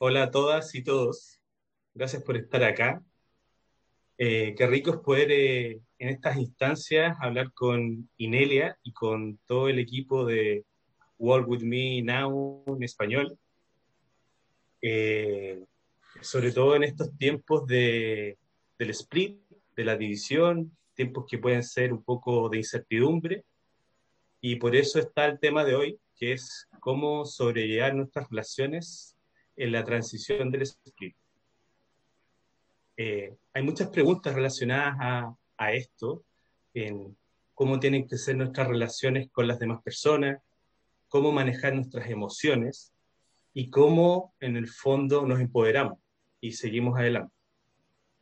Hola 0.00 0.22
a 0.22 0.30
todas 0.30 0.76
y 0.76 0.84
todos. 0.84 1.40
Gracias 1.92 2.22
por 2.22 2.36
estar 2.36 2.62
acá. 2.62 3.02
Eh, 4.16 4.54
qué 4.56 4.64
rico 4.68 4.90
es 4.92 4.98
poder 4.98 5.32
eh, 5.32 5.80
en 5.98 6.08
estas 6.08 6.36
instancias 6.36 7.16
hablar 7.20 7.52
con 7.52 8.08
Inelia 8.16 8.78
y 8.84 8.92
con 8.92 9.38
todo 9.38 9.68
el 9.68 9.80
equipo 9.80 10.24
de 10.24 10.64
Walk 11.18 11.48
With 11.48 11.62
Me 11.62 12.00
Now 12.02 12.62
en 12.76 12.82
español. 12.84 13.36
Eh, 14.80 15.64
sobre 16.20 16.52
todo 16.52 16.76
en 16.76 16.84
estos 16.84 17.16
tiempos 17.16 17.66
de, 17.66 18.38
del 18.78 18.90
split, 18.90 19.40
de 19.74 19.84
la 19.84 19.96
división, 19.96 20.76
tiempos 20.94 21.24
que 21.28 21.38
pueden 21.38 21.64
ser 21.64 21.92
un 21.92 22.04
poco 22.04 22.48
de 22.48 22.58
incertidumbre. 22.58 23.44
Y 24.40 24.56
por 24.56 24.76
eso 24.76 25.00
está 25.00 25.26
el 25.26 25.40
tema 25.40 25.64
de 25.64 25.74
hoy, 25.74 26.00
que 26.14 26.34
es 26.34 26.68
cómo 26.78 27.24
sobrellevar 27.24 27.96
nuestras 27.96 28.28
relaciones 28.30 29.17
en 29.58 29.72
la 29.72 29.84
transición 29.84 30.50
del 30.50 30.62
split. 30.62 31.14
Eh, 32.96 33.36
hay 33.52 33.62
muchas 33.62 33.88
preguntas 33.88 34.34
relacionadas 34.34 34.96
a, 35.00 35.36
a, 35.56 35.72
esto, 35.72 36.24
en 36.74 37.16
cómo 37.54 37.78
tienen 37.78 38.06
que 38.08 38.16
ser 38.16 38.36
nuestras 38.36 38.68
relaciones 38.68 39.30
con 39.30 39.46
las 39.46 39.58
demás 39.58 39.82
personas, 39.82 40.40
cómo 41.08 41.32
manejar 41.32 41.74
nuestras 41.74 42.08
emociones 42.08 42.92
y 43.52 43.70
cómo 43.70 44.34
en 44.40 44.56
el 44.56 44.68
fondo 44.68 45.26
nos 45.26 45.40
empoderamos 45.40 45.98
y 46.40 46.52
seguimos 46.52 46.98
adelante. 46.98 47.34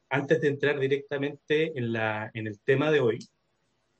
Antes 0.08 0.40
de 0.40 0.48
entrar 0.48 0.78
directamente 0.78 1.78
en, 1.78 1.92
la, 1.92 2.30
en 2.32 2.46
el 2.46 2.58
tema 2.60 2.90
de 2.90 3.00
hoy, 3.00 3.18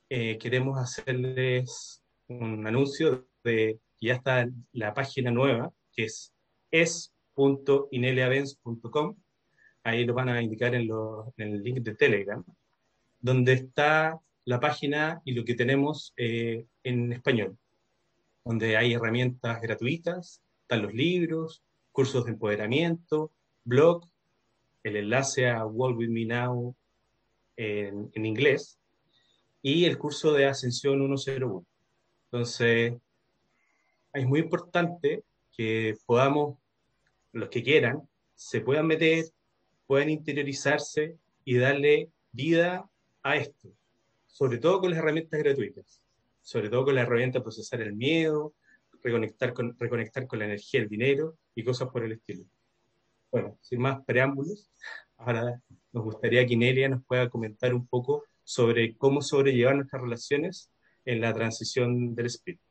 eh, 0.09 0.37
queremos 0.37 0.79
hacerles 0.79 2.01
un 2.27 2.65
anuncio 2.65 3.27
de 3.43 3.79
que 3.99 4.07
ya 4.07 4.13
está 4.13 4.47
la 4.71 4.93
página 4.93 5.31
nueva, 5.31 5.71
que 5.91 6.07
es 6.71 7.13
es.ineliavens.com. 7.37 9.15
Ahí 9.83 10.05
lo 10.05 10.13
van 10.13 10.29
a 10.29 10.41
indicar 10.41 10.75
en, 10.75 10.87
lo, 10.87 11.33
en, 11.37 11.53
el 11.53 11.63
link 11.63 11.79
de 11.79 11.95
Telegram, 11.95 12.43
donde 13.19 13.53
está 13.53 14.19
la 14.45 14.59
página 14.59 15.21
y 15.23 15.33
lo 15.33 15.45
que 15.45 15.55
tenemos 15.55 16.13
eh, 16.17 16.65
en 16.83 17.13
español, 17.13 17.57
donde 18.43 18.75
hay 18.77 18.93
herramientas 18.93 19.61
gratuitas 19.61 20.41
están 20.67 20.81
los 20.81 20.93
libros, 20.93 21.63
cursos 21.93 22.25
de 22.25 22.31
empoderamiento, 22.31 23.31
blog, 23.63 24.05
el 24.83 24.97
enlace 24.97 25.49
a 25.49 25.65
Walk 25.65 25.97
With 25.97 26.09
Me 26.09 26.25
Now 26.25 26.75
en, 27.55 28.11
en 28.13 28.25
inglés 28.25 28.77
y 29.61 29.85
el 29.85 29.97
curso 29.97 30.33
de 30.33 30.45
Ascensión 30.45 31.17
101. 31.17 31.65
Entonces, 32.25 32.95
es 34.11 34.27
muy 34.27 34.41
importante 34.41 35.23
que 35.55 35.95
podamos, 36.05 36.57
los 37.37 37.49
que 37.49 37.63
quieran, 37.63 38.07
se 38.35 38.61
puedan 38.61 38.87
meter, 38.87 39.25
puedan 39.85 40.09
interiorizarse 40.09 41.17
y 41.45 41.57
darle 41.57 42.11
vida 42.31 42.89
a 43.23 43.35
esto, 43.35 43.69
sobre 44.27 44.57
todo 44.57 44.81
con 44.81 44.91
las 44.91 44.99
herramientas 44.99 45.39
gratuitas, 45.39 46.01
sobre 46.41 46.69
todo 46.69 46.85
con 46.85 46.95
la 46.95 47.01
herramienta 47.01 47.39
de 47.39 47.43
procesar 47.43 47.81
el 47.81 47.93
miedo, 47.93 48.53
reconectar 49.03 49.53
con, 49.53 49.77
reconectar 49.79 50.27
con 50.27 50.39
la 50.39 50.45
energía, 50.45 50.81
el 50.81 50.89
dinero 50.89 51.37
y 51.55 51.63
cosas 51.63 51.89
por 51.89 52.03
el 52.03 52.13
estilo. 52.13 52.45
Bueno, 53.31 53.57
sin 53.61 53.79
más 53.79 54.03
preámbulos, 54.05 54.69
ahora 55.17 55.61
nos 55.91 56.03
gustaría 56.03 56.45
que 56.45 56.53
Inelia 56.53 56.89
nos 56.89 57.03
pueda 57.05 57.29
comentar 57.29 57.73
un 57.73 57.87
poco 57.87 58.25
sobre 58.43 58.95
cómo 58.97 59.21
sobrellevar 59.21 59.75
nuestras 59.75 60.01
relaciones 60.01 60.71
en 61.05 61.21
la 61.21 61.33
transición 61.33 62.15
del 62.15 62.25
espíritu. 62.27 62.63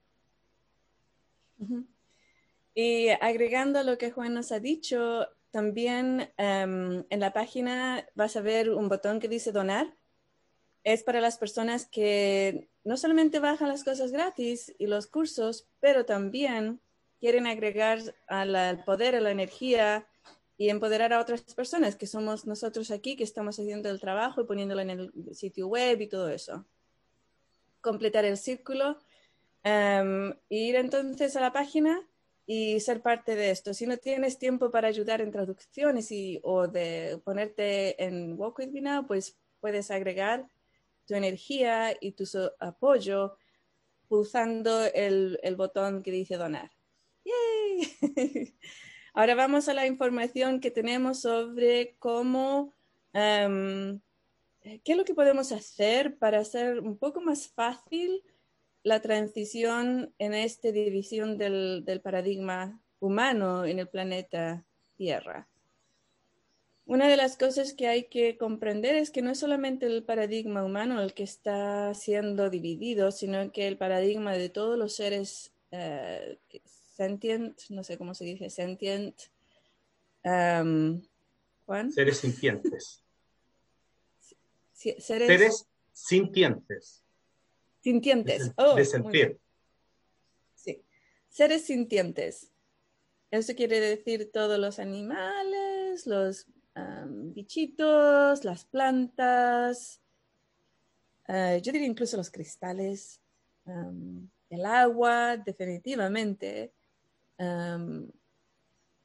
Y 2.78 3.08
agregando 3.08 3.82
lo 3.84 3.96
que 3.96 4.10
Juan 4.10 4.34
nos 4.34 4.52
ha 4.52 4.60
dicho, 4.60 5.27
también 5.50 6.30
um, 6.36 7.05
en 7.08 7.20
la 7.20 7.32
página 7.32 8.06
vas 8.14 8.36
a 8.36 8.42
ver 8.42 8.69
un 8.69 8.91
botón 8.91 9.19
que 9.19 9.28
dice 9.28 9.50
donar. 9.50 9.96
Es 10.84 11.02
para 11.02 11.22
las 11.22 11.38
personas 11.38 11.86
que 11.86 12.69
no 12.84 12.98
solamente 12.98 13.41
bajan 13.41 13.69
las 13.69 13.82
cosas 13.82 14.12
gratis 14.12 14.75
y 14.78 14.88
los 14.88 15.06
cursos, 15.06 15.66
pero 15.81 16.04
también 16.04 16.82
quieren 17.19 17.47
agregar 17.47 17.98
al 18.26 18.84
poder, 18.84 19.16
a 19.16 19.22
la 19.22 19.31
energía 19.31 20.06
y 20.58 20.69
empoderar 20.69 21.14
a 21.14 21.20
otras 21.20 21.41
personas, 21.54 21.97
que 21.97 22.06
somos 22.06 22.47
nosotros 22.47 22.91
aquí, 22.91 23.16
que 23.16 23.25
estamos 23.25 23.58
haciendo 23.58 23.88
el 23.88 24.00
trabajo 24.00 24.43
y 24.43 24.44
poniéndolo 24.44 24.82
en 24.82 24.91
el 24.91 25.34
sitio 25.34 25.66
web 25.69 25.98
y 26.03 26.08
todo 26.08 26.28
eso. 26.28 26.66
Completar 27.81 28.26
el 28.26 28.37
círculo, 28.37 28.98
um, 29.64 30.34
ir 30.50 30.76
entonces 30.76 31.37
a 31.37 31.41
la 31.41 31.54
página 31.54 32.06
y 32.46 32.78
ser 32.80 33.02
parte 33.02 33.34
de 33.34 33.50
esto. 33.50 33.74
Si 33.74 33.86
no 33.86 33.96
tienes 33.96 34.38
tiempo 34.38 34.70
para 34.70 34.86
ayudar 34.88 35.20
en 35.20 35.32
traducciones 35.32 36.12
y, 36.12 36.40
o 36.44 36.68
de 36.68 37.20
ponerte 37.24 38.02
en 38.02 38.38
Walk 38.38 38.60
With 38.60 38.70
Me 38.70 38.80
Now, 38.80 39.06
pues 39.06 39.36
puedes 39.60 39.90
agregar 39.90 40.48
tu 41.06 41.14
energía 41.14 41.96
y 42.00 42.12
tu 42.12 42.24
apoyo 42.60 43.36
pulsando 44.08 44.84
el, 44.84 45.56
botón 45.56 46.02
que 46.02 46.12
dice 46.12 46.36
donar. 46.36 46.70
¡Yay! 47.24 48.54
Ahora 49.12 49.34
vamos 49.34 49.68
a 49.68 49.74
la 49.74 49.86
información 49.86 50.60
que 50.60 50.70
tenemos 50.70 51.22
sobre 51.22 51.96
cómo, 51.98 52.74
um, 53.14 54.00
qué 54.62 54.92
es 54.92 54.96
lo 54.96 55.04
que 55.04 55.14
podemos 55.14 55.50
hacer 55.50 56.16
para 56.18 56.38
hacer 56.38 56.78
un 56.78 56.96
poco 56.96 57.20
más 57.20 57.48
fácil 57.48 58.22
la 58.86 59.02
transición 59.02 60.14
en 60.20 60.32
esta 60.32 60.70
división 60.70 61.38
del, 61.38 61.84
del 61.84 62.00
paradigma 62.00 62.80
humano 63.00 63.64
en 63.64 63.80
el 63.80 63.88
planeta 63.88 64.64
Tierra. 64.97 65.48
Una 66.84 67.08
de 67.08 67.16
las 67.16 67.36
cosas 67.36 67.75
que 67.75 67.88
hay 67.88 68.04
que 68.04 68.38
comprender 68.38 68.94
es 68.94 69.10
que 69.10 69.22
no 69.22 69.32
es 69.32 69.41
solamente 69.41 69.86
el 69.86 70.04
paradigma 70.04 70.64
humano 70.64 71.02
el 71.02 71.14
que 71.14 71.25
está 71.25 71.94
siendo 71.94 72.48
dividido, 72.48 73.10
sino 73.10 73.50
que 73.50 73.66
el 73.66 73.76
paradigma 73.76 74.34
de 74.34 74.50
todos 74.50 74.78
los 74.78 74.94
seres 74.94 75.52
uh, 75.72 76.36
sentient, 76.94 77.58
no 77.70 77.82
sé 77.82 77.98
cómo 77.98 78.14
se 78.14 78.25
dice, 78.25 78.50
sentient, 78.50 79.20
um, 80.22 81.02
Juan. 81.66 81.91
Seres 81.91 82.19
sintientes. 82.19 83.02
seres, 84.72 85.04
seres, 85.04 85.66
sintientes. 85.92 87.02
Sintientes. 87.86 88.48
De, 88.48 88.52
oh, 88.56 88.74
de 88.74 88.84
sentir. 88.84 89.38
Sí. 90.56 90.82
Seres 91.28 91.66
sintientes. 91.66 92.50
Eso 93.30 93.54
quiere 93.54 93.78
decir 93.78 94.32
todos 94.32 94.58
los 94.58 94.80
animales, 94.80 96.04
los 96.04 96.48
um, 96.75 97.32
bichitos, 97.32 98.44
las 98.44 98.64
plantas, 98.64 100.00
uh, 101.28 101.58
yo 101.62 101.70
diría 101.70 101.86
incluso 101.86 102.16
los 102.16 102.28
cristales, 102.28 103.20
um, 103.66 104.28
el 104.50 104.64
agua, 104.66 105.36
definitivamente. 105.36 106.72
Um, 107.38 108.10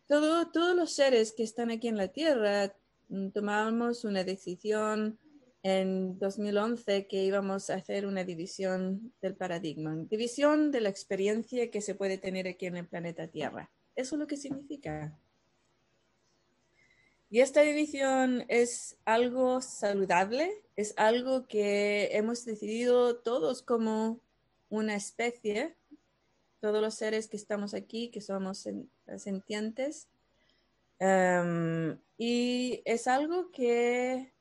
todo, 0.08 0.50
todos 0.50 0.76
los 0.76 0.92
seres 0.92 1.34
que 1.34 1.44
están 1.44 1.70
aquí 1.70 1.88
en 1.88 1.98
la 1.98 2.08
Tierra 2.08 2.74
mm, 3.10 3.28
tomamos 3.30 4.06
una 4.06 4.24
decisión 4.24 5.20
en 5.64 6.18
2011 6.18 7.08
que 7.08 7.24
íbamos 7.24 7.70
a 7.70 7.76
hacer 7.76 8.06
una 8.06 8.24
división 8.24 9.14
del 9.22 9.36
paradigma, 9.36 9.96
división 10.10 10.72
de 10.72 10.82
la 10.82 10.90
experiencia 10.90 11.70
que 11.70 11.82
se 11.82 11.96
puede 11.96 12.18
tener 12.18 12.48
aquí 12.48 12.66
en 12.66 12.78
el 12.78 12.88
planeta 12.88 13.28
Tierra. 13.28 13.70
Eso 13.96 14.16
es 14.16 14.20
lo 14.20 14.28
que 14.28 14.38
significa. 14.38 15.16
Y 17.30 17.40
esta 17.40 17.62
división 17.62 18.44
es 18.50 18.98
algo 19.06 19.62
saludable, 19.62 20.52
es 20.76 20.94
algo 20.98 21.48
que 21.48 22.10
hemos 22.12 22.44
decidido 22.44 23.18
todos 23.18 23.62
como 23.62 24.20
una 24.70 24.96
especie, 24.96 25.76
todos 26.60 26.82
los 26.82 26.96
seres 26.96 27.28
que 27.28 27.38
estamos 27.38 27.74
aquí, 27.74 28.10
que 28.10 28.20
somos 28.20 28.68
sentientes. 29.18 30.08
Um, 31.00 31.98
y 32.18 32.82
es 32.86 33.08
algo 33.08 33.52
que 33.52 34.34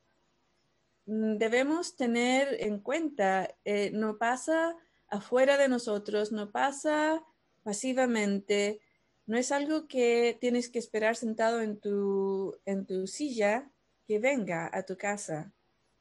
debemos 1.05 1.95
tener 1.95 2.57
en 2.59 2.79
cuenta. 2.79 3.55
Eh, 3.65 3.91
no 3.93 4.17
pasa 4.17 4.75
afuera 5.07 5.57
de 5.57 5.67
nosotros, 5.67 6.31
no 6.31 6.51
pasa 6.51 7.23
pasivamente, 7.63 8.79
no 9.25 9.37
es 9.37 9.51
algo 9.51 9.87
que 9.87 10.37
tienes 10.39 10.69
que 10.69 10.79
esperar 10.79 11.15
sentado 11.15 11.61
en 11.61 11.79
tu, 11.79 12.57
en 12.65 12.85
tu 12.85 13.07
silla 13.07 13.71
que 14.07 14.19
venga 14.19 14.69
a 14.73 14.83
tu 14.83 14.97
casa 14.97 15.53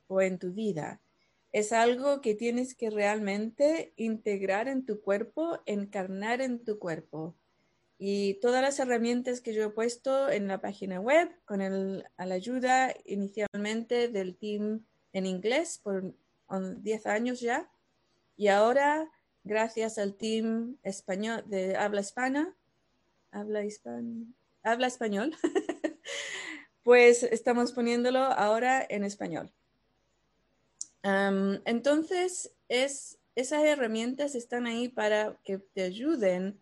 o 0.06 0.20
en 0.20 0.38
tu 0.38 0.52
vida. 0.52 1.00
Es 1.52 1.72
algo 1.72 2.20
que 2.20 2.34
tienes 2.34 2.74
que 2.74 2.90
realmente 2.90 3.92
integrar 3.96 4.68
en 4.68 4.86
tu 4.86 5.00
cuerpo, 5.00 5.60
encarnar 5.66 6.40
en 6.40 6.64
tu 6.64 6.78
cuerpo. 6.78 7.36
Y 7.98 8.34
todas 8.40 8.62
las 8.62 8.78
herramientas 8.78 9.40
que 9.40 9.52
yo 9.52 9.64
he 9.64 9.70
puesto 9.70 10.30
en 10.30 10.48
la 10.48 10.60
página 10.60 11.00
web, 11.00 11.28
con 11.44 11.60
el, 11.60 12.04
a 12.16 12.24
la 12.24 12.36
ayuda 12.36 12.94
inicialmente 13.04 14.08
del 14.08 14.36
team 14.36 14.86
en 15.12 15.26
inglés 15.26 15.80
por 15.82 16.14
10 16.48 17.06
años 17.06 17.40
ya, 17.40 17.70
y 18.36 18.48
ahora 18.48 19.10
gracias 19.44 19.98
al 19.98 20.14
team 20.14 20.76
español 20.82 21.44
de 21.46 21.76
habla 21.76 22.00
hispana, 22.00 22.54
habla 23.30 23.64
hispana, 23.64 24.24
habla 24.62 24.86
español, 24.86 25.36
pues 26.82 27.22
estamos 27.22 27.72
poniéndolo 27.72 28.20
ahora 28.20 28.84
en 28.88 29.04
español. 29.04 29.52
entonces, 31.02 32.52
es, 32.68 33.18
esas 33.34 33.64
herramientas 33.64 34.34
están 34.34 34.66
ahí 34.66 34.88
para 34.88 35.36
que 35.44 35.58
te 35.58 35.82
ayuden 35.82 36.58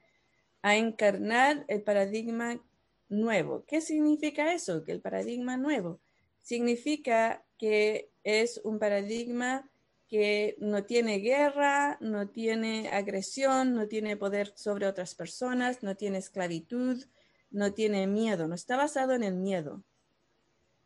a 0.62 0.76
encarnar 0.76 1.64
el 1.68 1.82
paradigma 1.82 2.60
nuevo. 3.08 3.64
¿Qué 3.66 3.80
significa 3.80 4.52
eso? 4.52 4.84
Que 4.84 4.92
el 4.92 5.00
paradigma 5.00 5.56
nuevo 5.56 6.00
significa 6.42 7.44
que 7.58 8.10
es 8.28 8.60
un 8.62 8.78
paradigma 8.78 9.70
que 10.06 10.54
no 10.58 10.84
tiene 10.84 11.18
guerra, 11.18 11.96
no 12.02 12.28
tiene 12.28 12.90
agresión, 12.90 13.74
no 13.74 13.88
tiene 13.88 14.18
poder 14.18 14.52
sobre 14.54 14.86
otras 14.86 15.14
personas, 15.14 15.82
no 15.82 15.96
tiene 15.96 16.18
esclavitud, 16.18 17.06
no 17.50 17.72
tiene 17.72 18.06
miedo, 18.06 18.46
no 18.46 18.54
está 18.54 18.76
basado 18.76 19.14
en 19.14 19.22
el 19.22 19.34
miedo. 19.34 19.82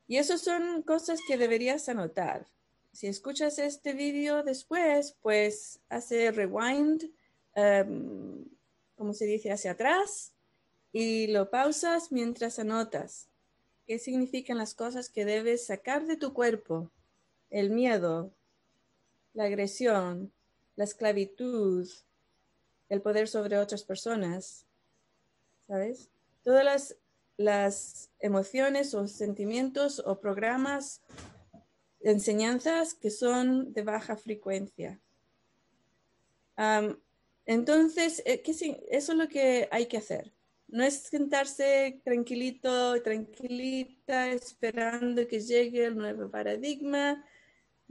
Y 0.06 0.18
eso 0.18 0.38
son 0.38 0.82
cosas 0.82 1.18
que 1.26 1.36
deberías 1.36 1.88
anotar. 1.88 2.46
Si 2.92 3.08
escuchas 3.08 3.58
este 3.58 3.92
vídeo 3.92 4.44
después, 4.44 5.16
pues 5.20 5.80
hace 5.88 6.30
rewind, 6.30 7.10
um, 7.56 8.44
como 8.94 9.14
se 9.14 9.24
dice, 9.24 9.50
hacia 9.50 9.72
atrás 9.72 10.32
y 10.92 11.26
lo 11.26 11.50
pausas 11.50 12.12
mientras 12.12 12.60
anotas. 12.60 13.28
¿Qué 13.84 13.98
significan 13.98 14.58
las 14.58 14.74
cosas 14.74 15.08
que 15.08 15.24
debes 15.24 15.66
sacar 15.66 16.06
de 16.06 16.16
tu 16.16 16.32
cuerpo? 16.32 16.92
El 17.52 17.68
miedo, 17.68 18.32
la 19.34 19.44
agresión, 19.44 20.32
la 20.74 20.84
esclavitud, 20.84 21.86
el 22.88 23.02
poder 23.02 23.28
sobre 23.28 23.58
otras 23.58 23.84
personas, 23.84 24.64
¿sabes? 25.66 26.08
Todas 26.42 26.96
las, 27.36 28.10
emociones 28.20 28.94
o 28.94 29.06
sentimientos 29.06 30.02
o 30.06 30.18
programas, 30.18 31.02
enseñanzas 32.00 32.94
que 32.94 33.10
son 33.10 33.74
de 33.74 33.82
baja 33.82 34.16
frecuencia. 34.16 34.98
entonces, 37.44 38.22
eh, 38.24 38.42
eso 38.90 39.12
es 39.12 39.18
lo 39.18 39.28
que 39.28 39.68
hay 39.70 39.86
que 39.86 39.98
hacer. 39.98 40.32
No 40.68 40.84
es 40.84 41.02
sentarse 41.02 42.00
tranquilito, 42.02 43.02
tranquilita, 43.02 44.30
esperando 44.30 45.26
que 45.28 45.40
llegue 45.40 45.84
el 45.84 45.96
nuevo 45.96 46.30
paradigma 46.30 47.22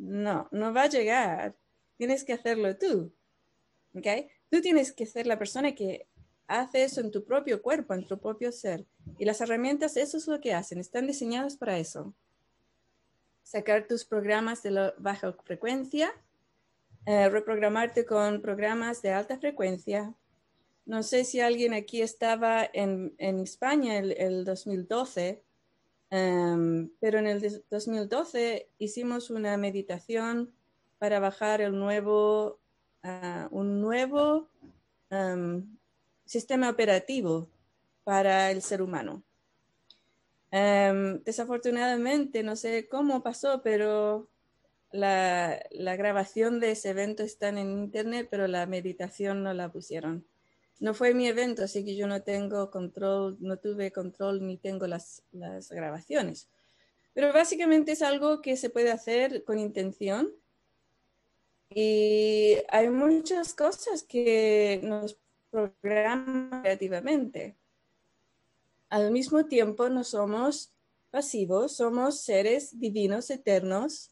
no, 0.01 0.47
no 0.51 0.73
va 0.73 0.83
a 0.83 0.89
llegar. 0.89 1.55
Tienes 1.97 2.23
que 2.23 2.33
hacerlo 2.33 2.75
tú. 2.77 3.13
¿Ok? 3.95 4.07
Tú 4.49 4.61
tienes 4.61 4.91
que 4.91 5.05
ser 5.05 5.27
la 5.27 5.37
persona 5.37 5.75
que 5.75 6.07
hace 6.47 6.83
eso 6.83 7.01
en 7.01 7.11
tu 7.11 7.23
propio 7.23 7.61
cuerpo, 7.61 7.93
en 7.93 8.07
tu 8.07 8.19
propio 8.19 8.51
ser. 8.51 8.85
Y 9.19 9.25
las 9.25 9.41
herramientas, 9.41 9.97
eso 9.97 10.17
es 10.17 10.27
lo 10.27 10.41
que 10.41 10.53
hacen. 10.53 10.79
Están 10.79 11.05
diseñadas 11.05 11.55
para 11.55 11.77
eso. 11.77 12.15
Sacar 13.43 13.87
tus 13.87 14.03
programas 14.03 14.63
de 14.63 14.91
baja 14.97 15.33
frecuencia, 15.43 16.11
eh, 17.05 17.29
reprogramarte 17.29 18.05
con 18.05 18.41
programas 18.41 19.01
de 19.01 19.11
alta 19.11 19.37
frecuencia. 19.37 20.15
No 20.85 21.03
sé 21.03 21.25
si 21.25 21.39
alguien 21.39 21.73
aquí 21.73 22.01
estaba 22.01 22.67
en, 22.73 23.13
España 23.19 23.99
el, 23.99 24.13
el 24.13 24.45
2012 24.45 25.43
Em, 26.11 26.89
pero 26.99 27.19
en 27.19 27.27
el 27.27 27.63
2012 27.69 28.69
hicimos 28.77 29.29
una 29.29 29.55
meditación 29.55 30.53
para 30.99 31.21
bajar 31.21 31.61
el 31.61 31.79
nuevo, 31.79 32.59
ah, 33.01 33.47
un 33.51 33.79
nuevo 33.79 34.49
em, 35.09 35.77
sistema 36.25 36.69
operativo 36.69 37.49
para 38.03 38.51
el 38.51 38.61
ser 38.61 38.81
humano. 38.81 39.23
Em, 40.51 41.23
desafortunadamente, 41.23 42.43
no 42.43 42.57
sé 42.57 42.89
cómo 42.89 43.23
pasó, 43.23 43.61
pero 43.63 44.29
la, 44.91 45.63
la, 45.71 45.95
grabación 45.95 46.59
de 46.59 46.71
ese 46.71 46.89
evento 46.89 47.23
está 47.23 47.49
en 47.49 47.59
internet, 47.59 48.27
pero 48.29 48.47
la 48.47 48.65
meditación 48.65 49.43
no 49.43 49.53
la 49.53 49.71
pusieron 49.71 50.25
no 50.81 50.95
fue 50.95 51.13
mi 51.13 51.27
evento, 51.27 51.63
así 51.63 51.85
que 51.85 51.95
yo 51.95 52.07
no 52.07 52.23
tengo 52.23 52.71
control, 52.71 53.37
no 53.39 53.57
tuve 53.57 53.91
control 53.91 54.45
ni 54.45 54.57
tengo 54.57 54.87
las, 54.87 55.23
grabaciones. 55.31 56.49
Pero 57.13 57.31
básicamente 57.31 57.91
es 57.91 58.01
algo 58.01 58.41
que 58.41 58.57
se 58.57 58.71
puede 58.71 58.91
hacer 58.91 59.43
con 59.43 59.59
intención 59.59 60.33
y 61.69 62.57
hay 62.69 62.89
muchas 62.89 63.53
cosas 63.53 64.01
que 64.01 64.81
nos 64.83 65.19
programan 65.51 66.63
creativamente. 66.63 67.55
Al 68.89 69.11
mismo 69.11 69.45
tiempo 69.45 69.87
no 69.87 70.03
somos 70.03 70.73
pasivos, 71.11 71.75
somos 71.75 72.21
seres 72.21 72.79
divinos, 72.79 73.29
eternos, 73.29 74.09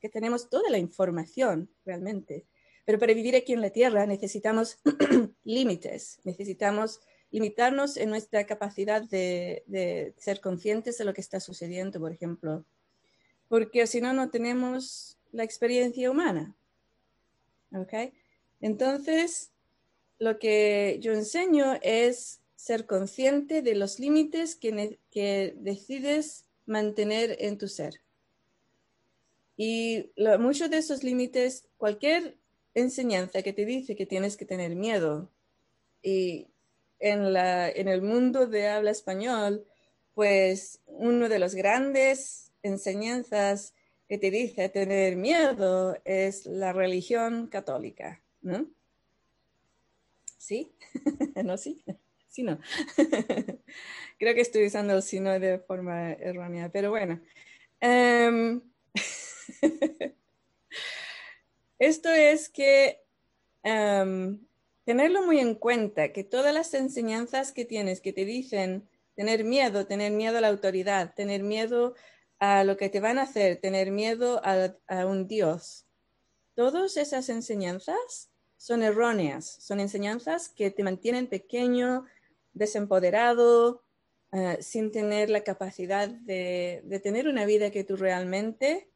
que 0.00 0.08
tenemos 0.08 0.48
toda 0.48 0.70
la 0.70 0.78
información 0.78 1.68
realmente. 1.84 2.46
Pero 2.88 2.98
para 2.98 3.12
vivir 3.12 3.36
aquí 3.36 3.52
en 3.52 3.60
la 3.60 3.68
Tierra 3.68 4.06
necesitamos 4.06 4.78
límites, 5.44 6.20
necesitamos 6.24 7.00
limitarnos 7.30 7.98
en 7.98 8.08
nuestra 8.08 8.46
capacidad 8.46 9.02
de, 9.02 10.14
ser 10.16 10.40
conscientes 10.40 10.96
de 10.96 11.04
lo 11.04 11.12
que 11.12 11.20
está 11.20 11.38
sucediendo, 11.38 12.00
por 12.00 12.12
ejemplo, 12.12 12.64
porque 13.46 13.86
si 13.86 14.00
no, 14.00 14.14
no 14.14 14.30
tenemos 14.30 15.18
la 15.32 15.44
experiencia 15.44 16.10
humana. 16.10 16.56
¿Ok? 17.74 17.92
Entonces, 18.62 19.50
lo 20.18 20.38
que 20.38 20.96
yo 21.02 21.12
enseño 21.12 21.78
es 21.82 22.40
ser 22.56 22.86
consciente 22.86 23.60
de 23.60 23.74
los 23.74 23.98
límites 23.98 24.56
que, 24.56 24.98
que 25.10 25.54
decides 25.58 26.46
mantener 26.64 27.36
en 27.40 27.58
tu 27.58 27.68
ser. 27.68 28.00
Y 29.58 30.10
muchos 30.38 30.70
de 30.70 30.78
esos 30.78 31.04
límites, 31.04 31.68
cualquier 31.76 32.38
enseñanza 32.80 33.42
que 33.42 33.52
te 33.52 33.64
dice 33.64 33.96
que 33.96 34.06
tienes 34.06 34.36
que 34.36 34.44
tener 34.44 34.74
miedo. 34.74 35.30
Y 36.02 36.46
en, 36.98 37.32
la, 37.32 37.68
en 37.70 37.88
el 37.88 38.02
mundo 38.02 38.46
de 38.46 38.68
habla 38.68 38.90
español, 38.90 39.64
pues 40.14 40.80
uno 40.86 41.28
de 41.28 41.38
los 41.38 41.54
grandes 41.54 42.52
enseñanzas 42.62 43.74
que 44.08 44.18
te 44.18 44.30
dice 44.30 44.68
tener 44.68 45.16
miedo 45.16 45.96
es 46.04 46.46
la 46.46 46.72
religión 46.72 47.46
católica, 47.46 48.22
¿no? 48.40 48.66
¿Sí? 50.38 50.72
¿No 51.44 51.56
sí? 51.58 51.84
Sí, 52.28 52.42
no. 52.42 52.58
Creo 54.18 54.34
que 54.34 54.40
estoy 54.40 54.66
usando 54.66 54.94
el 54.94 55.02
sí 55.02 55.18
de 55.18 55.58
forma 55.58 56.12
errónea, 56.12 56.70
pero 56.70 56.90
bueno. 56.90 57.20
Em, 57.80 58.60
Esto 61.78 62.10
es 62.10 62.48
que 62.48 63.02
em, 63.62 64.40
tenerlo 64.84 65.22
muy 65.22 65.38
en 65.38 65.54
cuenta, 65.54 66.12
que 66.12 66.24
todas 66.24 66.52
las 66.52 66.74
enseñanzas 66.74 67.52
que 67.52 67.64
tienes 67.64 68.00
que 68.00 68.12
te 68.12 68.24
dicen 68.24 68.88
tener 69.14 69.44
miedo, 69.44 69.86
tener 69.86 70.12
miedo 70.12 70.38
a 70.38 70.40
la 70.40 70.48
autoridad, 70.48 71.14
tener 71.14 71.42
miedo 71.42 71.94
a 72.38 72.64
lo 72.64 72.76
que 72.76 72.88
te 72.88 73.00
van 73.00 73.18
a 73.18 73.22
hacer, 73.22 73.60
tener 73.60 73.90
miedo 73.90 74.40
a, 74.44 75.06
un 75.06 75.26
Dios, 75.26 75.86
todas 76.54 76.96
esas 76.96 77.28
enseñanzas 77.28 78.30
son 78.56 78.82
erróneas, 78.82 79.44
son 79.60 79.80
enseñanzas 79.80 80.48
que 80.48 80.70
te 80.70 80.82
mantienen 80.82 81.26
pequeño, 81.26 82.06
desempoderado, 82.52 83.82
eh, 84.32 84.58
sin 84.60 84.90
tener 84.90 85.30
la 85.30 85.42
capacidad 85.42 86.08
de, 86.08 86.82
de, 86.84 87.00
tener 87.00 87.28
una 87.28 87.44
vida 87.44 87.70
que 87.70 87.84
tú 87.84 87.96
realmente 87.96 88.88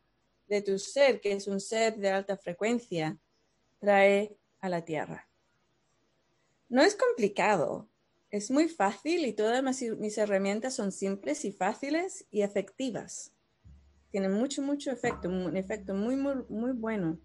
de 0.53 0.61
tu 0.61 0.79
ser, 0.79 1.21
que 1.23 1.33
es 1.33 1.47
un 1.47 1.61
ser 1.61 1.97
de 1.97 2.11
alta 2.11 2.37
frecuencia, 2.37 3.19
trae 3.79 4.37
a 4.61 4.69
la 4.69 4.85
Tierra. 4.85 5.27
No 6.69 6.83
es 6.83 6.95
complicado, 6.95 7.89
es 8.31 8.51
muy 8.51 8.69
fácil 8.69 9.25
y 9.25 9.33
todas 9.33 9.63
mis 9.99 10.19
herramientas 10.19 10.75
son 10.75 10.93
simples 10.93 11.47
y 11.47 11.53
fáciles 11.53 12.27
y 12.31 12.43
efectivas. 12.43 13.33
Tienen 14.11 14.33
mucho, 14.33 14.61
mucho 14.61 14.91
efecto, 14.91 15.31
un 15.31 15.57
efecto 15.57 15.95
muy, 15.95 16.17
muy, 16.17 16.45
muy 16.51 16.73
bueno. 16.73 17.19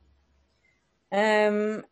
Em, 1.09 1.83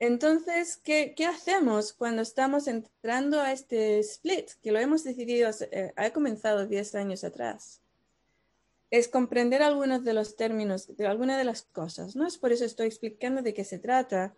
entonces, 0.00 0.76
¿qué, 0.76 1.14
¿qué, 1.16 1.26
hacemos 1.26 1.92
cuando 1.92 2.22
estamos 2.22 2.66
entrando 2.66 3.40
a 3.40 3.52
este 3.52 4.00
split? 4.00 4.50
Que 4.60 4.72
lo 4.72 4.80
hemos 4.80 5.04
decidido, 5.04 5.50
eh, 5.70 5.92
ha 5.94 6.10
comenzado 6.10 6.66
10 6.66 6.96
años 6.96 7.22
atrás 7.22 7.80
es 8.90 9.08
comprender 9.08 9.62
algunos 9.62 10.04
de 10.04 10.14
los 10.14 10.36
términos, 10.36 10.96
de 10.96 11.06
algunas 11.06 11.38
de 11.38 11.44
las 11.44 11.62
cosas, 11.62 12.16
¿no? 12.16 12.26
Es 12.26 12.38
por 12.38 12.52
eso 12.52 12.64
estoy 12.64 12.86
explicando 12.86 13.42
de 13.42 13.54
qué 13.54 13.64
se 13.64 13.78
trata. 13.78 14.34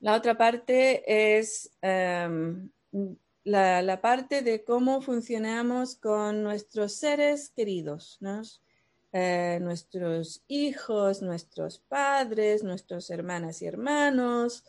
La 0.00 0.14
otra 0.14 0.36
parte 0.36 1.38
es 1.38 1.70
em, 1.80 2.70
la, 3.44 4.00
parte 4.02 4.42
de 4.42 4.64
cómo 4.64 5.00
funcionamos 5.00 5.96
con 5.96 6.42
nuestros 6.42 6.94
seres 6.94 7.50
queridos, 7.50 8.18
¿no? 8.20 8.42
Eh, 9.12 9.58
nuestros 9.62 10.42
hijos, 10.48 11.22
nuestros 11.22 11.78
padres, 11.78 12.64
nuestros 12.64 13.10
hermanas 13.10 13.62
y 13.62 13.66
hermanos, 13.66 14.64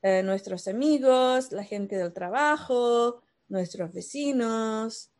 eh, 0.00 0.22
nuestros 0.22 0.68
amigos, 0.68 1.50
la 1.50 1.64
gente 1.64 1.96
del 1.96 2.12
trabajo, 2.12 3.20
nuestros 3.48 3.92
vecinos, 3.92 5.10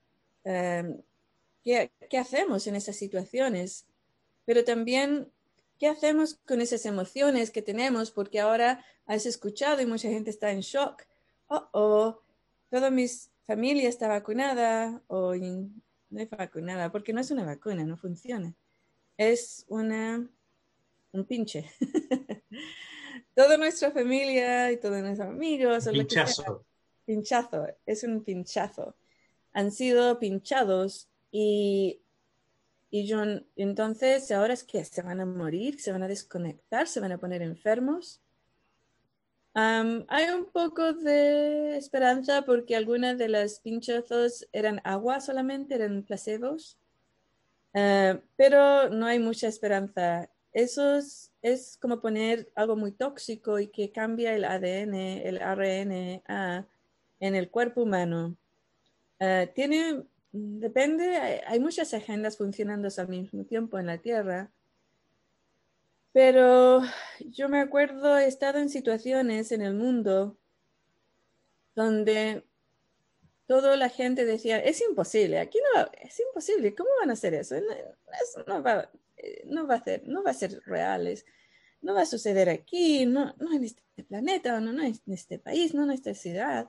em, 0.44 1.02
¿qué, 1.64 1.90
¿qué 2.08 2.18
hacemos 2.18 2.66
en 2.66 2.76
esas 2.76 2.96
situaciones? 2.96 3.86
Pero 4.44 4.62
también, 4.64 5.32
¿qué 5.78 5.88
hacemos 5.88 6.34
con 6.46 6.60
esas 6.60 6.86
emociones 6.86 7.50
que 7.50 7.62
tenemos? 7.62 8.10
Porque 8.10 8.38
ahora 8.38 8.84
has 9.06 9.26
escuchado 9.26 9.80
y 9.80 9.86
mucha 9.86 10.08
gente 10.08 10.30
está 10.30 10.50
en 10.52 10.60
shock. 10.60 11.02
Oh, 11.48 11.68
oh, 11.72 12.22
toda 12.70 12.90
mi 12.90 13.06
familia 13.46 13.88
está 13.88 14.08
vacunada 14.08 15.02
o 15.08 15.34
no 15.34 16.20
es 16.20 16.30
vacunada, 16.30 16.92
porque 16.92 17.12
no 17.12 17.20
es 17.20 17.30
una 17.30 17.44
vacuna, 17.44 17.84
no 17.84 17.96
funciona. 17.96 18.54
Es 19.16 19.64
una, 19.68 20.28
un 21.12 21.24
pinche. 21.24 21.70
toda 23.34 23.56
nuestra 23.56 23.90
familia 23.90 24.70
y 24.70 24.76
todos 24.76 25.00
nuestros 25.00 25.28
amigos. 25.28 25.88
Pinchazo. 25.88 26.64
Pinchazo, 27.04 27.66
es 27.86 28.04
un 28.04 28.22
pinchazo. 28.22 28.96
Han 29.52 29.70
sido 29.70 30.18
pinchados 30.18 31.08
y, 31.36 32.00
y 32.90 33.06
yo, 33.08 33.24
entonces, 33.56 34.30
ahora 34.30 34.54
es 34.54 34.62
que 34.62 34.84
se 34.84 35.02
van 35.02 35.20
a 35.20 35.26
morir, 35.26 35.80
se 35.80 35.90
van 35.90 36.04
a 36.04 36.08
desconectar, 36.08 36.86
se 36.86 37.00
van 37.00 37.10
a 37.10 37.18
poner 37.18 37.42
enfermos. 37.42 38.22
hay 39.52 40.30
un 40.32 40.44
poco 40.52 40.92
de 40.92 41.76
esperanza 41.76 42.42
porque 42.42 42.76
algunas 42.76 43.18
de 43.18 43.28
las 43.28 43.58
pinchazos 43.58 44.46
eran 44.52 44.80
agua 44.84 45.20
solamente, 45.20 45.74
eran 45.74 46.04
placebos, 46.04 46.78
eh, 47.72 48.20
pero 48.36 48.88
no 48.90 49.06
hay 49.06 49.18
mucha 49.18 49.48
esperanza. 49.48 50.30
Eso 50.52 50.98
es, 51.42 51.78
como 51.80 52.00
poner 52.00 52.52
algo 52.54 52.76
muy 52.76 52.92
tóxico 52.92 53.58
y 53.58 53.66
que 53.66 53.90
cambia 53.90 54.36
el 54.36 54.44
ADN, 54.44 54.94
el 54.94 55.40
RNA 55.40 56.68
en 57.18 57.34
el 57.34 57.50
cuerpo 57.50 57.82
humano. 57.82 58.36
Eh, 59.18 59.50
tiene, 59.52 60.04
depende, 60.34 61.16
hay, 61.46 61.60
muchas 61.60 61.94
agendas 61.94 62.36
funcionando 62.36 62.88
al 62.96 63.08
mismo 63.08 63.44
tiempo 63.44 63.78
en 63.78 63.86
la 63.86 63.98
Tierra, 63.98 64.50
pero 66.12 66.82
yo 67.20 67.48
me 67.48 67.60
acuerdo, 67.60 68.18
he 68.18 68.26
estado 68.26 68.58
en 68.58 68.68
situaciones 68.68 69.52
en 69.52 69.62
el 69.62 69.74
mundo 69.74 70.36
donde 71.76 72.44
toda 73.46 73.76
la 73.76 73.88
gente 73.88 74.24
decía, 74.24 74.58
es 74.58 74.80
imposible, 74.80 75.38
aquí 75.38 75.58
no, 75.74 75.88
es 76.02 76.18
imposible, 76.18 76.74
¿cómo 76.74 76.90
van 77.00 77.10
a 77.10 77.14
hacer 77.14 77.34
eso? 77.34 77.54
eso 77.54 78.44
no 78.48 78.60
va, 78.60 78.90
eh, 79.16 79.44
no 79.46 79.68
va 79.68 79.76
a 79.76 79.84
ser, 79.84 80.02
no 80.08 80.24
va 80.24 80.32
a 80.32 80.34
ser 80.34 80.60
reales, 80.66 81.24
no 81.80 81.94
va 81.94 82.02
a 82.02 82.06
suceder 82.06 82.48
aquí, 82.48 83.06
no, 83.06 83.34
no 83.38 83.52
en 83.52 83.64
este 83.64 83.82
planeta, 84.08 84.58
no, 84.58 84.72
no 84.72 84.82
en 84.82 85.00
este 85.06 85.38
país, 85.38 85.74
no 85.74 85.84
en 85.84 85.92
esta 85.92 86.14
ciudad. 86.14 86.68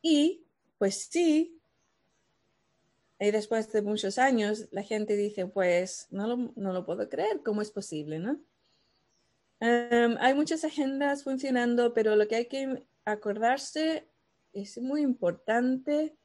Y 0.00 0.44
pues 0.78 1.08
sí, 1.10 1.59
y 3.20 3.30
después 3.30 3.70
de 3.70 3.82
muchos 3.82 4.18
años 4.18 4.66
la 4.70 4.82
gente 4.82 5.14
dice, 5.14 5.46
pues 5.46 6.06
no 6.10 6.26
lo, 6.26 6.52
no 6.56 6.72
lo 6.72 6.86
puedo 6.86 7.06
creer, 7.08 7.42
¿cómo 7.44 7.60
es 7.60 7.70
posible? 7.70 8.18
¿no? 8.18 8.40
Em, 9.60 10.16
hay 10.18 10.32
muchas 10.32 10.64
agendas 10.64 11.22
funcionando, 11.22 11.92
pero 11.92 12.16
lo 12.16 12.26
que 12.26 12.36
hay 12.36 12.46
que 12.46 12.82
acordarse 13.04 14.08
es 14.54 14.78
muy 14.78 15.02
importante, 15.02 16.16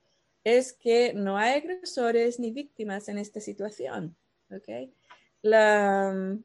es 0.45 0.71
que 0.71 1.13
no 1.13 1.37
hay 1.37 1.59
agresores 1.59 2.39
ni 2.39 2.51
víctimas 2.51 3.09
en 3.09 3.17
esta 3.17 3.41
situación. 3.41 4.15
¿okay? 4.49 4.93
Mm, 5.43 6.43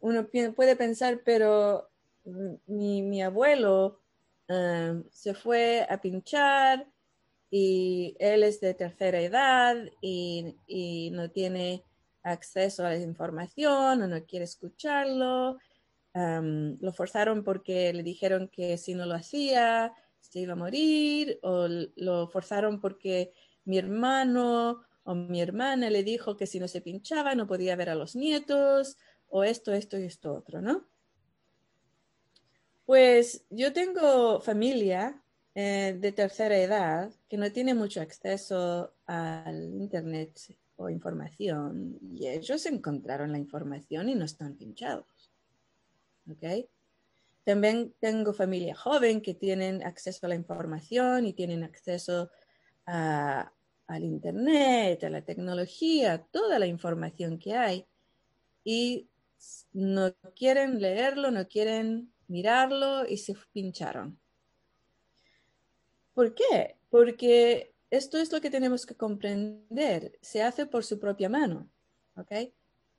uno 0.00 0.28
puede 0.54 0.76
pensar, 0.76 1.20
pero 1.24 1.90
mi, 2.66 3.02
mi 3.02 3.22
abuelo 3.22 4.00
um, 4.48 5.04
se 5.10 5.34
fue 5.34 5.86
a 5.88 6.00
pinchar 6.00 6.86
y 7.50 8.16
él 8.18 8.42
es 8.42 8.60
de 8.60 8.74
tercera 8.74 9.20
edad 9.20 9.76
y, 10.00 11.10
no 11.12 11.30
tiene 11.30 11.84
acceso 12.22 12.84
a 12.84 12.90
la 12.90 12.98
información 12.98 14.02
o 14.02 14.08
no 14.08 14.24
quiere 14.24 14.44
escucharlo. 14.44 15.58
Lo 16.14 16.92
forzaron 16.92 17.44
porque 17.44 17.92
le 17.92 18.02
dijeron 18.02 18.48
que 18.48 18.78
si 18.78 18.94
no 18.94 19.06
lo 19.06 19.14
hacía 19.14 19.92
se 20.20 20.40
iba 20.40 20.54
a 20.54 20.56
morir 20.56 21.38
o 21.42 21.68
lo 21.68 22.26
forzaron 22.28 22.80
porque 22.80 23.32
mi 23.64 23.78
hermano 23.78 24.82
o 25.04 25.14
mi 25.14 25.40
hermana 25.40 25.88
le 25.88 26.02
dijo 26.02 26.36
que 26.36 26.46
si 26.46 26.58
no 26.58 26.66
se 26.66 26.80
pinchaba 26.80 27.36
no 27.36 27.46
podía 27.46 27.76
ver 27.76 27.90
a 27.90 27.94
los 27.94 28.16
nietos, 28.16 28.96
o 29.28 29.44
esto, 29.44 29.72
esto 29.72 29.98
y 29.98 30.04
esto 30.04 30.34
otro, 30.34 30.60
¿no? 30.60 30.86
Pues 32.84 33.44
yo 33.50 33.72
tengo 33.72 34.40
familia 34.40 35.22
eh, 35.58 35.96
de 35.98 36.12
tercera 36.12 36.54
edad 36.58 37.10
que 37.30 37.38
no 37.38 37.50
tiene 37.50 37.72
mucho 37.72 38.02
acceso 38.02 38.92
al 39.06 39.72
Internet 39.72 40.38
o 40.76 40.90
información 40.90 41.98
y 42.12 42.26
ellos 42.26 42.66
encontraron 42.66 43.32
la 43.32 43.38
información 43.38 44.10
y 44.10 44.14
no 44.14 44.26
están 44.26 44.58
pinchados. 44.58 45.32
¿Ok? 46.30 46.68
También 47.42 47.94
tengo 48.00 48.34
familia 48.34 48.74
joven 48.74 49.22
que 49.22 49.32
tienen 49.32 49.82
acceso 49.82 50.26
a 50.26 50.28
la 50.28 50.34
información 50.34 51.24
y 51.24 51.32
tienen 51.32 51.64
acceso 51.64 52.30
a, 52.84 53.50
al 53.86 54.04
Internet, 54.04 55.04
a 55.04 55.08
la 55.08 55.22
tecnología, 55.22 56.18
toda 56.18 56.58
la 56.58 56.66
información 56.66 57.38
que 57.38 57.54
hay 57.54 57.86
y 58.62 59.08
no 59.72 60.14
quieren 60.36 60.82
leerlo, 60.82 61.30
no 61.30 61.48
quieren 61.48 62.12
mirarlo 62.28 63.08
y 63.08 63.16
se 63.16 63.34
pincharon. 63.54 64.20
¿Por 66.16 66.34
qué? 66.34 66.76
Porque 66.88 67.74
esto 67.90 68.16
es 68.16 68.32
lo 68.32 68.40
que 68.40 68.48
tenemos 68.48 68.86
que 68.86 68.94
comprender. 68.94 70.18
Se 70.22 70.42
hace 70.42 70.64
por 70.64 70.82
su 70.82 70.98
propia 70.98 71.28
mano. 71.28 71.68
¿ok? 72.16 72.32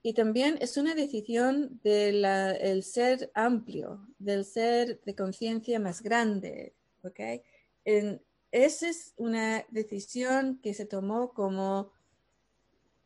Y 0.04 0.14
también 0.14 0.60
es 0.62 0.78
una 0.78 0.94
decisión 0.94 1.80
del 1.82 2.84
ser 2.84 3.32
amplio, 3.34 4.08
del 4.20 4.46
ser 4.46 5.02
de 5.04 5.16
conciencia 5.16 5.80
más 5.80 6.04
grande. 6.04 6.76
¿ok? 7.02 7.42
En, 7.86 8.22
esa 8.52 8.88
es 8.88 9.16
una 9.18 9.66
decisión 9.70 10.60
que 10.62 10.76
se 10.76 10.86
tomó 10.86 11.34
como 11.34 11.92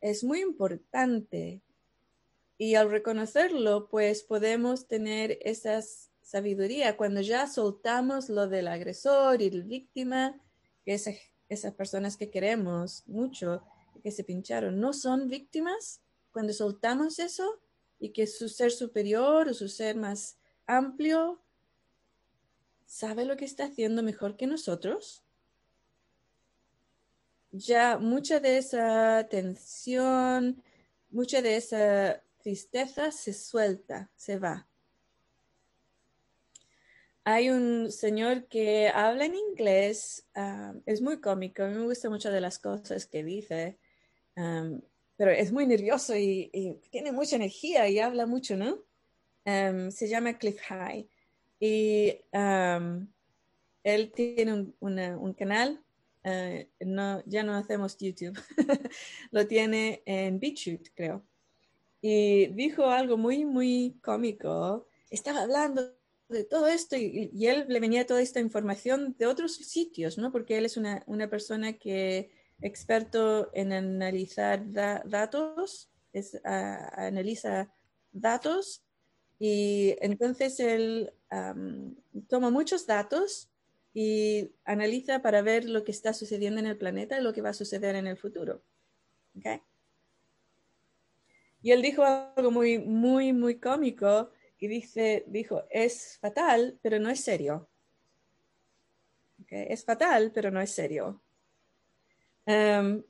es 0.02 0.24
muy 0.24 0.42
importante 0.42 1.62
y 2.58 2.74
al 2.74 2.90
reconocerlo, 2.90 3.88
pues 3.88 4.24
podemos 4.24 4.88
tener 4.88 5.38
esa 5.40 5.80
sabiduría 6.22 6.96
cuando 6.96 7.20
ya 7.20 7.46
soltamos 7.46 8.28
lo 8.28 8.48
del 8.48 8.68
agresor 8.68 9.42
y 9.42 9.50
la 9.50 9.64
víctima, 9.64 10.40
que 10.84 10.94
esas 10.94 11.74
personas 11.74 12.16
que 12.16 12.30
queremos 12.30 13.02
mucho, 13.06 13.62
que 14.02 14.10
se 14.10 14.24
pincharon, 14.24 14.80
no 14.80 14.92
son 14.92 15.28
víctimas, 15.28 16.00
cuando 16.32 16.52
soltamos 16.52 17.18
eso 17.18 17.60
y 17.98 18.10
que 18.10 18.26
su 18.26 18.48
ser 18.48 18.72
superior 18.72 19.48
o 19.48 19.54
su 19.54 19.68
ser 19.68 19.96
más 19.96 20.38
amplio 20.66 21.42
sabe 22.86 23.24
lo 23.24 23.36
que 23.36 23.44
está 23.44 23.64
haciendo 23.64 24.02
mejor 24.02 24.36
que 24.36 24.46
nosotros, 24.46 25.22
ya 27.52 27.98
mucha 27.98 28.40
de 28.40 28.58
esa 28.58 29.28
tensión, 29.28 30.62
mucha 31.10 31.42
de 31.42 31.56
esa 31.56 32.22
tristeza 32.38 33.12
se 33.12 33.34
suelta, 33.34 34.10
se 34.16 34.38
va. 34.38 34.66
Hay 37.24 37.50
un 37.50 37.92
señor 37.92 38.46
que 38.48 38.88
habla 38.88 39.26
en 39.26 39.34
inglés, 39.36 40.26
ah, 40.34 40.74
es 40.86 41.00
muy 41.00 41.20
cómico, 41.20 41.62
a 41.62 41.68
mí 41.68 41.74
me 41.74 41.84
gusta 41.84 42.10
mucho 42.10 42.30
de 42.30 42.40
las 42.40 42.58
cosas 42.58 43.06
que 43.06 43.22
dice, 43.22 43.78
pero 44.34 45.30
es 45.30 45.52
muy 45.52 45.66
nervioso 45.66 46.16
y, 46.16 46.80
tiene 46.90 47.12
mucha 47.12 47.36
energía 47.36 47.88
y 47.88 47.98
habla 47.98 48.26
mucho, 48.26 48.56
¿no? 48.56 48.78
se 49.44 50.08
llama 50.08 50.38
Cliff 50.38 50.60
High 50.68 51.08
y 51.58 52.18
él 53.84 54.12
tiene 54.12 54.72
un 54.80 55.34
canal 55.34 55.82
eh, 56.24 56.70
no, 56.80 57.22
ya 57.26 57.42
no 57.42 57.54
hacemos 57.54 57.96
YouTube, 57.98 58.38
lo 59.32 59.46
tiene 59.46 60.02
en 60.06 60.38
BitChute, 60.38 60.92
creo. 60.94 61.24
Y 62.00 62.46
dijo 62.48 62.86
algo 62.86 63.16
muy, 63.16 63.44
muy 63.44 63.98
cómico. 64.02 64.86
Estaba 65.10 65.42
hablando 65.42 65.94
de 66.32 66.44
todo 66.44 66.66
esto 66.66 66.96
y, 66.96 67.30
él 67.46 67.66
le 67.68 67.80
venía 67.80 68.06
toda 68.06 68.22
esta 68.22 68.40
información 68.40 69.14
de 69.18 69.26
otros 69.26 69.54
sitios, 69.54 70.18
¿no? 70.18 70.32
Porque 70.32 70.58
él 70.58 70.64
es 70.64 70.76
una, 70.76 71.02
una 71.06 71.28
persona 71.28 71.74
que 71.74 72.30
experto 72.60 73.50
en 73.54 73.72
analizar 73.72 74.62
datos, 74.72 75.90
es, 76.12 76.40
analiza 76.44 77.72
datos 78.12 78.82
y 79.38 79.96
entonces 80.00 80.60
él 80.60 81.12
toma 82.28 82.50
muchos 82.50 82.86
datos 82.86 83.50
y 83.94 84.52
analiza 84.64 85.20
para 85.20 85.42
ver 85.42 85.68
lo 85.68 85.84
que 85.84 85.92
está 85.92 86.14
sucediendo 86.14 86.60
en 86.60 86.66
el 86.66 86.78
planeta 86.78 87.18
y 87.18 87.22
lo 87.22 87.32
que 87.32 87.42
va 87.42 87.50
a 87.50 87.54
suceder 87.54 87.96
en 87.96 88.06
el 88.06 88.16
futuro. 88.16 88.62
Y 91.62 91.70
él 91.70 91.82
dijo 91.82 92.04
algo 92.04 92.50
muy, 92.50 92.78
muy, 92.78 93.32
muy 93.32 93.58
cómico 93.58 94.30
y 94.62 94.68
dice, 94.68 95.24
dijo, 95.26 95.64
es 95.70 96.18
fatal, 96.20 96.78
pero 96.80 97.00
no 97.00 97.10
es 97.10 97.18
serio. 97.18 97.68
Es 99.48 99.84
fatal, 99.84 100.30
pero 100.32 100.52
no 100.52 100.60
es 100.60 100.70
serio. 100.70 101.20
Um, 102.46 103.02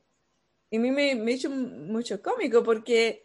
y 0.71 0.77
a 0.77 0.79
mí 0.79 0.89
me, 0.89 1.13
me 1.13 1.31
hecho 1.31 1.51
mucho 1.51 2.23
cómico 2.23 2.63
porque 2.63 3.23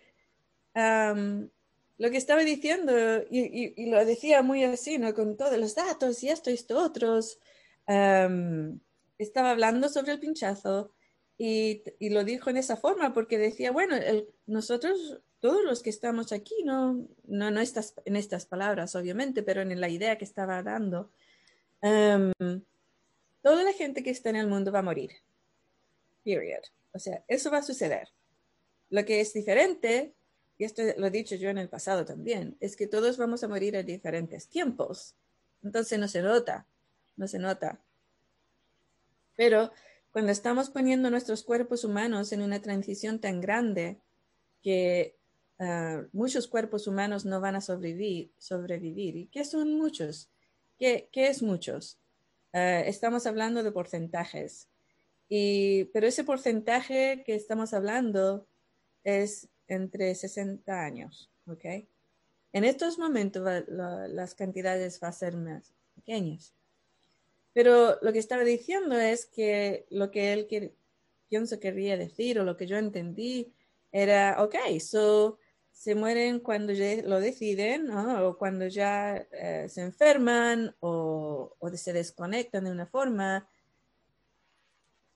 um, 0.75 1.49
lo 1.97 2.11
que 2.11 2.19
estaba 2.19 2.43
diciendo, 2.43 2.93
y, 3.31 3.87
lo 3.91 4.05
decía 4.05 4.43
muy 4.43 4.63
así, 4.63 4.99
¿no? 4.99 5.15
Con 5.15 5.39
todos 5.39 5.57
los 5.57 5.75
datos 5.75 6.23
y 6.23 6.29
esto 6.29 6.51
y 6.51 6.55
esto 6.55 6.77
otros, 6.77 7.39
um, 7.87 8.79
estaba 9.17 9.53
hablando 9.53 9.89
sobre 9.89 10.13
el 10.13 10.21
pinchazo 10.21 10.93
y, 11.39 11.83
lo 12.11 12.25
dijo 12.25 12.51
en 12.51 12.59
esa 12.59 12.77
forma 12.77 13.15
porque 13.15 13.39
decía, 13.39 13.73
bueno, 13.73 13.97
nosotros, 14.45 15.23
todos 15.41 15.65
los 15.65 15.83
que 15.83 15.91
estamos 15.91 16.33
aquí, 16.33 16.55
no, 16.65 17.07
no, 17.27 17.51
no 17.51 17.61
estas, 17.61 17.95
en 18.05 18.17
estas 18.17 18.47
palabras, 18.47 18.95
obviamente, 18.97 19.43
pero 19.43 19.63
en 19.63 19.81
la 19.81 19.89
idea 19.89 20.19
que 20.19 20.25
estaba 20.25 20.63
dando, 20.63 21.11
toda 21.81 23.63
la 23.63 23.73
gente 23.73 24.03
que 24.03 24.11
está 24.11 24.31
en 24.31 24.37
el 24.37 24.49
mundo 24.49 24.73
va 24.73 24.81
a 24.81 24.83
morir. 24.83 25.13
Period. 26.25 26.63
O 26.93 26.99
sea, 26.99 27.23
eso 27.29 27.51
va 27.51 27.59
a 27.59 27.63
suceder. 27.63 28.09
Lo 28.91 29.05
que 29.05 29.21
es 29.21 29.33
diferente, 29.33 30.15
y 30.57 30.65
esto 30.65 30.83
lo 30.97 31.07
he 31.07 31.11
dicho 31.11 31.37
yo 31.37 31.51
en 31.51 31.59
el 31.59 31.69
pasado 31.69 32.05
también, 32.05 32.57
es 32.61 32.75
que 32.75 32.87
todos 32.87 33.17
vamos 33.17 33.45
a 33.45 33.49
morir 33.49 33.77
en 33.77 33.87
diferentes 33.87 34.49
tiempos. 34.49 35.15
Entonces 35.63 35.99
no 35.99 36.09
se 36.09 36.23
nota, 36.23 36.67
no 37.17 37.29
se 37.29 37.39
nota. 37.39 37.81
Pero 39.37 39.71
cuando 40.11 40.33
estamos 40.33 40.71
poniendo 40.71 41.11
nuestros 41.11 41.45
cuerpos 41.45 41.85
humanos 41.85 42.33
en 42.33 42.43
una 42.43 42.61
transición 42.61 43.21
tan 43.21 43.41
grande 43.41 44.01
que 44.63 45.18
ah, 45.59 46.05
muchos 46.13 46.49
cuerpos 46.49 46.87
humanos 46.87 47.25
no 47.25 47.41
van 47.41 47.57
a 47.57 47.61
sobrevivir, 47.61 48.33
sobrevivir. 48.39 49.17
¿Y 49.17 49.27
qué 49.27 49.45
son 49.45 49.75
muchos? 49.75 50.31
¿Qué, 50.79 51.09
qué 51.13 51.29
es 51.29 51.43
muchos? 51.43 51.99
Ah, 52.53 52.81
estamos 52.81 53.27
hablando 53.27 53.63
de 53.63 53.73
porcentajes. 53.73 54.69
Y, 55.29 55.85
pero 55.87 56.07
ese 56.07 56.25
porcentaje 56.25 57.23
que 57.25 57.35
estamos 57.35 57.75
hablando 57.75 58.47
es 59.05 59.49
entre 59.67 60.15
60 60.15 60.83
años, 60.83 61.31
¿ok? 61.47 61.65
En 62.53 62.65
estos 62.65 62.99
momentos 62.99 63.47
las 63.69 64.35
cantidades 64.35 64.99
van 65.01 65.11
a 65.11 65.13
ser 65.13 65.37
más 65.37 65.75
pequeñas. 65.95 66.55
Pero 67.53 67.99
lo 68.01 68.13
que 68.13 68.19
estaba 68.19 68.43
diciendo 68.43 68.99
es 68.99 69.27
que 69.27 69.87
lo 69.91 70.11
que 70.11 70.33
él 70.33 70.47
que, 70.47 70.73
pienso 71.29 71.61
quería 71.61 71.97
decir 71.97 72.41
o 72.41 72.45
lo 72.45 72.57
que 72.57 72.67
yo 72.67 72.77
entendí 72.77 73.53
era, 73.93 74.43
ok, 74.43 74.55
so 74.81 75.39
se 75.79 75.95
mueren 75.95 76.41
cuando 76.41 76.73
ya 76.73 77.03
lo 77.05 77.21
deciden 77.21 77.89
o 77.93 78.37
cuando 78.37 78.67
ya 78.67 79.29
eh, 79.31 79.69
se 79.69 79.83
enferman 79.83 80.75
o, 80.81 81.57
se 81.75 81.93
desconectan 81.93 82.65
de 82.65 82.73
una 82.73 82.87
forma 82.87 83.49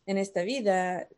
en 0.06 0.18
esta 0.18 0.42
vida. 0.44 1.08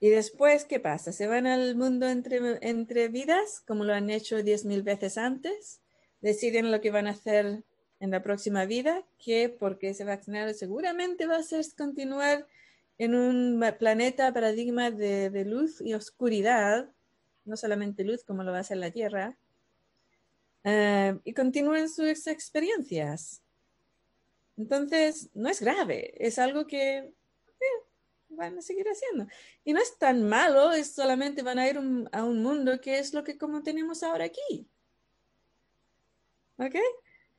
Y 0.00 0.08
después, 0.08 0.64
¿qué 0.64 0.80
pasa? 0.80 1.12
¿Se 1.12 1.26
van 1.26 1.46
al 1.46 1.76
mundo 1.76 2.08
entre, 2.08 3.08
vidas, 3.08 3.62
como 3.66 3.84
lo 3.84 3.92
han 3.92 4.08
hecho 4.08 4.42
diez 4.42 4.64
mil 4.64 4.82
veces 4.82 5.18
antes? 5.18 5.82
¿Deciden 6.22 6.72
lo 6.72 6.80
que 6.80 6.90
van 6.90 7.06
a 7.06 7.10
hacer 7.10 7.62
en 8.00 8.10
la 8.10 8.22
próxima 8.22 8.64
vida? 8.64 9.04
Que 9.22 9.50
porque 9.50 9.92
se 9.92 10.04
vacunaron 10.04 10.54
seguramente 10.54 11.26
va 11.26 11.36
a 11.36 11.42
ser 11.42 11.62
continuar 11.76 12.46
en 12.96 13.14
un 13.14 13.62
planeta 13.78 14.32
paradigma 14.32 14.90
de 14.90 15.44
luz 15.44 15.82
y 15.82 15.92
oscuridad, 15.92 16.88
no 17.44 17.56
solamente 17.56 18.04
luz 18.04 18.24
como 18.24 18.42
lo 18.42 18.52
va 18.52 18.58
a 18.58 18.60
hacer 18.62 18.78
la 18.78 18.90
Tierra, 18.90 19.36
eh, 20.64 21.18
y 21.24 21.34
continúen 21.34 21.88
sus 21.88 22.26
experiencias. 22.26 23.42
Entonces, 24.56 25.30
no 25.34 25.48
es 25.48 25.60
grave, 25.60 26.14
es 26.16 26.38
algo 26.38 26.66
que 26.66 27.12
van 28.28 28.58
a 28.58 28.62
seguir 28.62 28.86
haciendo. 28.86 29.26
Y 29.64 29.72
no 29.72 29.80
es 29.80 29.96
tan 29.98 30.26
malo, 30.28 30.72
es 30.72 30.92
solamente 30.92 31.42
van 31.42 31.58
a 31.58 31.68
ir 31.68 31.78
a 32.12 32.24
un 32.24 32.42
mundo 32.42 32.80
que 32.80 32.98
es 32.98 33.14
lo 33.14 33.24
que 33.24 33.38
como 33.38 33.62
tenemos 33.62 34.02
ahora 34.02 34.24
aquí. 34.24 34.68
¿Ok? 36.58 36.76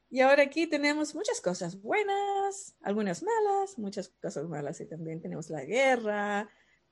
Y 0.10 0.22
ahora 0.22 0.44
aquí 0.44 0.68
tenemos 0.68 1.16
muchas 1.16 1.42
cosas 1.42 1.82
buenas, 1.82 2.76
algunas 2.82 3.24
malas, 3.24 3.78
muchas 3.78 4.10
cosas 4.22 4.48
malas 4.48 4.80
y 4.80 4.86
también 4.86 5.22
tenemos 5.22 5.50
la 5.50 5.66
guerra, 5.66 6.50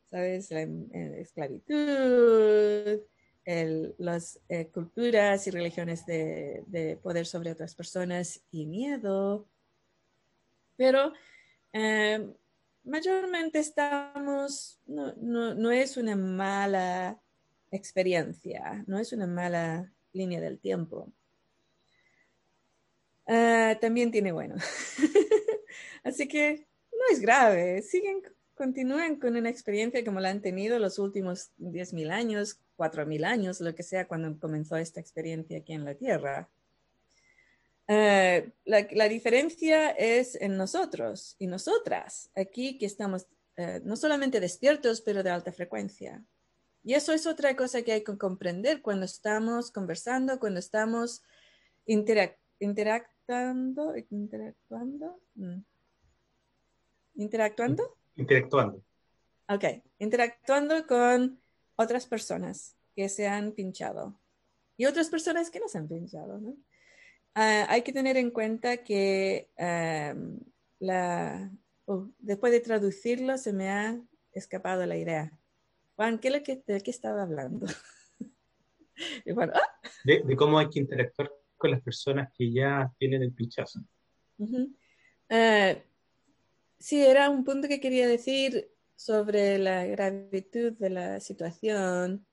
¿sabes? 0.10 0.52
La, 0.52 0.62
eh, 0.62 1.22
esclavitud, 1.22 3.02
las 3.46 4.40
eh, 4.48 4.68
culturas 4.68 5.46
y 5.48 5.52
religiones 5.52 6.06
de, 6.06 6.64
de, 6.68 6.98
poder 6.98 7.26
sobre 7.26 7.52
otras 7.52 7.76
personas 7.76 8.42
y 8.52 8.66
miedo. 8.66 9.46
Pero 10.78 11.14
eh, 11.74 12.34
mayormente 12.84 13.60
estamos, 13.60 14.80
no, 14.86 15.14
no, 15.18 15.54
no, 15.54 15.72
es 15.72 15.98
una 15.98 16.16
mala 16.16 17.20
experiencia, 17.72 18.84
no 18.88 19.00
es 19.00 19.12
una 19.14 19.28
mala 19.28 19.92
línea 20.14 20.40
del 20.40 20.60
tiempo. 20.60 21.12
Ah, 23.28 23.78
también 23.80 24.12
tiene 24.12 24.32
bueno. 24.32 24.56
Así 26.04 26.28
que 26.28 26.68
no 26.92 27.00
es 27.12 27.20
grave, 27.20 27.82
siguen, 27.82 28.22
continúen 28.56 29.20
con 29.20 29.36
una 29.36 29.50
experiencia 29.50 30.04
como 30.04 30.20
la 30.20 30.30
han 30.30 30.42
tenido 30.42 30.80
los 30.80 31.00
últimos 31.00 31.52
10.000 31.60 32.12
años, 32.12 32.60
4.000 32.78 33.26
años, 33.26 33.62
lo 33.62 33.74
que 33.76 33.84
sea, 33.84 34.08
cuando 34.08 34.40
comenzó 34.40 34.78
esta 34.78 35.00
experiencia 35.00 35.58
aquí 35.58 35.74
en 35.74 35.86
la 35.86 35.96
Tierra. 35.96 36.50
Eh, 37.88 38.52
la, 38.66 39.10
diferencia 39.10 39.90
es 39.92 40.36
en 40.36 40.56
nosotros 40.58 41.36
y 41.38 41.48
nosotras, 41.48 42.32
aquí 42.36 42.78
que 42.78 42.86
estamos 42.86 43.28
eh, 43.58 43.82
no 43.84 43.96
solamente 43.96 44.40
despiertos, 44.40 45.02
pero 45.02 45.22
de 45.22 45.30
alta 45.30 45.52
frecuencia. 45.52 46.24
Y 46.84 46.94
eso 46.94 47.14
es 47.14 47.28
otra 47.28 47.56
cosa 47.56 47.82
que 47.82 47.94
hay 47.94 48.04
que 48.04 48.18
comprender 48.18 48.82
cuando 48.82 49.06
estamos 49.06 49.72
conversando, 49.72 50.40
cuando 50.40 50.60
estamos 50.60 51.24
interactuando, 51.86 52.40
interactuando, 54.10 55.20
mm. 55.36 55.60
interactuando. 57.16 58.03
Interactuando. 58.16 58.84
Ok, 59.50 59.66
interactuando 60.00 60.86
con 60.88 61.42
otras 61.76 62.06
personas 62.06 62.78
que 62.96 63.10
se 63.10 63.28
han 63.28 63.52
pinchado 63.52 64.20
y 64.78 64.86
otras 64.86 65.10
personas 65.10 65.50
que 65.50 65.60
no 65.60 65.68
se 65.68 65.78
han 65.78 65.88
pinchado, 65.88 66.40
¿no? 66.40 66.56
Ah, 67.36 67.66
hay 67.70 67.82
que 67.82 67.94
tener 67.94 68.18
en 68.18 68.30
cuenta 68.30 68.78
que 68.84 69.50
la, 70.80 71.52
oh, 71.86 72.10
después 72.20 72.54
de 72.54 72.60
traducirlo 72.60 73.38
se 73.38 73.54
me 73.54 73.70
ha 73.70 74.00
escapado 74.32 74.86
la 74.86 74.98
idea. 74.98 75.32
Juan, 75.96 76.20
¿qué 76.20 76.28
es 76.30 76.34
lo 76.36 76.44
que, 76.44 76.64
¿de 76.66 76.82
qué 76.82 76.92
estaba 76.92 77.24
hablando? 77.24 77.66
¡ah! 79.54 79.62
de, 80.04 80.36
cómo 80.36 80.60
hay 80.60 80.70
que 80.70 80.80
interactuar 80.80 81.32
con 81.58 81.72
las 81.72 81.82
personas 81.82 82.32
que 82.38 82.52
ya 82.52 82.92
tienen 82.98 83.24
el 83.24 83.34
pinchazo. 83.34 83.80
Sí, 86.84 87.02
era 87.02 87.30
un 87.30 87.46
punto 87.46 87.70
que 87.70 87.80
quería 87.80 88.08
decir 88.08 88.70
sobre 88.96 89.58
la 89.58 89.86
gravitud 89.86 90.74
de 90.74 90.90
la 90.90 91.20
situación, 91.22 92.26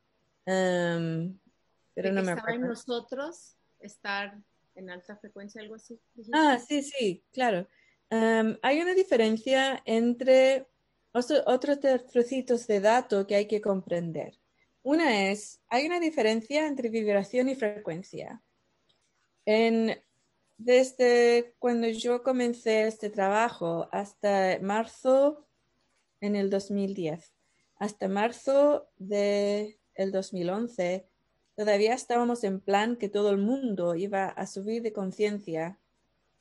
pero 0.44 2.12
no 2.12 2.22
me 2.22 2.32
acuerdo. 2.32 2.66
nosotros 2.66 3.56
estar 3.78 4.36
en 4.74 4.90
alta 4.90 5.16
frecuencia, 5.16 5.62
algo 5.62 5.76
así. 5.76 6.00
Ah, 6.32 6.58
sí, 6.58 6.82
sí, 6.82 7.22
claro. 7.32 7.68
hay 8.10 8.80
una 8.80 8.94
diferencia 8.94 9.80
entre 9.84 10.66
otros 11.12 11.78
trocitos 12.10 12.66
de 12.66 12.80
datos 12.80 13.26
que 13.26 13.36
hay 13.36 13.46
que 13.46 13.60
comprender. 13.60 14.36
Una 14.82 15.30
es, 15.30 15.60
hay 15.68 15.86
una 15.86 16.00
diferencia 16.00 16.66
entre 16.66 16.88
vibración 16.88 17.48
y 17.50 17.54
frecuencia. 17.54 18.42
En, 19.44 19.96
desde 20.62 21.54
cuando 21.58 21.88
yo 21.88 22.22
comencé 22.22 22.86
este 22.86 23.08
trabajo 23.08 23.88
hasta 23.92 24.58
marzo 24.60 25.46
en 26.20 26.36
el 26.36 26.50
2010, 26.50 27.32
hasta 27.76 28.08
marzo 28.08 28.90
del 28.98 29.78
de 29.96 30.10
2011, 30.10 31.06
todavía 31.56 31.94
estábamos 31.94 32.44
en 32.44 32.60
plan 32.60 32.96
que 32.96 33.08
todo 33.08 33.30
el 33.30 33.38
mundo 33.38 33.94
iba 33.94 34.26
a 34.26 34.46
subir 34.46 34.82
de 34.82 34.92
conciencia 34.92 35.78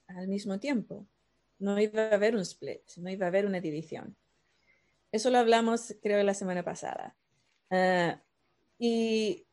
al 0.07 0.27
mismo 0.27 0.59
tiempo. 0.59 1.07
No 1.57 1.79
iba 1.79 2.09
a 2.09 2.15
haber 2.15 2.35
un 2.35 2.41
split, 2.41 2.81
no 2.97 3.09
iba 3.09 3.25
a 3.25 3.29
haber 3.29 3.45
una 3.45 3.61
división. 3.61 4.17
Eso 5.13 5.29
lo 5.29 5.37
hablamos, 5.37 5.95
creo, 6.01 6.21
la 6.23 6.33
semana 6.33 6.63
pasada. 6.63 7.15
Ah, 7.69 8.21
y 8.77 9.45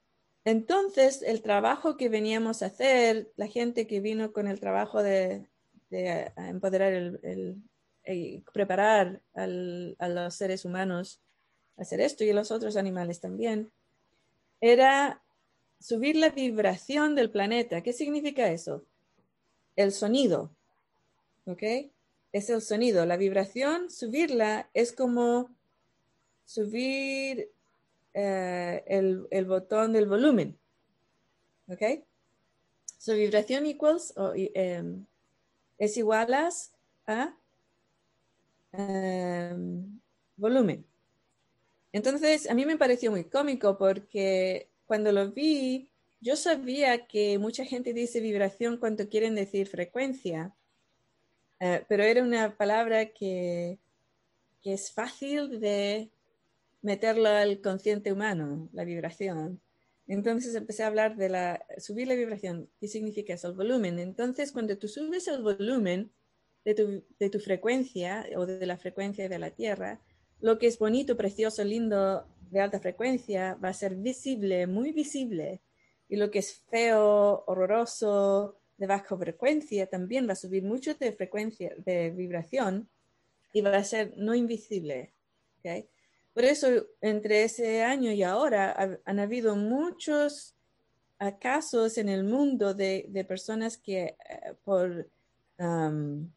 entonces, 0.46 1.20
el 1.20 1.42
trabajo 1.42 1.98
que 1.98 2.08
veníamos 2.08 2.62
a 2.62 2.66
hacer, 2.66 3.30
la 3.36 3.48
gente 3.48 3.86
que 3.86 4.00
vino 4.00 4.32
con 4.32 4.48
el 4.48 4.58
trabajo 4.58 5.02
de, 5.02 5.46
empoderar 5.90 6.94
el, 6.94 7.60
el, 8.02 8.42
preparar 8.54 9.20
a 9.34 9.46
los 10.08 10.34
seres 10.34 10.64
humanos 10.64 11.20
a 11.76 11.82
hacer 11.82 12.00
esto 12.00 12.24
y 12.24 12.30
a 12.30 12.34
los 12.34 12.50
otros 12.50 12.78
animales 12.78 13.20
también, 13.20 13.70
era 14.62 15.22
subir 15.78 16.16
la 16.16 16.30
vibración 16.30 17.14
del 17.14 17.30
planeta. 17.30 17.82
¿Qué 17.82 17.92
significa 17.92 18.48
eso? 18.48 18.86
El 19.76 19.92
sonido. 19.92 20.50
¿Ok? 21.44 21.62
es 22.36 22.50
el 22.50 22.60
sonido. 22.60 23.06
La 23.06 23.16
vibración, 23.16 23.90
subirla 23.90 24.68
es 24.74 24.92
como 24.92 25.50
subir 26.44 27.50
eh, 28.18 28.82
el, 28.86 29.26
el, 29.30 29.44
botón 29.44 29.92
del 29.92 30.06
volumen. 30.06 30.58
¿Ok? 31.68 31.82
Su 32.96 33.12
vibración 33.12 33.66
equals 33.66 34.14
em, 34.34 35.04
es 35.76 35.98
igual 35.98 36.32
a 36.32 37.36
em, 38.72 40.00
volumen. 40.34 40.86
Entonces, 41.92 42.48
a 42.48 42.54
mí 42.54 42.64
me 42.64 42.78
pareció 42.78 43.10
muy 43.10 43.24
cómico 43.24 43.76
porque 43.76 44.70
cuando 44.86 45.12
lo 45.12 45.30
vi, 45.32 45.90
yo 46.22 46.36
sabía 46.36 47.06
que 47.06 47.38
mucha 47.38 47.66
gente 47.66 47.92
dice 47.92 48.20
vibración 48.20 48.78
cuando 48.78 49.10
quieren 49.10 49.34
decir 49.34 49.68
frecuencia, 49.68 50.54
eh, 51.60 51.84
pero 51.86 52.02
era 52.02 52.22
una 52.22 52.56
palabra 52.56 53.12
que, 53.12 53.78
que 54.62 54.72
es 54.72 54.90
fácil 54.90 55.60
de 55.60 56.10
meterlo 56.86 57.28
al 57.28 57.60
consciente 57.60 58.12
humano, 58.12 58.68
la 58.72 58.84
vibración. 58.84 59.60
Entonces 60.06 60.54
empecé 60.54 60.84
a 60.84 60.86
hablar 60.86 61.16
de 61.16 61.28
la, 61.28 61.66
subir 61.78 62.06
la 62.06 62.14
vibración. 62.14 62.70
¿Qué 62.78 62.86
significa 62.86 63.34
eso? 63.34 63.48
El 63.48 63.54
volumen. 63.54 63.98
Entonces, 63.98 64.52
cuando 64.52 64.78
tú 64.78 64.86
subes 64.86 65.26
el 65.26 65.42
volumen 65.42 66.12
de 66.64 66.74
tu, 66.76 67.04
de 67.18 67.28
tu 67.28 67.40
frecuencia 67.40 68.24
o 68.36 68.46
de 68.46 68.64
la 68.66 68.76
frecuencia 68.76 69.28
de 69.28 69.38
la 69.40 69.50
Tierra, 69.50 70.00
lo 70.40 70.60
que 70.60 70.68
es 70.68 70.78
bonito, 70.78 71.16
precioso, 71.16 71.64
lindo, 71.64 72.24
de 72.52 72.60
alta 72.60 72.78
frecuencia, 72.78 73.56
va 73.56 73.70
a 73.70 73.74
ser 73.74 73.96
visible, 73.96 74.68
muy 74.68 74.92
visible. 74.92 75.60
Y 76.08 76.14
lo 76.14 76.30
que 76.30 76.38
es 76.38 76.62
feo, 76.70 77.42
horroroso, 77.48 78.60
de 78.78 78.86
baja 78.86 79.18
frecuencia, 79.18 79.88
también 79.88 80.28
va 80.28 80.34
a 80.34 80.36
subir 80.36 80.62
mucho 80.62 80.94
de 80.94 81.10
frecuencia, 81.10 81.74
de 81.78 82.10
vibración, 82.10 82.88
y 83.52 83.60
va 83.60 83.76
a 83.76 83.82
ser 83.82 84.14
no 84.16 84.36
invisible. 84.36 85.14
¿okay? 85.58 85.88
Por 86.36 86.44
eso, 86.44 86.68
entre 87.00 87.44
ese 87.44 87.82
año 87.82 88.12
y 88.12 88.22
ahora, 88.22 89.00
han 89.06 89.18
habido 89.20 89.56
muchos 89.56 90.54
casos 91.40 91.96
en 91.96 92.10
el 92.10 92.24
mundo 92.24 92.74
de, 92.74 93.24
personas 93.26 93.78
que 93.78 94.18
eh, 94.28 94.54
por 94.62 95.08
eh, 95.58 96.28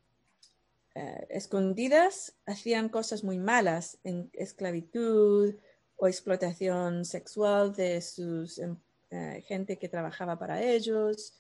escondidas 1.27 2.33
hacían 2.45 2.87
cosas 2.87 3.25
muy 3.25 3.39
malas 3.39 3.97
en 4.05 4.29
esclavitud 4.31 5.55
o 5.97 6.07
explotación 6.07 7.03
sexual 7.03 7.73
de 7.75 7.99
sus 7.99 8.57
em, 8.57 8.77
eh, 9.09 9.43
gente 9.45 9.77
que 9.77 9.89
trabajaba 9.89 10.39
para 10.39 10.63
ellos 10.63 11.33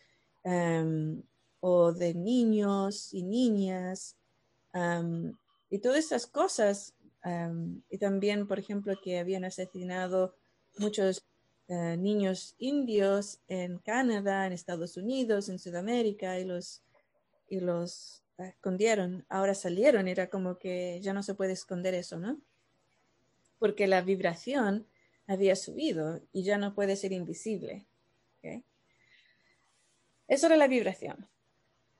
em, 0.43 1.23
o 1.61 1.93
de 1.93 2.13
niños 2.13 3.13
y 3.13 3.23
niñas 3.23 4.17
y 5.69 5.79
todas 5.79 5.99
esas 5.99 6.27
cosas 6.27 6.93
y 7.89 7.97
también, 7.97 8.47
por 8.47 8.59
ejemplo, 8.59 8.95
que 9.03 9.19
habían 9.19 9.43
asesinado 9.45 10.35
muchos 10.77 11.25
eh, 11.67 11.97
niños 11.97 12.55
indios 12.57 13.41
en 13.47 13.77
Canadá, 13.79 14.47
en 14.47 14.53
Estados 14.53 14.97
Unidos, 14.97 15.49
en 15.49 15.59
Sudamérica, 15.59 16.39
y 16.39 16.45
los, 16.45 16.81
y 17.49 17.59
los 17.59 18.23
escondieron. 18.37 19.25
Ahora 19.29 19.53
salieron, 19.53 20.07
era 20.07 20.29
como 20.29 20.57
que 20.57 20.99
ya 21.01 21.13
no 21.13 21.23
se 21.23 21.35
puede 21.35 21.53
esconder 21.53 21.93
eso, 21.93 22.17
¿no? 22.17 22.39
Porque 23.59 23.87
la 23.87 24.01
vibración 24.01 24.87
había 25.27 25.55
subido 25.55 26.21
y 26.31 26.43
ya 26.43 26.57
no 26.57 26.73
puede 26.73 26.95
ser 26.95 27.11
invisible. 27.11 27.85
Eso 30.27 30.45
era 30.45 30.57
la 30.57 30.67
vibración. 30.67 31.27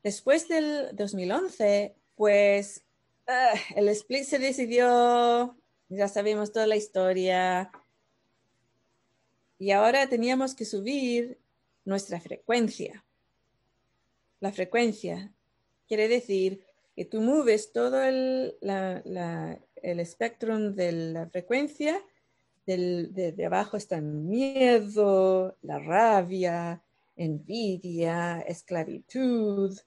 Después 0.03 0.47
del 0.47 0.95
2011, 0.95 1.95
pues 2.15 2.83
Ah, 3.31 3.53
el 3.75 3.87
split 3.89 4.23
se 4.23 4.39
decidió, 4.39 5.55
ya 5.87 6.07
sabemos 6.07 6.51
toda 6.51 6.65
la 6.65 6.77
historia. 6.77 7.71
Y 9.59 9.69
ahora 9.69 10.09
teníamos 10.09 10.55
que 10.55 10.65
subir 10.65 11.37
nuestra 11.85 12.19
frecuencia. 12.19 13.05
La 14.39 14.51
frecuencia 14.51 15.31
quiere 15.87 16.07
decir 16.07 16.65
que 16.95 17.05
tú 17.05 17.21
mueves 17.21 17.71
todo 17.71 18.01
el, 18.01 18.57
el 18.63 19.99
espectro 19.99 20.71
de 20.71 20.91
la 20.91 21.27
frecuencia. 21.27 22.01
de, 22.65 23.43
abajo 23.45 23.77
está 23.77 23.97
el 23.97 24.05
miedo, 24.05 25.55
la 25.61 25.77
rabia, 25.77 26.81
envidia, 27.15 28.41
esclavitud, 28.41 29.77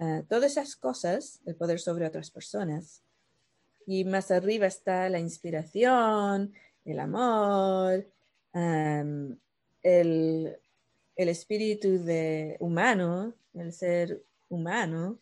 Ah, 0.00 0.22
todas 0.28 0.52
esas 0.52 0.76
cosas, 0.76 1.40
el 1.44 1.56
poder 1.56 1.80
sobre 1.80 2.06
otras 2.06 2.30
personas. 2.30 3.02
Y 3.86 4.04
más 4.04 4.30
arriba 4.30 4.66
está 4.66 5.08
la 5.08 5.18
inspiración, 5.18 6.54
el 6.84 7.00
amor, 7.00 8.06
el, 9.82 10.58
espíritu 11.16 12.04
de 12.04 12.56
humano, 12.60 13.34
el 13.54 13.72
ser 13.72 14.22
humano. 14.48 15.18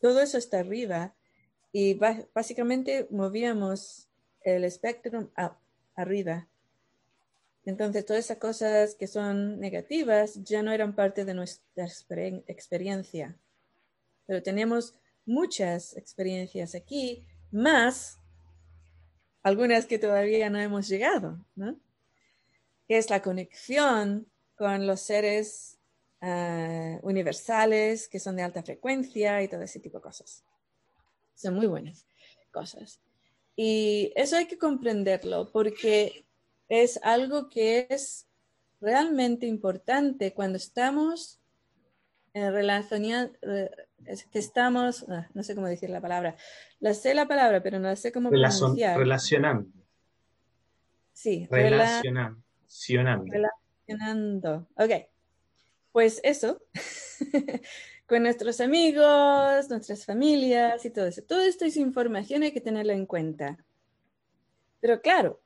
todo 0.00 0.20
eso 0.20 0.38
está 0.38 0.60
arriba 0.60 1.14
y 1.72 1.94
básicamente 2.34 3.08
movíamos 3.10 4.08
el 4.42 4.64
espectro 4.64 5.30
arriba 5.96 6.46
entonces, 7.64 8.04
todas 8.04 8.26
esas 8.26 8.38
cosas 8.38 8.94
que 8.94 9.06
son 9.06 9.58
negativas 9.58 10.42
ya 10.44 10.62
no 10.62 10.72
eran 10.72 10.94
parte 10.94 11.24
de 11.24 11.34
nuestra 11.34 11.86
experiencia. 12.46 13.38
Pero 14.26 14.42
tenemos 14.42 14.94
muchas 15.24 15.96
experiencias 15.96 16.74
aquí, 16.74 17.26
más 17.50 18.18
algunas 19.42 19.86
que 19.86 19.98
todavía 19.98 20.50
no 20.50 20.58
hemos 20.58 20.88
llegado, 20.88 21.38
¿no? 21.54 21.78
Que 22.86 22.98
es 22.98 23.10
la 23.10 23.22
conexión 23.22 24.26
con 24.56 24.86
los 24.86 25.00
seres 25.00 25.78
ah, 26.20 26.98
universales 27.02 28.08
que 28.08 28.20
son 28.20 28.36
de 28.36 28.42
alta 28.42 28.62
frecuencia 28.62 29.42
y 29.42 29.48
todo 29.48 29.62
ese 29.62 29.80
tipo 29.80 29.98
de 29.98 30.02
cosas. 30.02 30.44
Son 31.34 31.54
muy 31.54 31.66
buenas 31.66 32.06
cosas. 32.50 33.00
Y 33.56 34.12
eso 34.16 34.36
hay 34.36 34.46
que 34.46 34.58
comprenderlo 34.58 35.50
porque 35.52 36.24
es 36.68 37.00
algo 37.02 37.48
que 37.48 37.86
es 37.90 38.26
realmente 38.80 39.46
importante 39.46 40.32
cuando 40.34 40.56
estamos 40.56 41.40
en 42.34 42.52
relación, 42.52 43.36
que 44.32 44.38
estamos, 44.38 45.06
ah, 45.08 45.28
no 45.34 45.42
sé 45.42 45.54
cómo 45.54 45.68
decir 45.68 45.88
la 45.88 46.00
palabra, 46.00 46.36
la 46.80 46.92
sé 46.92 47.14
la 47.14 47.28
palabra, 47.28 47.62
pero 47.62 47.78
no 47.78 47.94
sé 47.96 48.12
cómo 48.12 48.28
pronunciar. 48.28 48.98
Relacionando. 48.98 49.70
Sí, 51.12 51.46
relacionando. 51.48 52.42
Relacionando. 53.24 54.66
Ok, 54.76 54.90
pues 55.92 56.20
eso, 56.24 56.60
con 58.06 58.24
nuestros 58.24 58.60
amigos, 58.60 59.70
nuestras 59.70 60.04
familias 60.04 60.84
y 60.84 60.90
todo 60.90 61.06
eso. 61.06 61.22
Todo 61.22 61.40
esto 61.40 61.64
es 61.64 61.76
información, 61.76 62.42
hay 62.42 62.52
que 62.52 62.60
tenerlo 62.60 62.92
en 62.92 63.06
cuenta. 63.06 63.64
Pero 64.80 65.00
claro, 65.00 65.40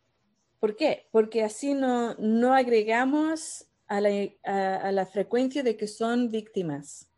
¿Por 0.61 0.77
qué? 0.77 1.09
Porque 1.13 1.45
así 1.45 1.75
no, 1.75 2.15
no 2.15 2.55
agregamos 2.55 3.69
a 3.87 4.01
la, 4.01 4.11
a, 4.45 4.93
la, 4.93 5.07
frecuencia 5.07 5.63
de 5.63 5.77
que 5.77 5.87
son 5.87 6.31
víctimas. 6.31 7.09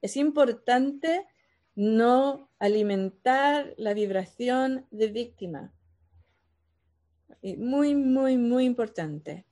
Es 0.00 0.16
importante 0.16 1.26
no 1.74 2.50
alimentar 2.58 3.74
la 3.76 3.94
vibración 3.94 4.86
de 4.90 5.08
víctima. 5.08 5.72
Muy, 7.42 7.94
muy, 7.94 8.36
muy 8.36 8.64
importante. 8.64 9.44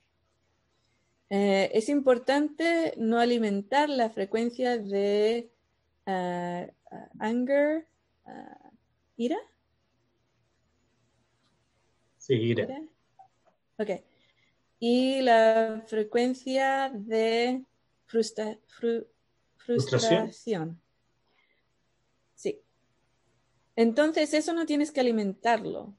Eh, 1.29 1.71
es 1.73 1.87
importante 1.87 2.93
no 2.97 3.17
alimentar 3.19 3.89
la 3.89 4.09
frecuencia 4.09 4.77
de 4.77 5.49
uh, 6.05 6.67
anger, 7.19 7.87
uh, 8.25 8.75
ira. 9.15 9.37
Sí, 12.17 12.33
ira. 12.33 12.67
Ok. 13.81 13.89
Y 14.79 15.21
la 15.21 15.83
frecuencia 15.87 16.91
de 16.93 17.63
frustración. 19.57 20.81
Sí. 22.35 22.61
Entonces, 23.75 24.33
eso 24.33 24.53
no 24.53 24.65
tienes 24.65 24.91
que 24.91 24.99
alimentarlo. 24.99 25.95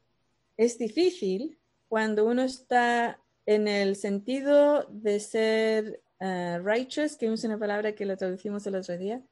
Es 0.57 0.79
difícil 0.79 1.59
cuando 1.89 2.25
uno 2.27 2.43
está 2.43 3.21
en 3.47 3.67
el 3.67 3.97
sentido 3.97 4.85
de 4.91 5.19
ser 5.21 6.03
uh, 6.21 6.59
righteous, 6.63 7.17
que 7.17 7.27
es 7.33 7.45
una 7.45 7.59
palabra 7.59 7.95
que 7.95 8.07
la 8.07 8.17
traducimos 8.17 8.67
el 8.67 8.77
otro 8.77 8.97
día. 8.97 9.23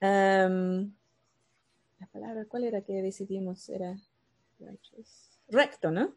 Um, 0.00 0.94
la 1.98 2.06
palabra, 2.12 2.44
¿cuál 2.46 2.64
era 2.64 2.80
que 2.82 3.02
decidimos? 3.02 3.68
Era 3.68 3.98
righteous. 4.58 5.38
Recto, 5.48 5.90
¿no? 5.90 6.14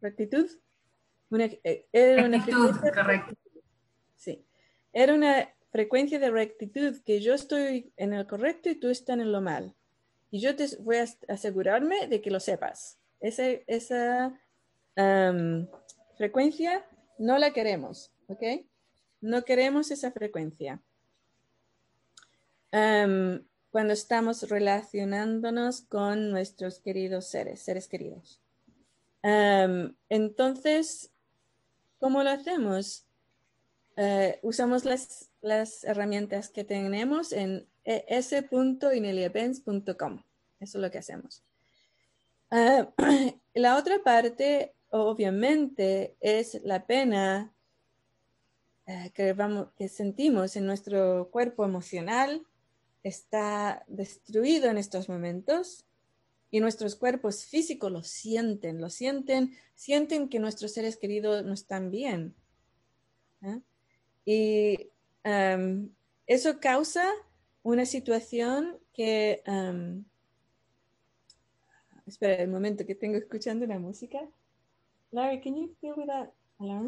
Rectitud. 0.00 0.48
Una, 1.30 1.44
eh, 1.44 1.86
era 1.92 2.24
una 2.24 2.38
rectitud, 2.38 2.70
correcto. 2.94 3.34
Sí. 4.16 4.44
Era 4.92 5.14
una 5.14 5.52
frecuencia 5.70 6.18
de 6.18 6.30
rectitud, 6.30 6.96
que 7.04 7.20
yo 7.20 7.34
estoy 7.34 7.92
en 7.96 8.14
el 8.14 8.26
correcto 8.26 8.70
y 8.70 8.76
tú 8.76 8.88
estás 8.88 9.18
en 9.18 9.32
lo 9.32 9.40
mal. 9.40 9.74
Y 10.30 10.40
yo 10.40 10.56
te 10.56 10.66
voy 10.80 10.96
a 10.96 11.06
asegurarme 11.28 12.08
de 12.08 12.20
que 12.20 12.30
lo 12.30 12.40
sepas. 12.40 12.98
Esa, 13.20 13.46
esa 13.66 14.40
um, 14.96 15.66
frecuencia 16.16 16.84
no 17.18 17.38
la 17.38 17.52
queremos, 17.52 18.12
¿ok? 18.28 18.42
No 19.20 19.44
queremos 19.44 19.90
esa 19.90 20.12
frecuencia. 20.12 20.80
Um, 22.72 23.40
cuando 23.70 23.92
estamos 23.92 24.48
relacionándonos 24.48 25.82
con 25.82 26.30
nuestros 26.30 26.80
queridos 26.80 27.26
seres, 27.26 27.60
seres 27.60 27.88
queridos. 27.88 28.40
Um, 29.26 29.94
entonces, 30.08 31.10
¿cómo 31.98 32.22
lo 32.22 32.30
hacemos? 32.30 33.04
Uh, 33.96 34.34
usamos 34.42 34.84
las, 34.84 35.32
herramientas 35.82 36.48
que 36.48 36.62
tenemos 36.62 37.32
en 37.32 37.66
s.ineliabenz.com. 37.84 40.22
Eso 40.60 40.78
es 40.78 40.82
lo 40.82 40.90
que 40.92 40.98
hacemos. 40.98 41.42
Uh, 42.52 42.84
la 43.54 43.76
otra 43.76 43.98
parte, 44.04 44.76
obviamente, 44.90 46.14
es 46.20 46.60
la 46.62 46.86
pena 46.86 47.52
vamos, 49.34 49.70
que 49.76 49.88
sentimos 49.88 50.54
en 50.54 50.66
nuestro 50.66 51.30
cuerpo 51.32 51.64
emocional, 51.64 52.46
está 53.02 53.84
destruido 53.88 54.70
en 54.70 54.78
estos 54.78 55.08
momentos 55.08 55.85
y 56.56 56.60
nuestros 56.60 56.96
cuerpos 56.96 57.44
físicos 57.44 57.92
lo 57.92 58.02
sienten, 58.02 58.80
lo 58.80 58.88
sienten, 58.88 59.54
sienten 59.74 60.30
que 60.30 60.38
nuestros 60.38 60.72
seres 60.72 60.96
queridos 60.96 61.44
no 61.44 61.52
están 61.52 61.90
bien. 61.90 62.34
¿eh? 63.42 63.60
Y 64.24 64.88
um, 65.28 65.90
eso 66.26 66.58
causa 66.58 67.12
una 67.62 67.84
situación 67.84 68.78
que... 68.94 69.42
Um, 69.46 70.06
espera 72.06 72.44
un 72.44 72.52
momento 72.52 72.86
que 72.86 72.94
tengo 72.94 73.18
escuchando 73.18 73.66
la 73.66 73.78
música. 73.78 74.26
Larry, 75.10 75.42
can 75.42 75.56
you 75.56 75.76
deal 75.82 75.92
with 75.94 76.06
that 76.06 76.32
alarm? 76.58 76.86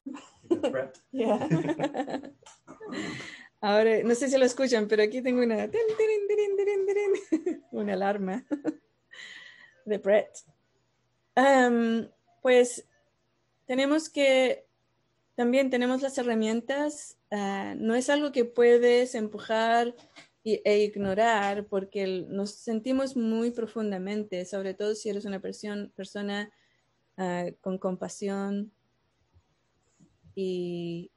yeah. 1.12 1.46
Ahora, 3.60 4.02
no 4.02 4.14
sé 4.14 4.30
si 4.30 4.38
lo 4.38 4.46
escuchan, 4.46 4.88
pero 4.88 5.02
aquí 5.02 5.20
tengo 5.20 5.42
una, 5.42 5.68
una 7.72 7.92
alarma 7.92 8.46
de 9.88 9.98
Brett. 9.98 10.44
Um, 11.36 12.08
pues 12.42 12.86
tenemos 13.66 14.08
que, 14.08 14.66
también 15.34 15.70
tenemos 15.70 16.02
las 16.02 16.18
herramientas, 16.18 17.16
uh, 17.30 17.74
no 17.76 17.94
es 17.94 18.10
algo 18.10 18.32
que 18.32 18.44
puedes 18.44 19.14
empujar 19.14 19.94
y, 20.42 20.60
e 20.64 20.78
ignorar 20.84 21.66
porque 21.66 22.26
nos 22.28 22.50
sentimos 22.52 23.16
muy 23.16 23.50
profundamente, 23.50 24.44
sobre 24.44 24.74
todo 24.74 24.94
si 24.94 25.10
eres 25.10 25.24
una 25.24 25.40
persona, 25.40 25.90
persona 25.94 26.50
uh, 27.16 27.52
con 27.60 27.78
compasión 27.78 28.72
y 30.34 31.10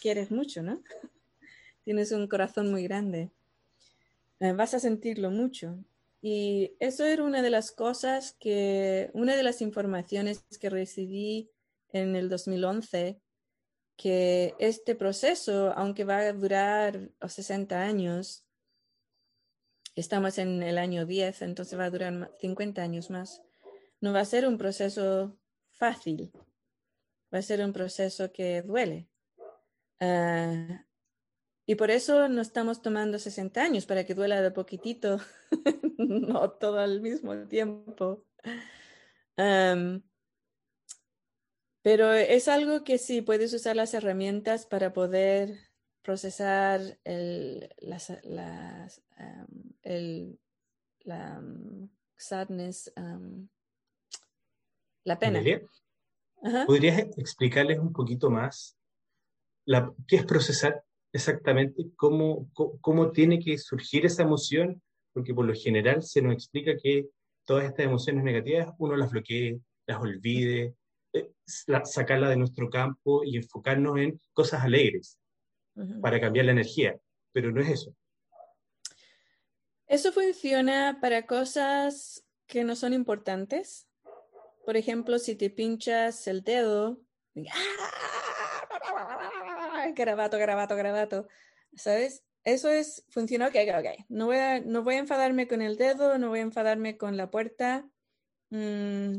quieres 0.00 0.30
mucho, 0.30 0.62
¿no? 0.62 0.82
Tienes 1.84 2.12
un 2.12 2.26
corazón 2.26 2.70
muy 2.70 2.82
grande. 2.84 3.30
Eh, 4.40 4.52
vas 4.52 4.74
a 4.74 4.80
sentirlo 4.80 5.30
mucho. 5.30 5.78
Y 6.22 6.76
eso 6.80 7.04
era 7.04 7.24
una 7.24 7.42
de 7.42 7.50
las 7.50 7.72
cosas 7.72 8.36
que, 8.38 9.10
una 9.14 9.36
de 9.36 9.42
las 9.42 9.62
informaciones 9.62 10.44
que 10.60 10.68
recibí 10.68 11.50
en 11.92 12.16
el 12.16 12.28
2011, 12.28 13.20
que 13.96 14.54
este 14.58 14.94
proceso, 14.94 15.72
aunque 15.76 16.04
va 16.04 16.18
a 16.18 16.32
durar 16.32 17.10
60 17.26 17.80
años, 17.82 18.44
estamos 19.94 20.38
en 20.38 20.62
el 20.62 20.78
año 20.78 21.06
10, 21.06 21.42
entonces 21.42 21.78
va 21.78 21.84
a 21.84 21.90
durar 21.90 22.34
50 22.40 22.82
años 22.82 23.10
más, 23.10 23.42
no 24.00 24.12
va 24.12 24.20
a 24.20 24.24
ser 24.24 24.46
un 24.46 24.56
proceso 24.56 25.38
fácil, 25.72 26.32
va 27.32 27.38
a 27.38 27.42
ser 27.42 27.64
un 27.64 27.72
proceso 27.72 28.32
que 28.32 28.62
duele. 28.62 29.08
Uh, 30.00 30.78
y 31.70 31.76
por 31.76 31.92
eso 31.92 32.28
no 32.28 32.42
estamos 32.42 32.82
tomando 32.82 33.20
60 33.20 33.62
años, 33.62 33.86
para 33.86 34.04
que 34.04 34.12
duela 34.12 34.42
de 34.42 34.50
poquitito, 34.50 35.20
no 35.98 36.50
todo 36.50 36.80
al 36.80 37.00
mismo 37.00 37.46
tiempo. 37.46 38.24
Um, 39.36 40.02
pero 41.80 42.12
es 42.12 42.48
algo 42.48 42.82
que 42.82 42.98
sí 42.98 43.22
puedes 43.22 43.54
usar 43.54 43.76
las 43.76 43.94
herramientas 43.94 44.66
para 44.66 44.92
poder 44.92 45.60
procesar 46.02 46.80
el, 47.04 47.72
las, 47.78 48.18
las, 48.24 49.00
um, 49.20 49.72
el, 49.82 50.40
la 51.02 51.38
um, 51.38 51.88
sadness, 52.16 52.92
la 55.04 55.18
pena. 55.20 55.40
¿Podrías 56.66 56.98
explicarles 57.16 57.78
un 57.78 57.92
poquito 57.92 58.28
más 58.28 58.76
¿qué 60.08 60.16
es 60.16 60.24
procesar 60.24 60.84
exactamente? 61.12 61.86
¿Cómo, 61.96 62.50
¿Cómo 62.54 63.10
tiene 63.10 63.38
que 63.38 63.58
surgir 63.58 64.06
esa 64.06 64.22
emoción? 64.22 64.82
Porque 65.12 65.34
por 65.34 65.44
lo 65.44 65.54
general 65.54 66.02
se 66.02 66.22
nos 66.22 66.34
explica 66.34 66.76
que 66.76 67.08
todas 67.44 67.64
estas 67.64 67.86
emociones 67.86 68.24
negativas 68.24 68.72
uno 68.78 68.96
las 68.96 69.10
bloquee, 69.10 69.60
las 69.86 70.00
olvide, 70.00 70.74
eh, 71.12 71.30
sacarlas 71.84 72.30
de 72.30 72.36
nuestro 72.36 72.70
campo 72.70 73.24
y 73.24 73.36
enfocarnos 73.36 73.98
en 73.98 74.20
cosas 74.32 74.62
alegres 74.62 75.18
para 76.00 76.20
cambiar 76.20 76.46
la 76.46 76.52
energía, 76.52 76.98
pero 77.32 77.50
no 77.50 77.60
es 77.60 77.70
eso. 77.70 77.94
Eso 79.86 80.12
funciona 80.12 80.98
para 81.00 81.26
cosas 81.26 82.24
que 82.46 82.64
no 82.64 82.76
son 82.76 82.92
importantes. 82.92 83.88
Por 84.64 84.76
ejemplo, 84.76 85.18
si 85.18 85.34
te 85.34 85.50
pinchas 85.50 86.28
el 86.28 86.42
dedo, 86.42 87.00
garabato, 89.96 90.38
garabato, 90.38 90.76
garabato, 90.76 91.28
¿sabes? 91.74 92.24
Eso 92.44 92.70
es, 92.70 93.04
funciona, 93.10 93.48
ok, 93.48 93.54
ok, 93.78 94.06
no 94.08 94.26
voy, 94.26 94.36
a, 94.36 94.60
no 94.60 94.82
voy 94.82 94.94
a 94.94 94.98
enfadarme 94.98 95.46
con 95.46 95.60
el 95.60 95.76
dedo, 95.76 96.16
no 96.18 96.30
voy 96.30 96.38
a 96.38 96.42
enfadarme 96.42 96.96
con 96.96 97.16
la 97.16 97.30
puerta, 97.30 97.88
mm, 98.50 99.16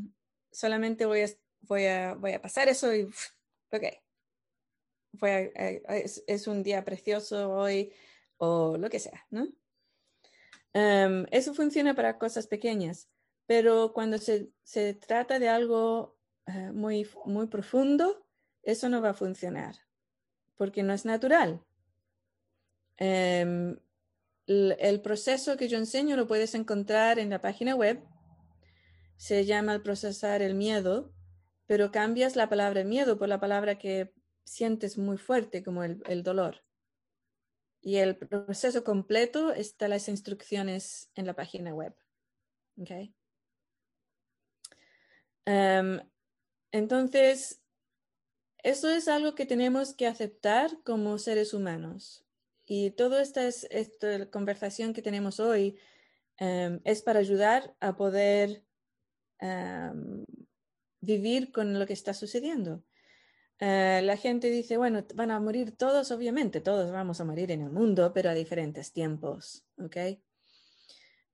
solamente 0.52 1.06
voy 1.06 1.22
a, 1.22 1.28
voy, 1.62 1.86
a, 1.86 2.16
voy 2.16 2.32
a 2.34 2.42
pasar 2.42 2.68
eso 2.68 2.94
y, 2.96 3.04
ok, 3.72 3.84
es, 6.28 6.48
un 6.48 6.64
día 6.64 6.84
precioso 6.84 7.52
hoy 7.52 7.94
o 8.38 8.78
lo 8.78 8.90
que 8.90 9.00
sea, 9.00 9.26
¿no? 9.30 9.48
Em, 10.74 11.26
eso 11.32 11.54
funciona 11.54 11.94
para 11.94 12.18
cosas 12.18 12.48
pequeñas, 12.48 13.10
pero 13.46 13.94
cuando 13.94 14.18
se, 14.18 14.52
se 14.64 14.96
trata 14.96 15.38
de 15.38 15.50
algo 15.50 16.18
eh, 16.48 16.72
muy, 16.72 17.08
muy 17.26 17.48
profundo, 17.48 18.26
eso 18.64 18.90
no 18.90 19.02
va 19.02 19.10
a 19.10 19.14
funcionar 19.14 19.76
porque 20.62 20.84
no 20.84 20.94
es 20.94 21.06
natural. 21.06 21.66
Em, 22.98 23.80
el, 24.46 25.02
proceso 25.02 25.58
que 25.58 25.68
yo 25.68 25.80
enseño 25.80 26.16
lo 26.16 26.28
puedes 26.28 26.54
encontrar 26.54 27.18
en 27.18 27.32
la 27.32 27.42
página 27.42 27.74
web. 27.74 28.04
Se 29.18 29.44
llama 29.46 29.74
el 29.74 29.82
procesar 29.82 30.44
el 30.44 30.54
miedo, 30.54 31.12
pero 31.66 31.92
cambias 31.92 32.36
la 32.36 32.48
palabra 32.48 32.84
miedo 32.84 33.18
por 33.18 33.28
la 33.28 33.40
palabra 33.40 33.80
que 33.80 34.14
sientes 34.44 35.00
muy 35.00 35.18
fuerte, 35.18 35.64
como 35.64 35.84
el, 35.84 36.22
dolor. 36.22 36.64
Y 37.82 37.96
el 37.96 38.16
proceso 38.16 38.84
completo 38.84 39.54
está 39.54 39.88
las 39.88 40.08
instrucciones 40.10 41.10
en 41.16 41.26
la 41.26 41.34
página 41.34 41.74
web. 41.74 41.96
Okay. 42.78 43.16
Em, 45.46 46.00
entonces, 46.72 47.61
eso 48.64 48.90
es 48.90 49.08
algo 49.08 49.36
que 49.36 49.46
tenemos 49.46 49.94
que 49.94 50.08
aceptar 50.08 50.72
como 50.84 51.18
seres 51.18 51.54
humanos. 51.54 52.26
Y 52.66 52.92
toda 52.92 53.22
esta, 53.22 53.46
esta 53.48 54.30
conversación 54.30 54.94
que 54.94 55.02
tenemos 55.02 55.40
hoy 55.40 55.78
em, 56.38 56.80
es 56.84 57.02
para 57.02 57.20
ayudar 57.20 57.76
a 57.80 57.96
poder 57.96 58.64
em, 59.40 60.26
vivir 61.02 61.52
con 61.52 61.78
lo 61.78 61.86
que 61.86 61.94
está 61.94 62.14
sucediendo. 62.14 62.84
Eh, 63.60 64.02
la 64.04 64.18
gente 64.18 64.50
dice, 64.50 64.78
bueno, 64.78 65.06
van 65.14 65.32
a 65.32 65.40
morir 65.40 65.76
todos, 65.78 66.12
obviamente, 66.12 66.62
todos 66.62 66.92
vamos 66.92 67.22
a 67.22 67.26
morir 67.26 67.52
en 67.52 67.62
el 67.62 67.70
mundo, 67.70 68.12
pero 68.14 68.30
a 68.30 68.34
diferentes 68.34 68.92
tiempos, 68.92 69.66
¿ok? 69.78 69.98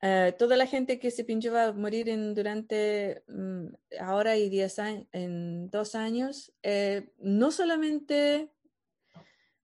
Eh, 0.02 0.36
toda 0.38 0.58
la 0.58 0.68
gente 0.68 1.00
que 1.00 1.10
se 1.10 1.24
pinchó 1.24 1.52
va 1.52 1.66
a 1.66 1.74
morir 1.74 2.10
en, 2.10 2.36
durante 2.36 3.24
mm, 3.28 3.68
ahora 4.00 4.38
y 4.38 4.50
diez 4.50 4.78
años, 4.78 5.08
en 5.12 5.70
dos 5.70 5.96
años, 5.96 6.54
eh, 6.62 7.12
no 7.18 7.52
solamente, 7.52 8.52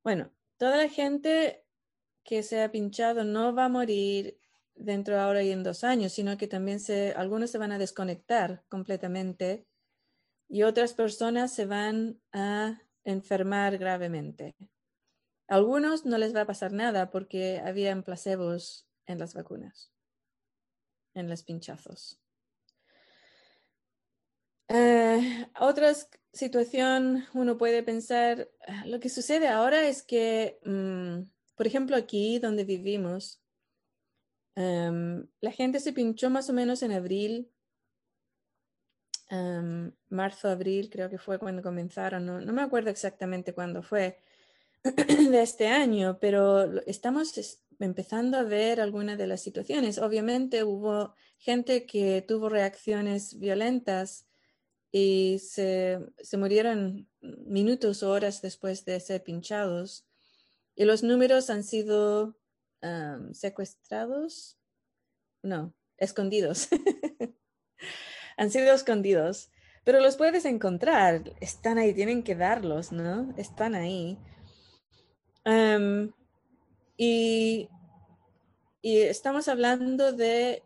bueno, 0.04 0.32
toda 0.58 0.78
la 0.78 0.90
gente 0.90 1.64
que 2.24 2.42
se 2.42 2.64
ha 2.64 2.72
pinchado 2.72 3.24
no 3.24 3.54
va 3.54 3.66
a 3.66 3.70
morir 3.70 4.40
dentro 4.76 5.16
de 5.16 5.22
ahora 5.22 5.44
y 5.44 5.52
en 5.52 5.64
dos 5.64 5.84
años, 5.84 6.14
sino 6.14 6.38
que 6.38 6.48
también 6.48 6.80
se, 6.80 7.14
algunos 7.14 7.52
se 7.52 7.58
van 7.60 7.72
a 7.72 7.78
desconectar 7.78 8.64
completamente 8.70 9.68
y 10.50 10.64
otras 10.64 10.94
personas 10.94 11.54
se 11.54 11.66
van 11.66 12.20
a 12.32 12.82
enfermar 13.04 13.78
gravemente. 13.78 14.56
A 15.48 15.56
algunos 15.56 16.06
no 16.06 16.18
les 16.18 16.36
va 16.36 16.42
a 16.42 16.48
pasar 16.48 16.72
nada 16.72 17.12
porque 17.12 17.62
habían 17.64 18.04
placebos 18.04 18.88
en 19.06 19.20
las 19.20 19.34
vacunas, 19.34 19.93
en 21.14 21.30
los 21.30 21.44
pinchazos. 21.44 22.20
Eh, 24.70 25.48
otra 25.60 25.94
situación, 26.32 27.26
uno 27.34 27.58
puede 27.58 27.84
pensar, 27.84 28.50
ah, 28.68 28.86
lo 28.88 29.00
que 29.00 29.10
sucede 29.10 29.48
ahora 29.48 29.88
es 29.88 30.04
que, 30.04 30.60
mm, 30.66 31.30
por 31.56 31.68
ejemplo, 31.68 31.96
aquí 31.96 32.40
donde 32.40 32.64
vivimos, 32.64 33.42
em, 34.56 35.28
la 35.42 35.52
gente 35.52 35.80
se 35.80 35.94
pinchó 35.94 36.30
más 36.30 36.50
o 36.50 36.54
menos 36.54 36.82
en 36.84 36.92
abril, 36.92 37.52
em, 39.30 39.92
marzo, 40.10 40.48
abril, 40.50 40.90
creo 40.90 41.10
que 41.10 41.18
fue 41.18 41.40
cuando 41.40 41.62
comenzaron, 41.62 42.26
no 42.26 42.54
me 42.54 42.62
acuerdo 42.62 42.90
exactamente 42.90 43.54
cuándo 43.54 43.82
fue 43.84 44.20
de 45.32 45.42
este 45.42 45.68
año, 45.68 46.18
pero 46.20 46.82
estamos 46.88 47.34
empezando 47.84 48.38
a 48.38 48.44
ver 48.44 48.82
algunas 48.82 49.18
de 49.18 49.28
las 49.28 49.42
situaciones. 49.42 49.98
Obviamente 49.98 50.64
hubo 50.64 51.14
gente 51.38 51.86
que 51.86 52.22
tuvo 52.22 52.50
reacciones 52.50 53.40
violentas 53.40 54.26
y 54.92 55.40
se, 55.40 56.00
murieron 56.38 57.10
minutos 57.20 58.04
o 58.04 58.12
horas 58.12 58.42
después 58.42 58.86
de 58.86 59.00
ser 59.00 59.24
pinchados. 59.24 60.06
Y 60.76 60.86
los 60.86 61.04
números 61.04 61.50
han 61.50 61.64
sido 61.64 62.38
secuestrados, 63.32 64.58
no, 65.42 65.74
escondidos. 65.98 66.68
han 68.38 68.52
sido 68.52 68.74
escondidos, 68.74 69.50
pero 69.84 70.00
los 70.00 70.16
puedes 70.16 70.46
encontrar, 70.46 71.34
están 71.42 71.78
ahí, 71.78 71.94
tienen 71.94 72.24
que 72.24 72.36
darlos, 72.36 72.92
¿no? 72.92 73.34
Están 73.36 73.74
ahí. 73.76 74.18
y, 76.98 77.70
y 78.84 78.98
estamos 79.00 79.48
hablando 79.48 80.12
de 80.12 80.62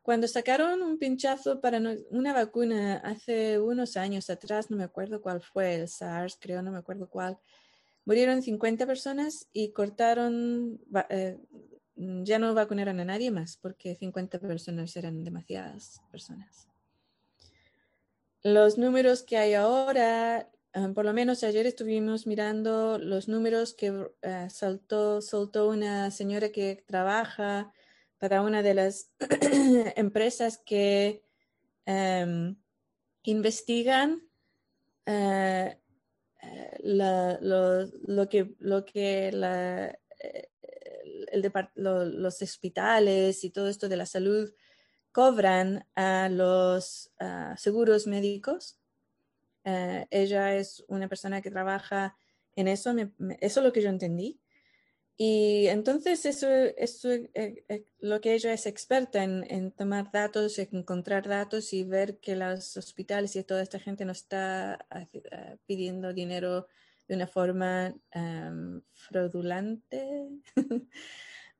cuando 0.00 0.26
sacaron 0.26 0.82
un 0.82 0.98
pinchazo 0.98 1.60
para 1.60 1.78
una 2.10 2.32
vacuna 2.32 2.96
hace 3.04 3.60
unos 3.60 3.98
años 3.98 4.30
atrás, 4.30 4.70
no 4.70 4.78
me 4.78 4.84
acuerdo 4.84 5.20
cuál 5.20 5.42
fue, 5.42 5.74
el 5.74 5.88
SARS, 5.88 6.38
creo, 6.40 6.62
no 6.62 6.72
me 6.72 6.78
acuerdo 6.78 7.10
cuál, 7.10 7.38
murieron 8.06 8.40
50 8.40 8.86
personas 8.86 9.46
y 9.52 9.72
cortaron, 9.72 10.80
eh, 11.10 11.38
ya 11.96 12.38
no 12.38 12.54
vacunaron 12.54 12.98
a 13.00 13.04
nadie 13.04 13.30
más 13.30 13.58
porque 13.58 13.94
50 13.94 14.38
personas 14.38 14.96
eran 14.96 15.22
demasiadas 15.22 16.00
personas. 16.10 16.66
Los 18.42 18.78
números 18.78 19.22
que 19.22 19.36
hay 19.36 19.52
ahora, 19.52 20.48
por 20.94 21.04
lo 21.04 21.12
menos 21.12 21.44
ayer 21.44 21.66
estuvimos 21.66 22.26
mirando 22.26 22.98
los 22.98 23.28
números 23.28 23.74
que 23.74 24.08
eh, 24.22 24.48
saltó, 24.50 25.20
soltó 25.20 25.68
una 25.68 26.10
señora 26.10 26.50
que 26.50 26.84
trabaja 26.86 27.72
para 28.18 28.42
una 28.42 28.62
de 28.62 28.74
las 28.74 29.12
empresas 29.96 30.58
que 30.58 31.22
em, 31.86 32.56
investigan 33.22 34.28
eh, 35.06 35.78
eh, 36.42 36.78
lo, 36.82 38.28
que, 38.28 38.54
lo 38.58 38.84
que 38.84 39.30
eh, 39.32 40.50
los 41.74 42.42
hospitales 42.42 43.44
y 43.44 43.50
todo 43.50 43.68
esto 43.68 43.88
de 43.88 43.96
la 43.96 44.06
salud 44.06 44.52
cobran 45.12 45.86
a 45.94 46.28
los 46.28 47.10
seguros 47.56 48.06
médicos. 48.06 48.77
Ella 50.10 50.54
es 50.54 50.84
una 50.88 51.08
persona 51.08 51.40
que 51.42 51.50
trabaja 51.50 52.16
en 52.56 52.68
eso, 52.68 52.94
eso 53.40 53.60
es 53.60 53.64
lo 53.64 53.72
que 53.72 53.82
yo 53.82 53.88
entendí. 53.88 54.40
Y 55.20 55.66
entonces 55.66 56.24
eso, 56.26 56.48
es 56.48 57.04
eh, 57.04 57.28
eh, 57.34 57.84
lo 57.98 58.20
que 58.20 58.34
ella 58.34 58.52
es 58.52 58.66
experta 58.66 59.24
en, 59.24 59.72
tomar 59.72 60.12
datos, 60.12 60.60
encontrar 60.60 61.26
datos 61.26 61.72
y 61.72 61.82
ver 61.82 62.20
que 62.20 62.36
los 62.36 62.76
hospitales 62.76 63.34
y 63.34 63.42
toda 63.42 63.62
esta 63.62 63.80
gente 63.80 64.04
no 64.04 64.12
está 64.12 64.86
eh, 64.94 65.56
pidiendo 65.66 66.12
dinero 66.12 66.68
de 67.08 67.16
una 67.16 67.26
forma 67.26 67.96
fraudulente. 68.92 70.28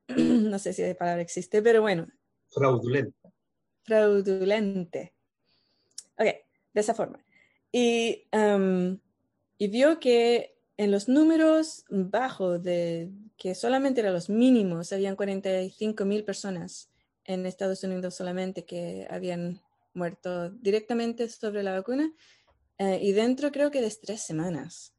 no 0.06 0.58
sé 0.60 0.72
si 0.72 0.82
la 0.82 0.94
palabra 0.94 1.22
existe, 1.22 1.60
pero 1.60 1.80
bueno. 1.80 2.06
Fraudulente. 2.50 3.32
Fraudulente. 3.82 5.14
Ok, 6.16 6.26
de 6.74 6.80
esa 6.80 6.94
forma. 6.94 7.18
Y, 7.70 8.26
y 9.58 9.68
vio 9.68 10.00
que 10.00 10.58
en 10.76 10.90
los 10.90 11.08
números 11.08 11.84
bajos 11.90 12.62
de 12.62 13.10
que 13.36 13.54
solamente 13.54 14.00
eran 14.00 14.14
los 14.14 14.30
mínimos, 14.30 14.92
habían 14.92 15.16
45 15.16 16.04
mil 16.04 16.24
personas 16.24 16.90
en 17.24 17.46
Estados 17.46 17.82
Unidos 17.84 18.14
solamente 18.14 18.64
que 18.64 19.06
habían 19.10 19.60
muerto 19.92 20.50
directamente 20.50 21.28
sobre 21.28 21.62
la 21.62 21.72
vacuna 21.72 22.12
eh, 22.78 23.00
y 23.02 23.12
dentro 23.12 23.50
creo 23.52 23.70
que 23.70 23.82
de 23.82 23.90
tres 24.00 24.22
semanas. 24.22 24.94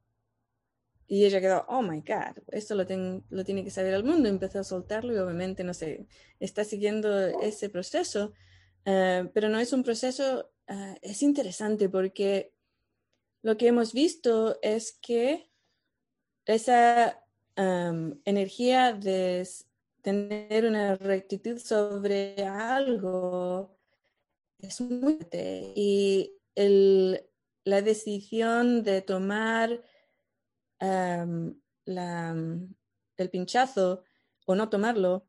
Y 1.07 1.25
ella 1.25 1.41
quedó, 1.41 1.65
oh 1.69 1.81
my 1.81 2.01
God, 2.01 2.43
esto 2.51 2.75
lo, 2.75 2.85
lo 3.29 3.43
tiene 3.43 3.63
que 3.63 3.71
saber 3.71 3.95
el 3.95 4.03
mundo. 4.03 4.29
Empezó 4.29 4.59
a 4.59 4.63
soltarlo 4.63 5.13
y 5.13 5.17
obviamente, 5.17 5.63
no 5.63 5.73
sé, 5.73 6.05
está 6.39 6.63
siguiendo 6.63 7.17
ese 7.41 7.69
proceso, 7.69 8.33
eh, 8.85 9.27
pero 9.33 9.49
no 9.49 9.59
es 9.59 9.73
un 9.73 9.81
proceso, 9.81 10.51
eh, 10.67 10.99
es 11.01 11.23
interesante 11.23 11.89
porque 11.89 12.53
lo 13.41 13.57
que 13.57 13.67
hemos 13.67 13.93
visto 13.93 14.59
es 14.61 14.97
que 15.01 15.49
esa 16.45 17.23
energía 18.25 18.93
de 18.93 19.47
tener 20.01 20.65
una 20.65 20.95
rectitud 20.95 21.57
sobre 21.57 22.41
algo 22.45 23.77
es 24.59 24.79
muy 24.79 24.99
fuerte 25.01 25.73
y 25.75 26.37
la 26.55 27.81
decisión 27.81 28.83
de 28.83 29.01
tomar 29.01 29.83
el 30.79 31.55
pinchazo 33.29 34.03
o 34.45 34.55
no 34.55 34.69
tomarlo 34.69 35.27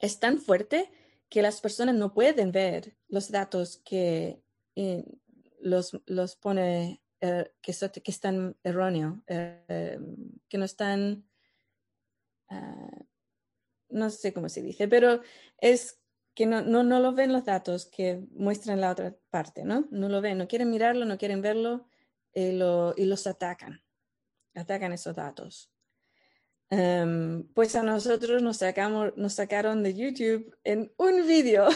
es 0.00 0.20
tan 0.20 0.38
fuerte 0.38 0.90
que 1.30 1.42
las 1.42 1.60
personas 1.60 1.94
no 1.94 2.12
pueden 2.12 2.52
ver 2.52 2.96
los 3.08 3.30
datos 3.30 3.78
que 3.78 4.42
eh, 4.76 5.04
los, 5.60 5.98
los 6.06 6.36
pone 6.36 7.03
eh, 7.26 7.50
que, 7.62 7.72
que, 8.02 8.10
están 8.10 8.54
erróneos, 8.62 9.14
eh, 9.28 9.98
que 10.46 10.58
no 10.58 10.66
están, 10.66 11.26
ah, 12.50 13.00
no 13.88 14.10
sé 14.10 14.34
cómo 14.34 14.50
se 14.50 14.60
dice, 14.60 14.88
pero 14.88 15.22
es 15.56 16.02
que 16.34 16.44
no, 16.44 16.60
no, 16.60 16.82
no, 16.82 17.00
lo 17.00 17.14
ven 17.14 17.32
los 17.32 17.46
datos 17.46 17.86
que 17.86 18.22
muestran 18.32 18.82
la 18.82 18.90
otra 18.90 19.16
parte, 19.30 19.64
¿no? 19.64 19.88
No 19.90 20.10
lo 20.10 20.20
ven, 20.20 20.36
no 20.36 20.46
quieren 20.46 20.68
mirarlo, 20.68 21.06
no 21.06 21.16
quieren 21.16 21.40
verlo 21.40 21.88
y, 22.34 22.52
lo, 22.52 22.92
y 22.94 23.06
los 23.06 23.26
atacan, 23.26 23.82
atacan 24.54 24.92
esos 24.92 25.16
datos. 25.16 25.72
Em, 26.68 27.48
pues 27.54 27.74
a 27.74 27.82
nosotros 27.82 28.42
nos, 28.42 28.58
sacamos, 28.58 29.16
nos 29.16 29.32
sacaron 29.32 29.82
de 29.82 29.94
YouTube 29.94 30.54
en 30.62 30.92
un 30.98 31.26
vídeo. 31.26 31.68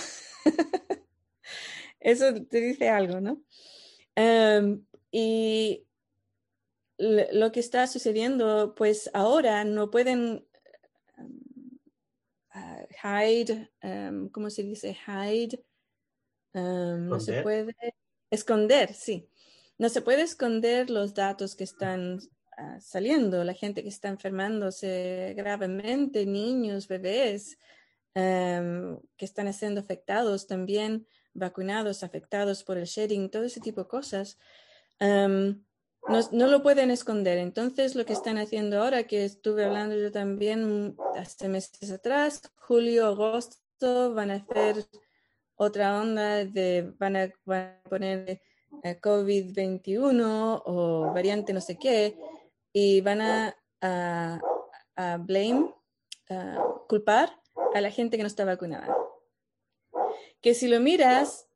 Eso 2.01 2.35
te 2.45 2.61
dice 2.61 2.91
algo, 2.91 3.19
¿no? 3.23 3.43
Um, 4.15 4.85
y 5.11 5.87
lo 6.99 7.53
que 7.53 7.61
está 7.61 7.87
sucediendo, 7.87 8.75
pues 8.77 9.09
ahora 9.15 9.65
no 9.65 9.91
pueden 9.91 10.47
um, 11.17 11.41
hide, 13.03 13.71
um, 13.83 14.29
¿cómo 14.29 14.51
se 14.51 14.65
dice? 14.65 14.97
Hide. 15.07 15.65
Um, 16.55 17.07
no 17.07 17.21
se 17.21 17.43
puede 17.43 17.75
esconder, 18.31 18.95
sí. 18.95 19.29
No 19.79 19.89
se 19.89 20.03
puede 20.03 20.23
esconder 20.23 20.91
los 20.91 21.15
datos 21.15 21.55
que 21.55 21.63
están 21.63 22.19
ah, 22.57 22.81
saliendo, 22.81 23.45
la 23.45 23.55
gente 23.55 23.85
que 23.85 23.89
está 23.89 24.09
enfermándose 24.09 25.35
gravemente, 25.37 26.27
niños, 26.27 26.89
bebés, 26.89 27.59
que 28.15 29.25
están 29.25 29.53
siendo 29.53 29.81
afectados 29.81 30.49
también, 30.49 31.07
vacunados, 31.35 32.03
afectados 32.03 32.65
por 32.65 32.77
el 32.77 32.87
sharing, 32.87 33.31
todo 33.31 33.45
ese 33.45 33.61
tipo 33.61 33.83
de 33.83 33.89
cosas 33.89 34.39
no, 35.01 36.47
lo 36.47 36.63
pueden 36.63 36.91
esconder. 36.91 37.39
Entonces, 37.39 37.95
lo 37.95 38.05
que 38.05 38.13
están 38.13 38.39
haciendo 38.39 38.83
ahora, 38.83 39.05
que 39.05 39.25
estuve 39.25 39.65
hablando 39.65 39.97
yo 39.97 40.11
también 40.11 40.97
hace 41.17 41.49
meses 41.49 41.91
atrás, 41.91 42.43
julio, 42.57 43.07
agosto, 43.07 44.15
van 44.15 44.31
a 44.31 44.35
hacer 44.37 44.87
otra 45.57 46.01
onda 46.01 46.45
de, 46.45 46.93
van 46.99 47.17
a, 47.17 47.33
poner 47.89 48.41
eh, 48.85 49.01
COVID-21 49.01 50.63
o 50.65 51.13
variante 51.13 51.53
no 51.53 51.61
sé 51.61 51.77
qué, 51.77 52.17
y 52.73 53.01
van 53.01 53.21
a, 53.21 53.57
a, 53.81 55.17
blame, 55.19 55.75
culpar 56.89 57.33
a 57.75 57.81
la 57.81 57.91
gente 57.91 58.17
que 58.17 58.23
no 58.23 58.29
está 58.29 58.45
vacunada. 58.45 58.97
Que 60.41 60.55
si 60.55 60.69
lo 60.69 60.81
miras, 60.81 61.48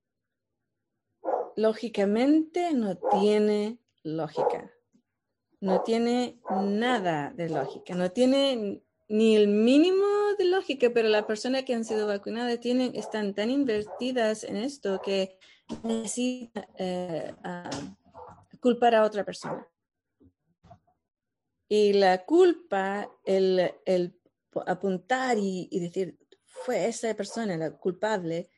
lógicamente 1.57 2.73
no 2.73 2.97
tiene 2.97 3.79
lógica. 4.03 4.73
no 5.61 5.83
tiene 5.83 6.41
nada 6.51 7.33
de 7.37 7.49
lógica, 7.49 7.95
no 7.95 8.11
tiene 8.11 8.83
ni 9.09 9.37
el 9.37 9.47
mínimo 9.47 10.05
de 10.39 10.47
lógica, 10.47 10.91
pero 10.93 11.09
las 11.09 11.25
personas 11.25 11.65
que 11.65 11.75
han 11.75 11.85
sido 11.85 12.07
vacunadas 12.07 12.59
tienen, 12.61 12.97
están 12.97 13.35
tan 13.35 13.51
invertidas 13.51 14.43
en 14.43 14.57
esto 14.57 15.01
que 15.05 15.37
necesitan 15.83 16.67
eh, 16.79 17.35
culpar 18.59 18.95
a 18.95 19.05
otra 19.05 19.25
persona. 19.25 19.67
Y 21.69 21.93
la 21.93 22.25
culpa, 22.25 23.11
el, 23.25 23.73
apuntar 24.67 25.37
y, 25.39 25.69
decir, 25.79 26.19
fue 26.45 26.87
esa 26.87 27.13
persona 27.15 27.57
la 27.57 27.73
culpable, 27.73 28.51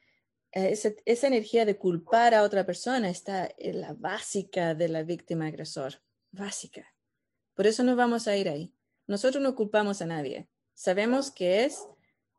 esa, 0.54 0.90
esa, 1.04 1.26
energía 1.26 1.64
de 1.64 1.76
culpar 1.76 2.34
a 2.34 2.42
otra 2.42 2.64
persona 2.64 3.10
está 3.10 3.50
en 3.58 3.80
la 3.80 3.92
básica 3.92 4.74
de 4.74 4.88
la 4.88 5.02
víctima 5.02 5.46
agresor, 5.46 6.00
básica. 6.30 6.94
Por 7.54 7.66
eso 7.66 7.82
no 7.82 7.96
vamos 7.96 8.26
a 8.28 8.36
ir 8.36 8.48
ahí. 8.48 8.72
Nosotros 9.06 9.42
no 9.42 9.54
culpamos 9.54 10.00
a 10.00 10.06
nadie. 10.06 10.48
Sabemos 10.74 11.30
que 11.30 11.64
es 11.64 11.86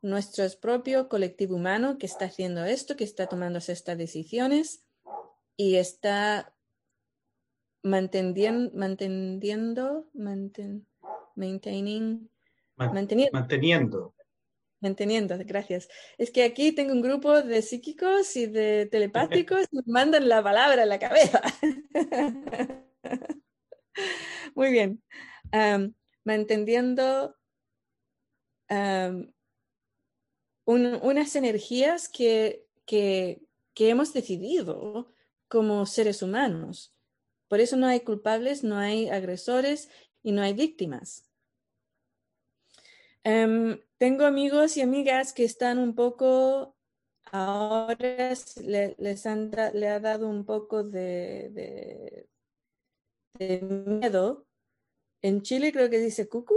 nuestro 0.01 0.45
propio 0.61 1.09
colectivo 1.09 1.55
humano 1.55 1.97
que 1.97 2.05
está 2.05 2.25
haciendo 2.25 2.63
esto, 2.63 2.95
que 2.95 3.03
está 3.03 3.27
tomando 3.27 3.59
estas 3.59 3.97
decisiones 3.97 4.85
y 5.57 5.75
está 5.75 6.53
manteniendo, 7.81 8.71
manteniendo, 8.75 10.07
maintaining, 10.13 10.87
manteniendo. 12.75 13.31
Manteniendo. 13.31 14.14
Manteniendo, 14.81 15.37
gracias. 15.39 15.87
Es 16.17 16.31
que 16.31 16.43
aquí 16.43 16.71
tengo 16.71 16.93
un 16.93 17.01
grupo 17.01 17.41
de 17.41 17.61
psíquicos 17.61 18.35
y 18.35 18.45
de 18.45 18.85
telepáticos 18.85 19.67
y 19.71 19.77
me 19.77 19.83
mandan 19.87 20.27
la 20.29 20.43
palabra 20.43 20.83
en 20.83 20.89
la 20.89 20.99
cabeza. 20.99 21.41
Muy 24.55 24.71
bien. 24.71 25.01
manteniendo 26.23 27.35
unas 30.65 31.35
energías 31.35 32.09
que, 32.09 32.67
que 32.85 33.39
hemos 33.77 34.13
decidido 34.13 35.11
como 35.47 35.85
seres 35.85 36.21
humanos. 36.21 36.93
Por 37.47 37.59
eso 37.59 37.77
no 37.77 37.87
hay 37.87 38.01
culpables, 38.01 38.63
no 38.63 38.77
hay 38.77 39.09
agresores 39.09 39.89
y 40.23 40.31
no 40.31 40.41
hay 40.41 40.53
víctimas. 40.53 41.24
Em, 43.27 43.81
tengo 43.97 44.23
amigos 44.23 44.77
y 44.77 44.81
amigas 44.81 45.33
que 45.33 45.45
están 45.45 45.79
un 45.79 45.95
poco, 45.95 46.77
ahora 47.31 48.33
les 48.99 49.25
han, 49.25 49.49
le 49.73 49.87
ha 49.87 49.99
dado 49.99 50.29
un 50.29 50.45
poco 50.45 50.83
de, 50.83 52.27
de, 53.39 53.61
miedo. 53.61 54.45
En 55.23 55.41
Chile 55.41 55.71
creo 55.71 55.89
que 55.89 55.97
dice 55.97 56.29
cucu, 56.29 56.53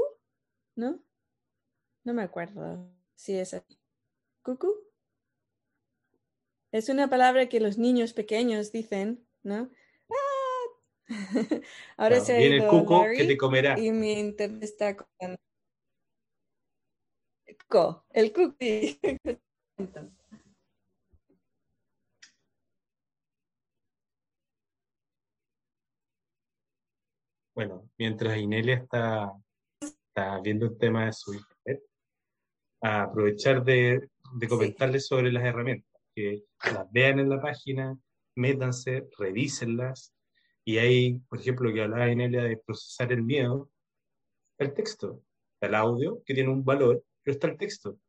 ¿no? 0.77 1.03
No 2.05 2.13
me 2.13 2.23
acuerdo 2.23 2.87
si 3.15 3.39
es 3.39 3.55
así. 3.55 3.79
¿Cucu? 4.43 4.75
Es 6.71 6.91
una 6.91 7.09
palabra 7.09 7.49
que 7.49 7.61
los 7.61 7.79
niños 7.79 8.13
pequeños 8.13 8.73
dicen, 8.73 9.27
¿no? 9.43 9.71
Ahora 11.97 12.21
se 12.21 12.37
viene 12.37 12.57
el 12.57 12.67
cuco 12.67 13.07
que 13.17 13.25
te 13.25 13.39
comerá. 13.39 13.79
Y 13.81 13.91
mi 13.91 14.13
internet 14.13 14.65
está 14.65 14.95
con 14.95 15.39
Co, 17.67 18.05
el 18.11 18.33
cookie. 18.33 18.99
bueno, 27.55 27.91
mientras 27.99 28.39
Inelia 28.39 28.77
está, 28.77 29.33
está 29.81 30.39
viendo 30.41 30.67
el 30.67 30.79
tema 30.79 31.07
de 31.07 31.13
su 31.13 31.35
internet, 31.35 31.83
a 32.81 33.03
aprovechar 33.03 33.65
de, 33.65 34.09
de 34.35 34.49
comentarles 34.49 35.07
sobre 35.09 35.33
las 35.33 35.45
herramientas, 35.45 35.91
que 36.15 36.45
las 36.73 36.89
vean 36.93 37.19
en 37.19 37.29
la 37.29 37.41
página, 37.41 37.99
métanse, 38.37 39.09
revísenlas, 39.19 40.15
y 40.65 40.79
hay, 40.79 41.19
por 41.29 41.41
ejemplo, 41.41 41.73
que 41.73 41.83
hablaba 41.83 42.11
Inelia 42.11 42.45
de 42.45 42.59
procesar 42.59 43.11
el 43.13 43.23
miedo, 43.23 43.71
el 44.59 44.75
texto, 44.75 45.23
el 45.61 45.75
audio, 45.75 46.23
que 46.25 46.35
tiene 46.35 46.51
un 46.51 46.65
valor, 46.65 47.03
pero 47.29 47.35
está 47.35 47.49
el 47.49 47.59
texto. 47.59 48.01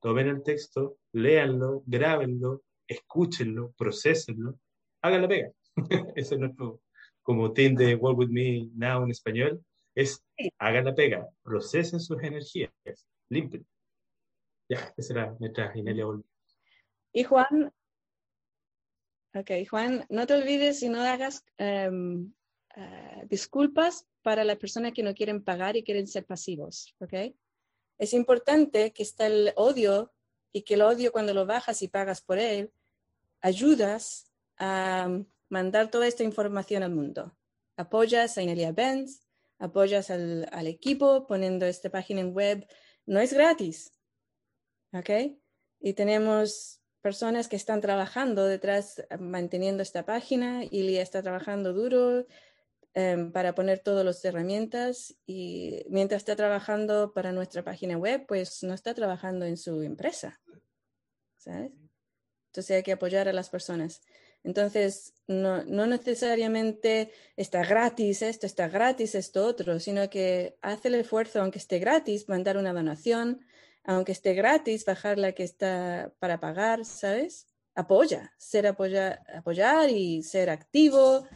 Tomen 0.00 0.28
el 0.28 0.44
texto, 0.44 0.98
léanlo, 1.10 1.82
grábenlo, 1.84 2.62
escúchenlo, 2.86 3.72
procesenlo, 3.76 4.60
hagan 5.02 5.22
la 5.22 5.28
pega. 5.28 5.50
Ese 6.14 6.36
es 6.36 6.40
nuestro, 6.40 6.80
como 7.20 7.52
team 7.52 7.74
de 7.74 7.96
Work 7.96 8.18
With 8.18 8.28
Me 8.28 8.70
Now 8.76 9.02
en 9.02 9.10
español, 9.10 9.64
es 9.96 10.24
hagan 10.60 10.84
la 10.84 10.94
pega, 10.94 11.28
procesen 11.42 11.98
sus 11.98 12.22
energías, 12.22 12.70
limpien. 13.28 13.66
Ya, 14.68 14.94
esa 14.96 15.12
era 15.12 15.36
nuestra 15.40 15.76
Inelia 15.76 16.04
Y 17.12 17.24
Juan, 17.24 17.72
Ok, 19.34 19.50
Juan, 19.68 20.06
no 20.08 20.24
te 20.24 20.34
olvides 20.34 20.84
y 20.84 20.88
no 20.88 21.02
hagas 21.02 21.44
em, 21.56 22.32
eh, 22.76 23.26
disculpas 23.28 24.06
para 24.22 24.44
las 24.44 24.56
personas 24.56 24.92
que 24.92 25.02
no 25.02 25.14
quieren 25.14 25.42
pagar 25.42 25.76
y 25.76 25.82
quieren 25.82 26.06
ser 26.06 26.24
pasivos, 26.26 26.94
¿ok? 27.00 27.34
Es 27.98 28.12
importante 28.12 28.92
que 28.92 29.02
está 29.02 29.26
el 29.26 29.52
odio 29.56 30.12
y 30.52 30.62
que 30.62 30.74
el 30.74 30.82
odio 30.82 31.12
cuando 31.12 31.34
lo 31.34 31.46
bajas 31.46 31.82
y 31.82 31.88
pagas 31.88 32.20
por 32.20 32.38
él, 32.38 32.72
ayudas 33.40 34.32
a 34.56 35.08
mandar 35.48 35.90
toda 35.90 36.06
esta 36.06 36.24
información 36.24 36.82
al 36.82 36.94
mundo. 36.94 37.36
Apoyas 37.76 38.38
a 38.38 38.42
Inelia 38.42 38.72
Benz, 38.72 39.26
apoyas 39.58 40.10
al, 40.10 40.48
al 40.52 40.66
equipo 40.66 41.26
poniendo 41.26 41.66
esta 41.66 41.90
página 41.90 42.20
en 42.20 42.34
web. 42.34 42.66
No 43.06 43.20
es 43.20 43.32
gratis, 43.32 43.92
¿ok? 44.92 45.10
Y 45.80 45.92
tenemos 45.92 46.80
personas 47.00 47.48
que 47.48 47.56
están 47.56 47.80
trabajando 47.80 48.44
detrás, 48.44 49.04
manteniendo 49.18 49.82
esta 49.82 50.04
página. 50.04 50.64
Ili 50.70 50.98
está 50.98 51.22
trabajando 51.22 51.72
duro 51.72 52.26
em, 52.98 53.30
para 53.30 53.54
poner 53.54 53.78
todas 53.78 54.04
las 54.04 54.24
herramientas 54.24 55.14
y 55.24 55.84
mientras 55.88 56.22
está 56.22 56.34
trabajando 56.34 57.12
para 57.12 57.30
nuestra 57.30 57.62
página 57.62 57.96
web, 57.96 58.24
pues 58.26 58.64
no 58.64 58.74
está 58.74 58.92
trabajando 58.92 59.46
en 59.46 59.56
su 59.56 59.82
empresa. 59.82 60.40
¿Sabes? 61.36 61.70
Entonces 62.48 62.76
hay 62.76 62.82
que 62.82 62.90
apoyar 62.90 63.28
a 63.28 63.32
las 63.32 63.50
personas. 63.50 64.00
Entonces, 64.42 65.14
no, 65.28 65.62
no, 65.64 65.86
necesariamente 65.86 67.12
está 67.36 67.64
gratis 67.64 68.22
esto, 68.22 68.46
está 68.46 68.66
gratis 68.66 69.14
esto 69.14 69.46
otro, 69.46 69.78
sino 69.78 70.10
que 70.10 70.56
hace 70.60 70.88
el 70.88 70.96
esfuerzo, 70.96 71.40
aunque 71.40 71.58
esté 71.58 71.78
gratis, 71.78 72.28
mandar 72.28 72.56
una 72.56 72.72
donación, 72.72 73.46
aunque 73.84 74.10
esté 74.10 74.34
gratis, 74.34 74.84
bajar 74.84 75.18
la 75.18 75.32
que 75.32 75.44
está 75.44 76.12
para 76.18 76.40
pagar, 76.40 76.84
¿sabes? 76.84 77.46
Apoya, 77.76 78.32
ser 78.38 78.66
apoya, 78.66 79.22
apoyar 79.32 79.88
y 79.88 80.24
ser 80.24 80.50
activo, 80.50 81.28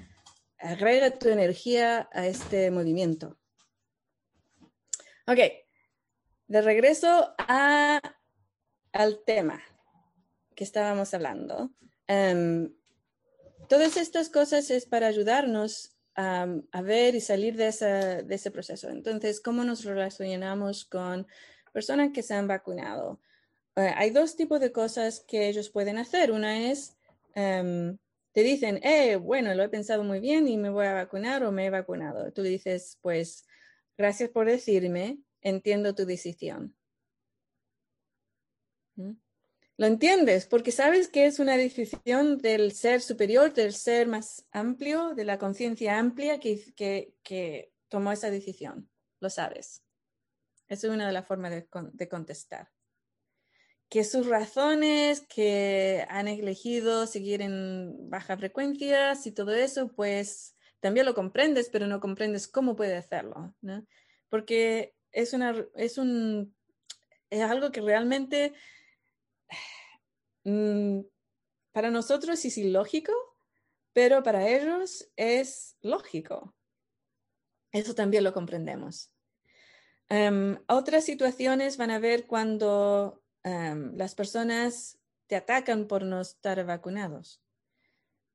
agrega 0.63 1.19
tu 1.19 1.29
energía 1.29 2.09
a 2.13 2.27
este 2.27 2.71
movimiento. 2.71 3.37
Ok, 5.27 5.39
de 6.49 6.63
regreso 6.63 7.35
al 7.39 9.25
tema 9.25 9.63
que 10.55 10.65
estábamos 10.65 11.13
hablando. 11.15 11.71
Em, 12.07 12.73
todas 13.69 13.97
estas 13.97 14.29
cosas 14.29 14.71
es 14.71 14.87
para 14.87 15.07
ayudarnos 15.07 15.97
a, 16.15 16.47
ver 16.83 17.15
y 17.15 17.21
salir 17.21 17.57
de 17.57 17.69
ese 17.69 18.51
proceso. 18.51 18.91
Entonces, 18.91 19.41
¿cómo 19.41 19.65
nos 19.65 19.85
relacionamos 19.85 20.85
con 20.85 21.27
personas 21.73 22.11
que 22.13 22.23
se 22.23 22.35
han 22.35 22.47
vacunado. 22.47 23.21
Eh, 23.77 23.93
hay 23.97 24.11
dos 24.11 24.37
tipos 24.37 24.61
de 24.61 24.73
cosas 24.73 25.21
que 25.27 25.49
ellos 25.49 25.71
pueden 25.71 25.99
hacer. 25.99 26.31
Una 26.31 26.71
es, 26.71 26.97
em, 27.35 27.99
te 28.33 28.43
dicen, 28.43 28.81
eh, 28.83 29.17
bueno, 29.17 29.55
lo 29.55 29.63
he 29.63 29.69
pensado 29.69 30.05
muy 30.05 30.21
bien 30.21 30.49
y 30.49 30.57
me 30.57 30.71
voy 30.71 30.87
a 30.87 30.95
vacunar 30.95 31.45
o 31.45 31.53
me 31.53 31.67
he 31.67 31.71
vacunado. 31.71 32.33
Tú 32.33 32.43
dices, 32.43 32.99
pues, 33.03 33.47
gracias 33.97 34.31
por 34.31 34.47
decirme, 34.47 35.19
entiendo 35.41 35.95
tu 35.95 36.07
decisión. 36.07 36.75
¿Mm? 38.97 39.13
Lo 39.79 39.87
entiendes 39.87 40.47
porque 40.47 40.71
sabes 40.71 41.09
que 41.09 41.27
es 41.27 41.39
una 41.39 41.57
decisión 41.57 42.39
del 42.39 42.73
ser 42.73 43.01
superior, 43.01 43.53
del 43.53 43.73
ser 43.73 44.07
más 44.07 44.47
amplio, 44.53 45.15
de 45.15 45.25
la 45.25 45.39
conciencia 45.39 45.99
amplia 45.99 46.39
que, 46.39 46.73
que, 46.75 47.15
que 47.23 47.73
tomó 47.89 48.13
esa 48.13 48.31
decisión. 48.31 48.89
Lo 49.21 49.31
sabes. 49.31 49.83
Esa 50.73 50.87
es 50.87 50.93
una 50.95 51.07
de 51.07 51.13
las 51.13 51.27
formas 51.27 51.53
de, 51.53 52.09
contestar. 52.09 52.71
Que 53.93 54.05
sus 54.05 54.27
razones 54.27 55.21
que 55.29 56.07
han 56.09 56.27
elegido 56.27 57.07
seguir 57.07 57.43
en 57.43 58.09
bajas 58.09 58.39
frecuencias 58.39 59.27
y 59.27 59.33
todo 59.33 59.53
eso, 59.53 59.93
pues 59.93 60.57
también 60.81 61.05
lo 61.05 61.15
comprendes, 61.15 61.69
pero 61.69 61.87
no 61.87 62.01
comprendes 62.01 62.49
cómo 62.49 62.75
puede 62.75 62.97
hacerlo, 62.97 63.55
¿no? 63.61 63.87
Porque 64.31 64.95
es, 65.11 65.35
una, 65.35 65.55
es, 65.75 65.99
un, 65.99 66.57
es 67.29 67.43
algo 67.43 67.71
que 67.71 67.83
realmente 67.83 68.55
mm, 70.45 71.01
para 71.73 71.91
nosotros 71.91 72.43
es 72.47 72.57
ilógico, 72.57 73.13
pero 73.93 74.23
para 74.23 74.49
ellos 74.49 75.11
es 75.17 75.77
lógico. 75.83 76.55
Eso 77.73 77.95
también 77.95 78.25
lo 78.25 78.33
comprendemos. 78.33 79.13
Em, 80.09 80.59
otras 80.67 81.05
situaciones 81.05 81.77
van 81.77 81.91
a 81.91 81.99
ver 81.99 82.27
cuando 82.27 83.22
em, 83.45 83.97
las 83.97 84.15
personas 84.15 84.99
te 85.27 85.37
atacan 85.37 85.87
por 85.87 86.05
no 86.05 86.21
estar 86.21 86.65
vacunados. 86.65 87.43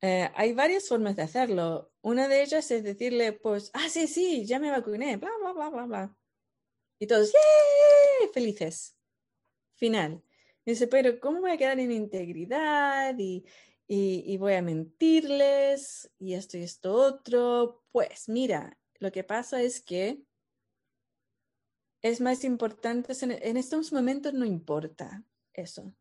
Eh, 0.01 0.29
hay 0.35 0.53
varias 0.53 0.87
formas 0.87 1.15
de 1.15 1.23
hacerlo. 1.23 1.91
Una 2.01 2.27
de 2.27 2.43
ellas 2.43 2.69
es 2.71 2.83
decirle, 2.83 3.33
pues, 3.33 3.71
ah, 3.73 3.89
sí, 3.89 4.07
sí, 4.07 4.45
ya 4.45 4.59
me 4.59 4.71
vacuné, 4.71 5.17
bla, 5.17 5.31
bla, 5.39 5.53
bla, 5.53 5.69
bla, 5.69 5.85
bla. 5.85 6.17
Y 6.99 7.07
todos, 7.07 7.31
¡yay! 7.31 8.29
Felices. 8.33 8.95
Final. 9.75 10.23
dice, 10.65 10.87
pero 10.87 11.19
¿cómo 11.19 11.41
voy 11.41 11.51
a 11.51 11.57
quedar 11.57 11.79
en 11.79 11.91
integridad? 11.91 13.15
Y, 13.17 13.45
y, 13.87 14.37
voy 14.37 14.53
a 14.53 14.61
mentirles, 14.61 16.11
y 16.19 16.33
esto 16.33 16.57
y 16.57 16.63
esto 16.63 16.93
otro. 16.93 17.83
Pues 17.91 18.27
mira, 18.27 18.77
lo 18.99 19.11
que 19.11 19.23
pasa 19.23 19.61
es 19.61 19.81
que 19.81 20.23
es 22.01 22.21
más 22.21 22.43
importante, 22.43 23.13
en 23.21 23.57
estos 23.57 23.91
momentos 23.91 24.33
no 24.33 24.45
importa 24.45 25.23
eso. 25.53 25.93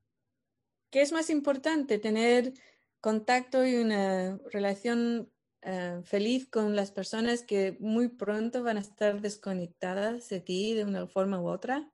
¿Qué 0.90 1.02
es 1.02 1.12
más 1.12 1.30
importante? 1.30 1.98
Tener 1.98 2.52
contacto 3.00 3.66
y 3.66 3.76
una 3.76 4.38
relación 4.50 5.32
eh, 5.62 6.00
feliz 6.04 6.48
con 6.48 6.76
las 6.76 6.92
personas 6.92 7.42
que 7.42 7.76
muy 7.80 8.08
pronto 8.08 8.62
van 8.62 8.76
a 8.76 8.80
estar 8.80 9.20
desconectadas 9.20 10.28
de 10.28 10.40
ti 10.40 10.74
de 10.74 10.84
una 10.84 11.06
forma 11.06 11.40
u 11.40 11.48
otra. 11.48 11.90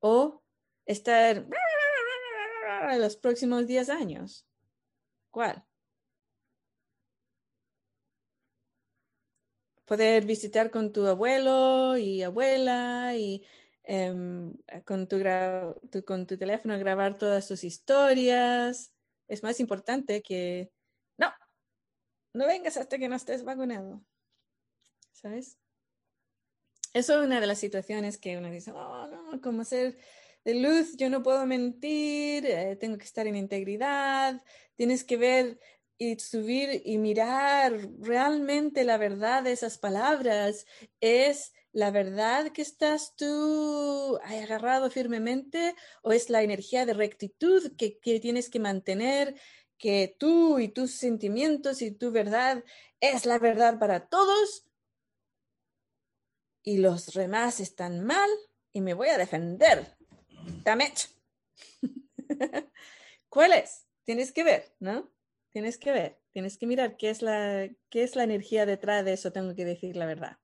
O 0.00 0.42
estar 0.86 1.46
los 2.98 3.16
próximos 3.16 3.66
10 3.66 3.88
años. 3.88 4.46
¿Cuál? 5.30 5.64
Poder 9.84 10.24
visitar 10.24 10.70
con 10.70 10.92
tu 10.92 11.06
abuelo 11.06 11.96
y 11.96 12.22
abuela 12.22 13.14
y 13.16 13.44
em, 13.82 14.54
con, 14.84 15.06
tu 15.06 15.18
con 16.06 16.26
tu 16.26 16.38
teléfono 16.38 16.78
grabar 16.78 17.18
todas 17.18 17.46
sus 17.46 17.64
historias 17.64 18.94
es 19.28 19.42
más 19.42 19.60
importante 19.60 20.22
que, 20.22 20.70
no, 21.16 21.32
no 22.32 22.46
vengas 22.46 22.76
hasta 22.76 22.98
que 22.98 23.08
no 23.08 23.16
estés 23.16 23.44
vacunado. 23.44 24.02
¿Sabes? 25.12 25.58
Eso 26.92 27.18
es 27.18 27.26
una 27.26 27.40
de 27.40 27.46
las 27.46 27.58
situaciones 27.58 28.18
que 28.18 28.36
uno 28.36 28.50
dice, 28.50 28.72
oh, 28.72 29.06
no, 29.08 29.40
como 29.40 29.64
ser 29.64 29.96
de 30.44 30.54
luz, 30.54 30.96
yo 30.96 31.08
no 31.08 31.22
puedo 31.22 31.44
mentir, 31.46 32.46
eh, 32.46 32.76
tengo 32.76 32.98
que 32.98 33.04
estar 33.04 33.26
en 33.26 33.34
integridad, 33.34 34.42
tienes 34.76 35.02
que 35.02 35.16
ver 35.16 35.58
y 35.98 36.18
subir 36.18 36.82
y 36.84 36.98
mirar 36.98 37.78
realmente 38.00 38.84
la 38.84 38.98
verdad 38.98 39.42
de 39.42 39.52
esas 39.52 39.78
palabras. 39.78 40.66
Es 41.00 41.52
la 41.72 41.90
verdad 41.90 42.52
que 42.52 42.62
estás 42.62 43.16
tú 43.16 44.18
agarrado 44.22 44.90
firmemente 44.90 45.74
o 46.02 46.12
es 46.12 46.30
la 46.30 46.42
energía 46.42 46.86
de 46.86 46.94
rectitud 46.94 47.72
que, 47.76 47.98
tienes 48.20 48.48
que 48.48 48.60
mantener, 48.60 49.34
que 49.76 50.14
tú 50.18 50.58
y 50.58 50.68
tus 50.68 50.92
sentimientos 50.92 51.82
y 51.82 51.90
tu 51.90 52.12
verdad 52.12 52.64
es 53.00 53.26
la 53.26 53.38
verdad 53.38 53.78
para 53.78 54.08
todos 54.08 54.64
y 56.62 56.78
los 56.78 57.06
demás 57.12 57.60
están 57.60 58.04
mal 58.04 58.30
y 58.72 58.80
me 58.80 58.94
voy 58.94 59.08
a 59.08 59.18
defender. 59.18 59.96
Damage. 60.62 61.08
¿Cuál 63.28 63.52
es? 63.52 63.86
Tienes 64.04 64.32
que 64.32 64.44
ver, 64.44 64.74
¿no? 64.78 65.10
Tienes 65.54 65.78
que 65.78 65.92
ver, 65.92 66.18
tienes 66.32 66.58
que 66.58 66.66
mirar 66.66 66.96
qué 66.96 67.10
es 67.10 67.22
la, 67.22 67.70
qué 67.88 68.02
es 68.02 68.16
la 68.16 68.24
energía 68.24 68.66
detrás 68.66 69.04
de 69.04 69.12
eso, 69.12 69.30
tengo 69.30 69.54
que 69.54 69.64
decir 69.64 69.94
la 69.94 70.04
verdad. 70.04 70.38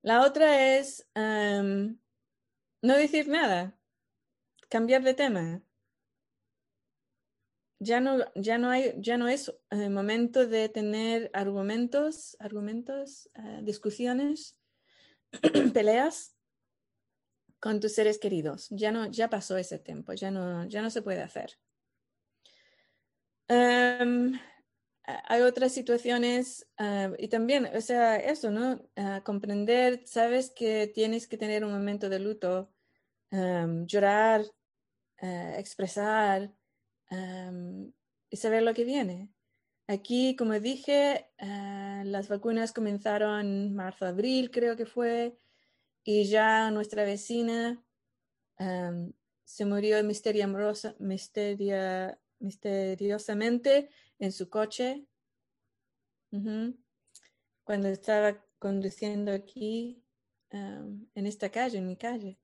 La 0.00 0.22
otra 0.22 0.78
es 0.78 1.06
no 1.14 1.98
decir 2.80 3.28
nada, 3.28 3.78
cambiar 4.70 5.02
de 5.02 5.12
tema. 5.12 5.62
Ya 7.78 8.00
no, 8.00 8.24
ya 8.34 8.56
no, 8.56 8.70
hay, 8.70 8.94
ya 8.96 9.18
no 9.18 9.28
es 9.28 9.54
el 9.68 9.82
eh, 9.82 9.90
momento 9.90 10.46
de 10.46 10.70
tener 10.70 11.30
argumentos, 11.34 12.38
argumentos, 12.40 13.28
eh, 13.34 13.60
discusiones, 13.64 14.58
peleas 15.74 16.34
con 17.60 17.80
tus 17.80 17.92
seres 17.92 18.18
queridos. 18.18 18.68
Ya 18.70 18.92
no, 18.92 19.10
ya 19.10 19.28
pasó 19.28 19.58
ese 19.58 19.78
tiempo, 19.78 20.14
ya 20.14 20.30
no, 20.30 20.66
ya 20.66 20.80
no 20.80 20.88
se 20.88 21.02
puede 21.02 21.20
hacer 21.20 21.58
hay 23.48 25.40
otras 25.42 25.72
situaciones 25.72 26.68
ah, 26.76 27.10
y 27.18 27.28
también, 27.28 27.66
o 27.74 27.80
sea, 27.80 28.16
eso, 28.16 28.50
¿no? 28.50 28.80
Ah, 28.96 29.22
comprender, 29.24 30.02
sabes 30.06 30.50
que 30.50 30.86
tienes 30.86 31.26
que 31.26 31.38
tener 31.38 31.64
un 31.64 31.72
momento 31.72 32.08
de 32.08 32.18
luto, 32.18 32.70
llorar, 33.30 34.44
ah, 35.22 35.54
expresar 35.58 36.52
y 38.30 38.36
saber 38.36 38.62
lo 38.62 38.74
que 38.74 38.84
viene. 38.84 39.30
Aquí, 39.86 40.36
como 40.36 40.60
dije, 40.60 41.30
las 41.38 42.28
vacunas 42.28 42.74
comenzaron 42.74 43.40
en 43.40 43.74
marzo, 43.74 44.04
abril, 44.04 44.50
creo 44.50 44.76
que 44.76 44.84
fue, 44.84 45.38
y 46.04 46.24
ya 46.24 46.70
nuestra 46.70 47.04
vecina 47.04 47.82
se 49.44 49.64
murió 49.64 49.98
misteriosamente 52.40 53.90
en 54.18 54.32
su 54.32 54.48
coche 54.48 55.06
cuando 57.64 57.88
estaba 57.88 58.44
conduciendo 58.58 59.32
aquí 59.32 60.04
en 60.50 61.26
esta 61.26 61.50
calle, 61.50 61.78
en 61.78 61.86
mi 61.86 61.96
calle. 61.96 62.38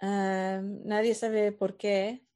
nadie 0.00 1.14
sabe 1.14 1.52
por 1.52 1.76
qué. 1.76 2.26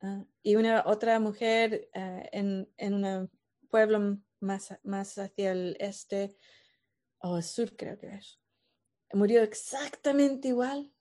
Ah, 0.00 0.24
y 0.44 0.54
una 0.54 0.84
otra 0.86 1.18
mujer 1.18 1.90
ah, 1.92 2.22
en, 2.30 2.72
en 2.76 2.94
un 2.94 3.30
pueblo 3.68 4.20
más, 4.38 4.78
más 4.84 5.18
hacia 5.18 5.50
el 5.50 5.76
este 5.80 6.36
o 7.20 7.36
el 7.36 7.42
sur, 7.42 7.74
creo 7.76 7.98
que 7.98 8.14
es, 8.14 8.38
murió 9.12 9.42
exactamente 9.42 10.48
igual, 10.48 10.92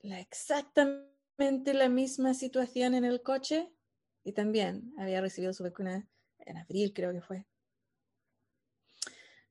la, 0.00 0.20
exactamente 0.20 1.74
la 1.74 1.88
misma 1.88 2.34
situación 2.34 2.94
en 2.94 3.04
el 3.04 3.22
coche 3.22 3.72
y 4.28 4.32
también 4.32 4.92
había 4.98 5.22
recibido 5.22 5.54
su 5.54 5.62
vacuna 5.62 6.06
en 6.40 6.58
abril, 6.58 6.92
creo 6.92 7.12
que 7.12 7.22
fue. 7.22 7.46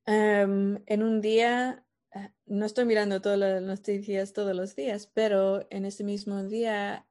En 0.06 1.02
un 1.02 1.20
día, 1.20 1.84
ah, 2.12 2.32
no 2.46 2.64
estoy 2.64 2.84
mirando 2.84 3.20
todas 3.20 3.38
las 3.38 3.60
noticias 3.60 4.32
todos 4.32 4.54
los 4.54 4.76
días, 4.76 5.10
pero 5.12 5.66
en 5.70 5.84
ese 5.84 6.04
mismo 6.04 6.44
día 6.44 7.06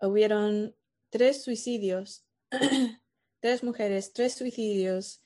hubieron 0.00 0.76
tres 1.10 1.42
suicidios, 1.42 2.24
tres 3.40 3.64
mujeres, 3.64 4.12
tres 4.12 4.34
suicidios 4.34 5.24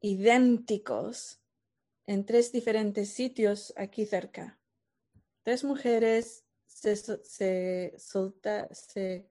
idénticos 0.00 1.40
en 2.06 2.24
tres 2.24 2.50
diferentes 2.50 3.10
sitios 3.10 3.74
aquí 3.76 4.06
cerca. 4.06 4.58
Tres 5.42 5.64
mujeres 5.64 6.46
se, 6.66 6.96
se, 6.96 7.94
se 8.72 9.30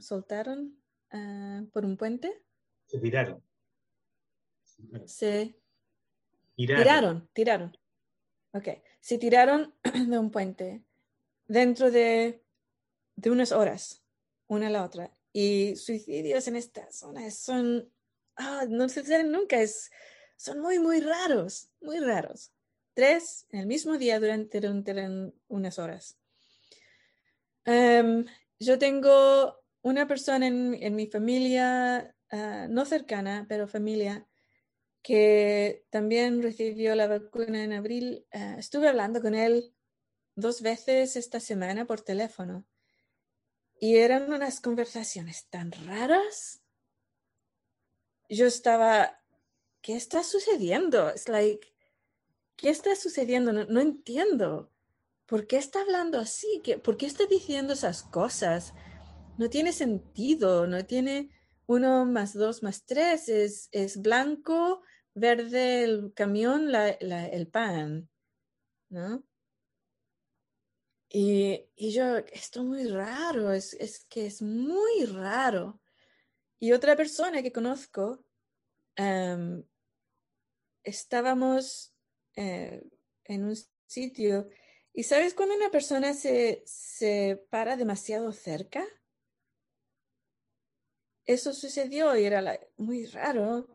soltaron 0.00 0.76
ah, 1.10 1.62
por 1.72 1.84
un 1.84 1.96
puente. 1.96 2.42
Se 2.86 2.98
tiraron. 2.98 3.42
Se 5.06 5.54
tiraron. 6.56 7.28
tiraron, 7.32 7.78
Ok, 8.52 8.68
se 9.00 9.18
tiraron 9.18 9.74
de 10.08 10.18
un 10.18 10.30
puente 10.30 10.84
dentro 11.46 11.90
de, 11.90 12.42
de 13.16 13.30
unas 13.30 13.52
horas, 13.52 14.02
una 14.46 14.68
a 14.68 14.70
la 14.70 14.84
otra. 14.84 15.12
Y 15.32 15.74
suicidios 15.76 16.46
en 16.46 16.56
esta 16.56 16.90
zona 16.92 17.28
son, 17.30 17.90
ah, 18.36 18.64
no 18.68 18.88
se 18.88 19.04
saben 19.04 19.32
nunca, 19.32 19.60
es, 19.60 19.90
son 20.36 20.60
muy, 20.60 20.78
muy 20.78 21.00
raros, 21.00 21.70
muy 21.80 21.98
raros. 21.98 22.52
Tres 22.94 23.46
en 23.50 23.60
el 23.60 23.66
mismo 23.66 23.98
día 23.98 24.20
durante, 24.20 24.60
durante 24.60 25.32
unas 25.48 25.78
horas. 25.80 26.16
Em, 27.64 28.24
yo 28.58 28.78
tengo 28.78 29.60
una 29.82 30.06
persona 30.06 30.46
en, 30.46 30.94
mi 30.94 31.06
familia, 31.06 32.14
ah, 32.30 32.66
no 32.68 32.84
cercana, 32.84 33.46
pero 33.48 33.68
familia, 33.68 34.26
que 35.02 35.84
también 35.90 36.42
recibió 36.42 36.94
la 36.94 37.06
vacuna 37.06 37.64
en 37.64 37.72
abril. 37.72 38.26
Ah, 38.32 38.56
estuve 38.58 38.88
hablando 38.88 39.20
con 39.20 39.34
él 39.34 39.74
dos 40.36 40.62
veces 40.62 41.16
esta 41.16 41.40
semana 41.40 41.84
por 41.84 42.00
teléfono 42.00 42.64
y 43.78 43.96
eran 43.96 44.32
unas 44.32 44.60
conversaciones 44.60 45.46
tan 45.48 45.72
raras. 45.72 46.62
Yo 48.28 48.46
estaba, 48.46 49.20
¿qué 49.82 49.94
está 49.96 50.22
sucediendo? 50.22 51.10
Es 51.10 51.28
like, 51.28 51.74
¿qué 52.56 52.70
está 52.70 52.96
sucediendo? 52.96 53.52
no 53.52 53.80
entiendo. 53.80 54.73
¿Por 55.26 55.46
qué 55.46 55.56
está 55.56 55.80
hablando 55.82 56.18
así? 56.18 56.62
¿Por 56.82 56.96
qué 56.96 57.06
está 57.06 57.26
diciendo 57.26 57.72
esas 57.72 58.02
cosas? 58.02 58.74
No 59.38 59.48
tiene 59.50 59.72
sentido, 59.72 60.66
no 60.66 60.84
tiene 60.86 61.30
uno 61.66 62.04
más 62.06 62.34
dos 62.34 62.62
más 62.62 62.84
tres, 62.84 63.28
es, 63.28 63.68
es 63.72 64.00
blanco, 64.02 64.82
verde 65.14 65.84
el 65.84 66.12
camión 66.14 66.70
la- 66.72 66.90
el 66.90 67.48
pan, 67.48 68.08
¿no? 68.90 69.24
Y, 71.08 71.68
y 71.76 71.92
yo, 71.92 72.16
esto 72.16 72.60
es 72.60 72.66
muy 72.66 72.88
raro, 72.88 73.52
es, 73.52 73.74
es 73.74 74.04
que 74.08 74.26
es 74.26 74.42
muy 74.42 75.04
raro. 75.06 75.80
Y 76.58 76.72
otra 76.72 76.96
persona 76.96 77.40
que 77.42 77.52
conozco, 77.52 78.24
em, 78.96 79.64
estábamos 80.82 81.94
eh, 82.36 82.82
en 83.24 83.44
un 83.44 83.54
sitio 83.86 84.48
y 84.96 85.02
¿sabes 85.02 85.34
cuando 85.34 85.56
una 85.56 85.70
persona 85.70 86.14
se, 86.14 86.62
se 86.66 87.44
para 87.50 87.76
demasiado 87.76 88.32
cerca? 88.32 88.86
Eso 91.26 91.52
sucedió 91.52 92.16
y 92.16 92.24
era 92.24 92.60
muy 92.76 93.06
raro. 93.06 93.66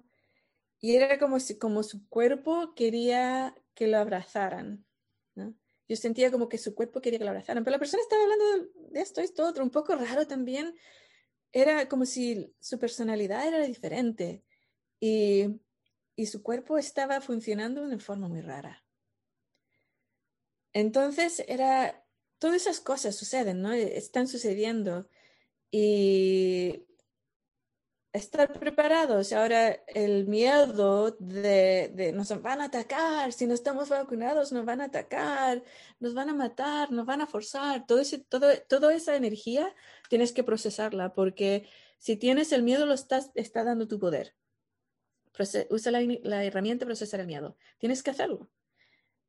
Y 0.80 0.96
era 0.96 1.20
como 1.20 1.42
si 1.42 1.58
como 1.58 1.84
su 1.84 2.08
cuerpo 2.08 2.74
quería 2.74 3.54
que 3.74 3.88
lo 3.88 3.98
abrazaran. 3.98 4.86
Yo 5.36 5.96
sentía 5.98 6.32
como 6.32 6.48
que 6.48 6.58
su 6.58 6.74
cuerpo 6.74 7.02
quería 7.02 7.20
que 7.20 7.26
lo 7.26 7.32
abrazaran, 7.32 7.66
pero 7.66 7.74
la 7.74 7.80
persona 7.80 8.02
estaba 8.02 8.22
hablando 8.24 8.72
de 8.92 9.02
esto, 9.02 9.20
esto, 9.20 9.46
otro, 9.46 9.64
un 9.64 9.72
poco 9.72 9.96
raro 9.96 10.26
también. 10.26 10.74
Era 11.52 11.90
como 11.90 12.06
si 12.06 12.56
su 12.62 12.80
personalidad 12.80 13.46
era 13.46 13.60
diferente 13.66 14.46
y, 15.02 15.60
y 16.16 16.28
su 16.28 16.44
cuerpo 16.44 16.78
estaba 16.78 17.20
funcionando 17.20 17.82
de 17.82 17.88
una 17.88 18.00
forma 18.00 18.30
muy 18.30 18.40
rara. 18.40 18.86
Entonces 20.74 21.44
era, 21.48 22.06
todas 22.40 22.58
esas 22.58 22.80
cosas 22.80 23.16
suceden, 23.16 23.62
¿no? 23.62 23.74
Están 23.74 24.28
sucediendo 24.28 25.08
y 25.72 26.86
estar 28.14 28.52
preparados. 28.60 29.34
Ahora 29.34 29.72
el 29.88 30.28
miedo 30.28 31.12
de, 31.20 32.12
nos 32.14 32.30
van 32.42 32.62
a 32.62 32.66
atacar, 32.66 33.34
si 33.34 33.46
no 33.48 33.54
estamos 33.54 33.90
vacunados 33.90 34.52
nos 34.52 34.66
van 34.66 34.82
a 34.82 34.86
atacar, 34.86 35.64
nos 36.00 36.14
van 36.14 36.30
a 36.30 36.34
matar, 36.34 36.92
nos 36.92 37.06
van 37.06 37.22
a 37.22 37.28
forzar, 37.28 37.86
todo 37.86 38.00
ese, 38.00 38.20
todo, 38.20 38.48
toda 38.68 38.94
esa 38.94 39.16
energía 39.16 39.74
tienes 40.10 40.32
que 40.32 40.44
procesarla 40.44 41.14
porque 41.14 41.68
si 42.00 42.16
tienes 42.16 42.52
el 42.52 42.64
miedo 42.64 42.86
lo 42.86 42.94
estás, 42.94 43.32
está 43.36 43.64
dando 43.64 43.88
tu 43.88 44.00
poder. 44.00 44.36
Usa 45.70 45.92
la, 45.92 46.02
la 46.24 46.44
herramienta 46.44 46.86
procesar 46.86 47.22
el 47.22 47.28
miedo. 47.28 47.56
Tienes 47.78 48.04
que 48.04 48.12
hacerlo. 48.12 48.50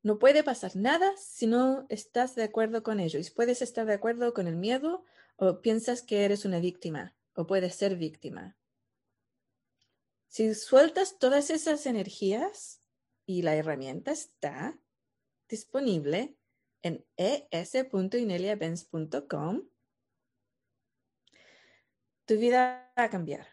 No 0.02 0.18
puede 0.18 0.42
pasar 0.42 0.76
nada 0.76 1.14
si 1.18 1.46
no 1.46 1.84
estás 1.90 2.34
de 2.34 2.44
acuerdo 2.44 2.82
con 2.82 3.00
ello. 3.00 3.20
Y 3.20 3.30
puedes 3.30 3.60
estar 3.60 3.84
de 3.86 3.92
acuerdo 3.94 4.32
con 4.32 4.46
el 4.46 4.56
miedo 4.56 5.04
o 5.36 5.60
piensas 5.60 6.00
que 6.02 6.24
eres 6.24 6.44
una 6.44 6.58
víctima 6.58 7.14
o 7.34 7.46
puedes 7.46 7.74
ser 7.74 7.96
víctima. 7.96 8.56
Si 10.26 10.54
sueltas 10.54 11.18
todas 11.18 11.50
esas 11.50 11.84
energías 11.86 12.80
y 13.26 13.42
la 13.42 13.56
herramienta 13.56 14.12
está 14.12 14.78
disponible 15.48 16.36
en 16.82 17.04
es.ineliabenz.com, 17.16 19.68
tu 22.24 22.38
vida 22.38 22.90
va 22.96 23.04
a 23.04 23.10
cambiar 23.10 23.48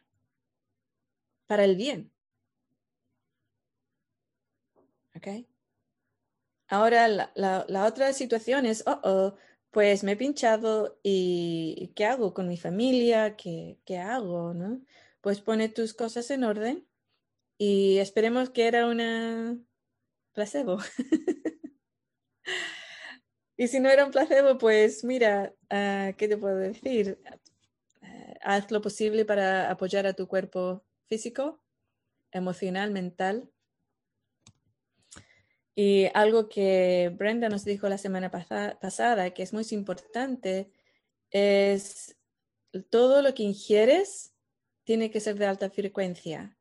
para 1.47 1.65
el 1.65 1.75
bien. 1.75 2.13
¿Ok? 5.15 5.27
Ahora 6.69 7.07
la, 7.07 7.31
la- 7.35 7.65
la 7.69 7.85
otra 7.85 8.13
situación 8.13 8.65
es, 8.65 8.83
oh, 8.87 8.99
oh, 9.03 9.35
pues 9.71 10.03
me 10.03 10.13
he 10.13 10.15
pinchado 10.17 10.99
y 11.03 11.91
¿qué 11.95 12.05
hago 12.05 12.33
con 12.33 12.47
mi 12.47 12.57
familia? 12.57 13.35
¿Qué, 13.37 13.79
qué 13.85 13.97
hago? 13.99 14.53
¿no? 14.53 14.81
Pues 15.21 15.41
pone 15.41 15.69
tus 15.69 15.93
cosas 15.93 16.29
en 16.31 16.43
orden 16.43 16.87
y 17.57 17.97
esperemos 17.99 18.49
que 18.51 18.67
era 18.67 18.87
una 18.87 19.57
placebo. 20.33 20.79
y 23.57 23.67
si 23.67 23.79
no 23.79 23.89
era 23.89 24.05
un 24.05 24.11
placebo, 24.11 24.57
pues 24.57 25.03
mira, 25.03 25.53
ah, 25.69 26.11
¿qué 26.17 26.27
te 26.27 26.37
puedo 26.37 26.57
decir? 26.57 27.19
Eh, 28.03 28.35
haz 28.41 28.71
lo 28.71 28.81
posible 28.81 29.25
para 29.25 29.71
apoyar 29.71 30.05
a 30.07 30.13
tu 30.13 30.27
cuerpo 30.27 30.85
físico, 31.07 31.61
emocional, 32.31 32.91
mental. 32.91 33.49
Y 35.79 36.07
algo 36.15 36.49
que 36.49 37.13
Brenda 37.15 37.49
nos 37.49 37.63
dijo 37.63 37.87
la 37.87 37.99
semana 37.99 38.31
pasa- 38.31 38.79
pasada, 38.81 39.29
que 39.35 39.43
es 39.43 39.53
muy 39.53 39.63
importante, 39.69 40.71
es 41.29 42.17
todo 42.89 43.21
lo 43.21 43.35
que 43.35 43.43
ingieres 43.43 44.33
tiene 44.83 45.11
que 45.11 45.19
ser 45.19 45.35
de 45.37 45.45
alta 45.45 45.69
frecuencia. 45.69 46.57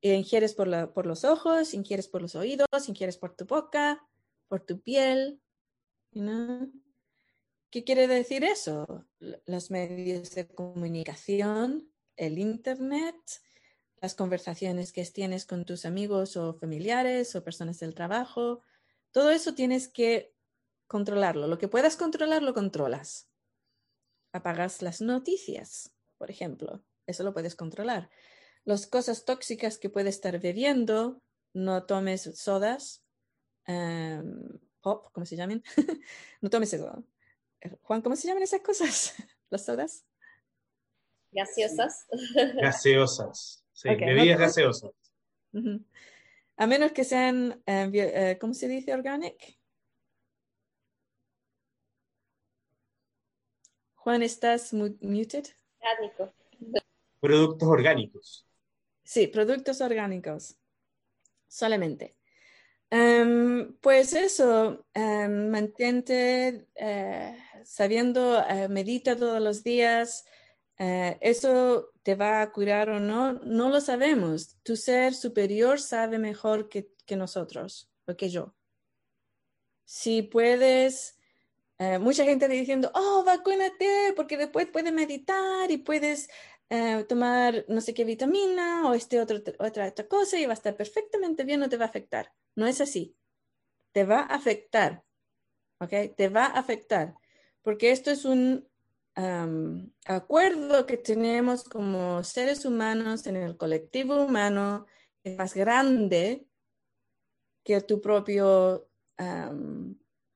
Ingieres 0.00 0.54
por, 0.54 0.66
la- 0.66 0.92
por 0.92 1.06
los 1.06 1.22
ojos, 1.24 1.74
ingieres 1.74 2.08
por 2.08 2.22
los 2.22 2.34
oídos, 2.34 2.66
ingieres 2.88 3.18
por 3.18 3.36
tu 3.36 3.44
boca, 3.44 4.04
por 4.48 4.66
tu 4.66 4.80
piel. 4.80 5.40
¿no? 6.10 6.72
¿Qué 7.70 7.84
quiere 7.84 8.08
decir 8.08 8.42
eso? 8.42 9.06
Los 9.46 9.70
medios 9.70 10.34
de 10.34 10.48
comunicación, 10.48 11.88
el 12.16 12.36
Internet, 12.40 13.14
las 14.00 14.14
conversaciones 14.14 14.92
que 14.92 15.04
tienes 15.04 15.44
con 15.44 15.64
tus 15.64 15.84
amigos 15.84 16.36
o 16.36 16.54
familiares 16.54 17.34
o 17.36 17.44
personas 17.44 17.78
del 17.80 17.94
trabajo, 17.94 18.62
todo 19.12 19.30
eso 19.30 19.54
tienes 19.54 19.88
que 19.88 20.34
controlarlo. 20.86 21.46
Lo 21.46 21.58
que 21.58 21.68
puedas 21.68 21.96
controlar, 21.96 22.42
lo 22.42 22.54
controlas. 22.54 23.28
Apagas 24.32 24.82
las 24.82 25.00
noticias, 25.00 25.92
por 26.16 26.30
ejemplo. 26.30 26.82
Eso 27.06 27.24
lo 27.24 27.32
puedes 27.32 27.56
controlar. 27.56 28.10
Las 28.64 28.86
cosas 28.86 29.24
tóxicas 29.24 29.78
que 29.78 29.90
puedes 29.90 30.14
estar 30.14 30.38
bebiendo, 30.38 31.22
no 31.52 31.84
tomes 31.84 32.30
sodas, 32.34 33.02
em, 33.66 34.58
pop, 34.80 35.08
¿cómo 35.12 35.26
se 35.26 35.36
llaman? 35.36 35.62
no 36.40 36.50
tomes 36.50 36.72
eso. 36.72 37.04
Juan, 37.82 38.00
¿cómo 38.00 38.16
se 38.16 38.28
llaman 38.28 38.42
esas 38.42 38.60
cosas? 38.60 39.14
¿Las 39.50 39.64
sodas? 39.64 40.06
Gaseosas. 41.32 42.06
Gaseosas. 42.60 43.59
Sí, 43.82 43.88
bebidas 43.94 44.38
no- 44.38 44.44
gaseosas. 44.46 44.90
A 46.56 46.66
menos 46.66 46.92
que 46.92 47.04
sean, 47.04 47.62
eh, 47.66 47.86
bio- 47.90 48.04
eh, 48.04 48.36
¿cómo 48.38 48.52
se 48.52 48.68
dice? 48.68 48.92
Organic. 48.92 49.58
Juan, 53.94 54.22
¿estás 54.22 54.72
mu- 54.72 54.96
muted? 55.00 55.44
Orgánico. 55.80 56.34
Productos 57.20 57.68
orgánicos. 57.68 58.46
Sí, 59.04 59.26
productos 59.26 59.80
orgánicos. 59.80 60.56
Solamente. 61.48 62.16
Em, 62.90 63.74
pues 63.80 64.12
eso, 64.14 64.86
em, 64.94 65.48
mantente 65.50 66.66
eh, 66.74 67.36
sabiendo, 67.64 68.42
medita 68.68 69.16
todos 69.16 69.40
los 69.40 69.62
días. 69.62 70.24
Eh, 70.82 71.18
eso 71.20 71.90
te 72.02 72.14
va 72.14 72.40
a 72.40 72.50
curar 72.52 72.88
o 72.88 73.00
no, 73.00 73.34
no 73.34 73.68
lo 73.68 73.82
sabemos. 73.82 74.56
Tu 74.62 74.76
ser 74.76 75.12
superior 75.12 75.78
sabe 75.78 76.18
mejor 76.18 76.70
que, 76.70 76.88
nosotros 77.10 77.90
o 78.06 78.16
que 78.16 78.30
yo. 78.30 78.54
Si 79.84 80.22
puedes, 80.22 81.18
eh, 81.78 81.98
mucha 81.98 82.24
gente 82.24 82.48
diciendo, 82.48 82.90
oh, 82.94 83.24
vacúnate 83.26 84.14
porque 84.16 84.38
después 84.38 84.68
puedes 84.72 84.92
meditar 84.92 85.70
y 85.70 85.78
puedes 85.78 86.30
eh, 86.70 87.04
tomar 87.08 87.66
no 87.68 87.82
sé 87.82 87.92
qué 87.92 88.04
vitamina 88.04 88.88
o 88.88 88.94
este 88.94 89.20
otro, 89.20 89.38
otra, 89.58 89.88
otra 89.88 90.08
cosa 90.08 90.38
y 90.38 90.46
va 90.46 90.52
a 90.52 90.54
estar 90.54 90.76
perfectamente 90.76 91.44
bien, 91.44 91.60
no 91.60 91.68
te 91.68 91.76
va 91.76 91.84
a 91.86 91.88
afectar. 91.88 92.32
No 92.54 92.66
es 92.66 92.80
así. 92.80 93.14
Te 93.92 94.04
va 94.04 94.20
a 94.20 94.34
afectar. 94.34 95.04
¿Ok? 95.78 95.92
Te 96.16 96.30
va 96.30 96.46
a 96.46 96.58
afectar. 96.58 97.16
Porque 97.60 97.90
esto 97.90 98.10
es 98.10 98.24
un 98.24 98.69
acuerdo 100.04 100.86
que 100.86 100.96
tenemos 100.96 101.64
como 101.64 102.22
seres 102.24 102.64
humanos 102.64 103.26
en 103.26 103.36
el 103.36 103.56
colectivo 103.56 104.22
humano, 104.22 104.86
es 105.22 105.36
más 105.36 105.54
grande 105.54 106.46
que 107.64 107.80
tu 107.82 108.00
propio, 108.00 108.88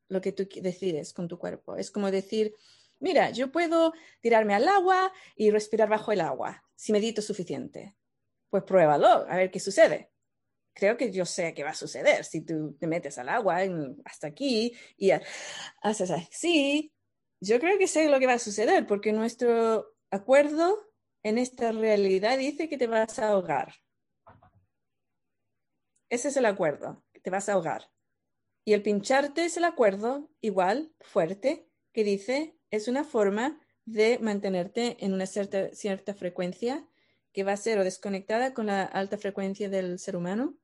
lo 0.08 0.20
que 0.20 0.32
tú 0.32 0.46
decides 0.60 1.12
con 1.12 1.28
tu 1.28 1.38
cuerpo. 1.38 1.76
Es 1.76 1.90
como 1.90 2.10
decir, 2.10 2.54
mira, 3.00 3.30
yo 3.30 3.50
puedo 3.50 3.92
tirarme 4.20 4.54
al 4.54 4.68
agua 4.68 5.12
y 5.36 5.50
respirar 5.50 5.88
bajo 5.88 6.12
el 6.12 6.20
agua, 6.20 6.62
si 6.74 6.92
medito 6.92 7.22
suficiente. 7.22 7.96
Pues 8.50 8.62
pruébalo, 8.64 9.08
a 9.08 9.36
ver 9.36 9.50
qué 9.50 9.58
sucede. 9.58 10.10
Creo 10.74 10.96
que 10.96 11.10
yo 11.10 11.24
sé 11.24 11.54
qué 11.54 11.64
va 11.64 11.70
a 11.70 11.74
suceder 11.74 12.24
si 12.24 12.40
tú 12.42 12.76
te 12.78 12.86
metes 12.86 13.18
al 13.18 13.28
agua 13.28 13.58
hasta 14.04 14.26
aquí 14.28 14.76
y 14.96 15.10
ha- 15.10 15.22
haces 15.82 16.10
así. 16.10 16.93
Yo 17.46 17.60
creo 17.60 17.76
que 17.76 17.86
sé 17.86 18.08
lo 18.08 18.18
que 18.18 18.26
va 18.26 18.32
a 18.32 18.38
suceder 18.38 18.86
porque 18.86 19.12
nuestro 19.12 19.94
acuerdo 20.10 20.90
en 21.22 21.36
esta 21.36 21.72
realidad 21.72 22.38
dice 22.38 22.70
que 22.70 22.78
te 22.78 22.86
vas 22.86 23.18
a 23.18 23.28
ahogar. 23.28 23.74
Ese 26.08 26.28
es 26.28 26.38
el 26.38 26.46
acuerdo, 26.46 27.04
que 27.12 27.20
te 27.20 27.28
vas 27.28 27.50
a 27.50 27.52
ahogar. 27.52 27.90
Y 28.64 28.72
el 28.72 28.82
pincharte 28.82 29.44
es 29.44 29.58
el 29.58 29.64
acuerdo 29.64 30.30
igual, 30.40 30.94
fuerte, 31.02 31.68
que 31.92 32.02
dice 32.02 32.58
es 32.70 32.88
una 32.88 33.04
forma 33.04 33.60
de 33.84 34.18
mantenerte 34.20 34.96
en 35.04 35.12
una 35.12 35.26
cierta, 35.26 35.70
cierta 35.74 36.14
frecuencia 36.14 36.88
que 37.34 37.44
va 37.44 37.52
a 37.52 37.58
ser 37.58 37.78
o 37.78 37.84
desconectada 37.84 38.54
con 38.54 38.66
la 38.66 38.84
alta 38.84 39.18
frecuencia 39.18 39.68
del 39.68 39.98
ser 39.98 40.16
humano 40.16 40.56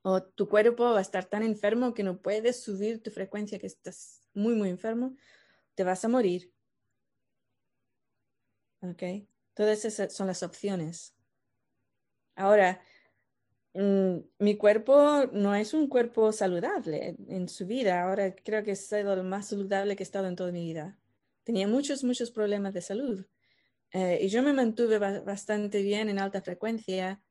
o 0.00 0.22
tu 0.22 0.48
cuerpo 0.48 0.84
va 0.84 0.98
a 1.00 1.02
estar 1.02 1.26
tan 1.26 1.42
enfermo 1.42 1.92
que 1.92 2.04
no 2.04 2.22
puedes 2.22 2.62
subir 2.62 3.02
tu 3.02 3.10
frecuencia, 3.10 3.58
que 3.58 3.66
estás 3.66 4.22
muy, 4.32 4.54
muy 4.54 4.70
enfermo, 4.70 5.14
te 5.78 5.84
vas 5.84 6.04
a 6.04 6.08
morir. 6.08 6.52
¿Ok? 8.80 9.28
Todas 9.54 9.84
esas 9.84 10.12
son 10.12 10.26
las 10.26 10.42
opciones. 10.42 11.14
Ahora, 12.34 12.82
mm, 13.74 14.16
mi 14.40 14.56
cuerpo 14.56 15.26
no 15.32 15.54
es 15.54 15.74
un 15.74 15.86
cuerpo 15.86 16.32
saludable 16.32 17.14
en 17.28 17.48
su 17.48 17.64
vida. 17.64 18.02
Ahora 18.02 18.34
creo 18.34 18.64
que 18.64 18.72
es 18.72 18.90
lo 18.90 19.22
más 19.22 19.50
saludable 19.50 19.94
que 19.94 20.02
he 20.02 20.08
estado 20.10 20.26
en 20.26 20.34
toda 20.34 20.50
mi 20.50 20.64
vida. 20.64 20.98
Tenía 21.44 21.68
muchos, 21.68 22.02
muchos 22.02 22.32
problemas 22.32 22.74
de 22.74 22.80
salud. 22.80 23.24
Eh, 23.92 24.18
y 24.22 24.28
yo 24.30 24.42
me 24.42 24.52
mantuve 24.52 24.98
bastante 24.98 25.80
bien 25.80 26.08
en 26.08 26.18
alta 26.18 26.42
frecuencia 26.42 27.22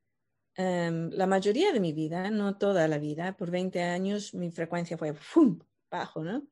em, 0.56 1.10
la 1.12 1.28
mayoría 1.28 1.74
de 1.74 1.82
mi 1.82 1.92
vida, 1.92 2.32
no 2.32 2.58
toda 2.58 2.88
la 2.88 2.98
vida. 2.98 3.36
Por 3.36 3.52
20 3.52 3.82
años 3.84 4.34
mi 4.34 4.52
frecuencia 4.52 4.98
fue 4.98 5.14
¡fum! 5.14 5.60
bajo, 5.92 6.24
¿no? 6.24 6.48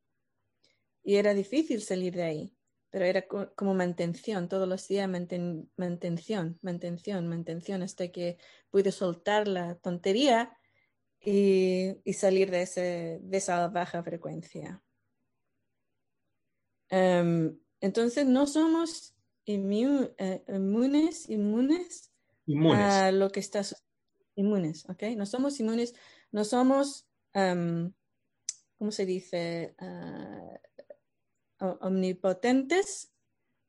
Y 1.05 1.15
era 1.15 1.33
difícil 1.33 1.81
salir 1.81 2.15
de 2.15 2.23
ahí 2.23 2.55
pero 2.95 3.03
era 3.03 3.27
como 3.27 3.73
mantención, 3.73 4.47
todos 4.47 4.69
los 4.69 4.87
días 4.87 5.09
mantención, 5.09 6.57
mantención, 6.61 7.27
mantención, 7.27 7.81
hasta 7.83 8.07
que 8.07 8.37
pude 8.69 8.93
soltar 8.93 9.49
la 9.49 9.75
tontería 9.75 10.57
y, 11.19 11.97
salir 12.13 12.51
de, 12.51 12.61
ese, 12.61 13.19
de, 13.21 13.37
esa 13.37 13.67
baja 13.67 14.01
frecuencia. 14.01 14.81
Em, 16.87 17.59
entonces, 17.81 18.25
no 18.27 18.47
somos 18.47 19.13
eh, 19.45 19.55
inmunes, 20.47 21.29
inmunes, 21.29 22.13
a 22.47 23.11
lo 23.11 23.29
que 23.29 23.41
está 23.41 23.61
inmunes, 24.35 24.87
¿ok? 24.87 25.03
No 25.17 25.25
somos 25.25 25.59
inmunes, 25.59 25.93
no 26.31 26.45
somos, 26.45 27.09
um, 27.33 27.91
¿cómo 28.77 28.91
se 28.91 29.05
dice? 29.05 29.75
Uh, 29.81 30.55
omnipotentes 31.59 33.11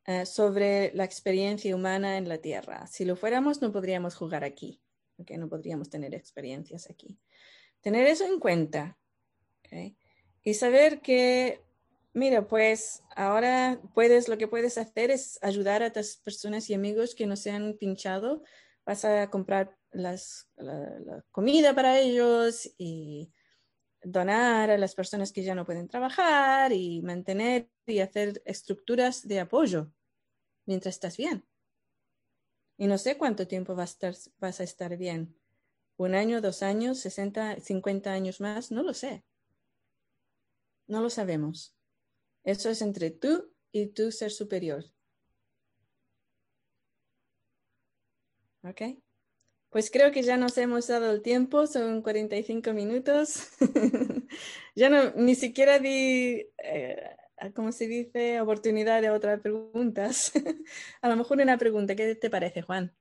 eh, 0.05 0.27
sobre 0.27 0.93
la 0.95 1.05
experiencia 1.05 1.75
humana 1.75 2.17
en 2.17 2.29
la 2.29 2.39
Tierra. 2.39 2.87
Si 2.87 3.05
lo 3.05 3.17
fuéramos, 3.17 3.61
no 3.63 3.73
podríamos 3.73 4.15
jugar 4.15 4.45
aquí, 4.45 4.81
¿okay? 5.19 5.37
no 5.37 5.49
podríamos 5.49 5.91
tener 5.91 6.15
experiencias 6.15 6.89
aquí. 6.91 7.19
Tener 7.81 8.07
eso 8.07 8.25
en 8.25 8.41
cuenta 8.41 8.97
y 10.43 10.55
saber 10.55 11.01
que, 11.01 11.61
mira, 12.13 12.47
pues 12.47 13.03
ahora 13.15 13.81
puedes, 13.95 14.29
lo 14.29 14.39
que 14.39 14.49
puedes 14.49 14.79
hacer 14.79 15.11
es 15.11 15.39
ayudar 15.43 15.83
a 15.83 15.93
tus 15.93 16.17
personas 16.19 16.71
y 16.71 16.75
amigos 16.75 17.15
que 17.15 17.27
no 17.27 17.37
se 17.37 17.51
han 17.51 17.75
pinchado. 17.75 18.43
Vas 18.85 19.05
a 19.05 19.29
comprar 19.29 19.77
las, 19.91 20.49
la 20.57 21.25
comida 21.33 21.75
para 21.75 21.99
ellos 21.99 22.71
y 22.79 23.33
donar 24.07 24.71
a 24.71 24.79
las 24.79 24.95
personas 24.95 25.33
que 25.33 25.43
ya 25.43 25.55
no 25.55 25.67
pueden 25.67 25.89
trabajar 25.89 26.73
y 26.73 27.03
mantener 27.03 27.69
y 27.87 27.99
hacer 27.99 28.41
estructuras 28.45 29.27
de 29.27 29.41
apoyo 29.41 29.93
mientras 30.65 30.95
estás 30.95 31.17
bien. 31.17 31.45
Y 32.79 32.87
no 32.87 32.99
sé 32.99 33.19
cuánto 33.19 33.49
tiempo 33.49 33.75
vas 33.75 33.99
a 34.61 34.63
estar, 34.63 34.97
bien. 34.97 35.37
Un 35.97 36.15
año, 36.15 36.41
dos 36.41 36.63
años, 36.63 36.99
60, 37.01 37.61
50 37.61 38.13
años 38.13 38.41
más, 38.41 38.71
no 38.71 38.83
lo 38.83 38.95
sé. 38.95 39.25
No 40.87 41.01
lo 41.01 41.11
sabemos. 41.11 41.75
Eso 42.45 42.71
es 42.71 42.83
entre 42.83 43.11
tú 43.11 43.53
y 43.73 43.87
tu 43.89 44.13
ser 44.13 44.31
superior. 44.31 44.85
¿Ok? 48.63 48.83
Pues 49.77 49.91
creo 49.91 50.11
que 50.11 50.23
ya 50.23 50.39
nos 50.39 50.57
hemos 50.57 50.87
dado 50.87 51.13
el 51.13 51.21
tiempo, 51.21 51.67
son 51.67 52.01
45 52.01 52.73
minutos. 52.73 53.51
ya 54.75 54.89
no, 54.89 55.11
ni 55.17 55.35
siquiera 55.35 55.79
di, 55.79 56.47
eh, 56.57 57.11
¿cómo 57.55 57.73
se 57.73 57.87
dice?, 57.87 58.41
oportunidad 58.41 59.03
de 59.03 59.11
otras 59.11 59.39
preguntas. 59.43 60.33
a 61.03 61.11
lo 61.11 61.17
mejor 61.17 61.43
una 61.43 61.59
pregunta, 61.59 61.95
¿qué 61.95 62.15
te 62.15 62.31
parece, 62.31 62.63
Juan? 62.63 62.97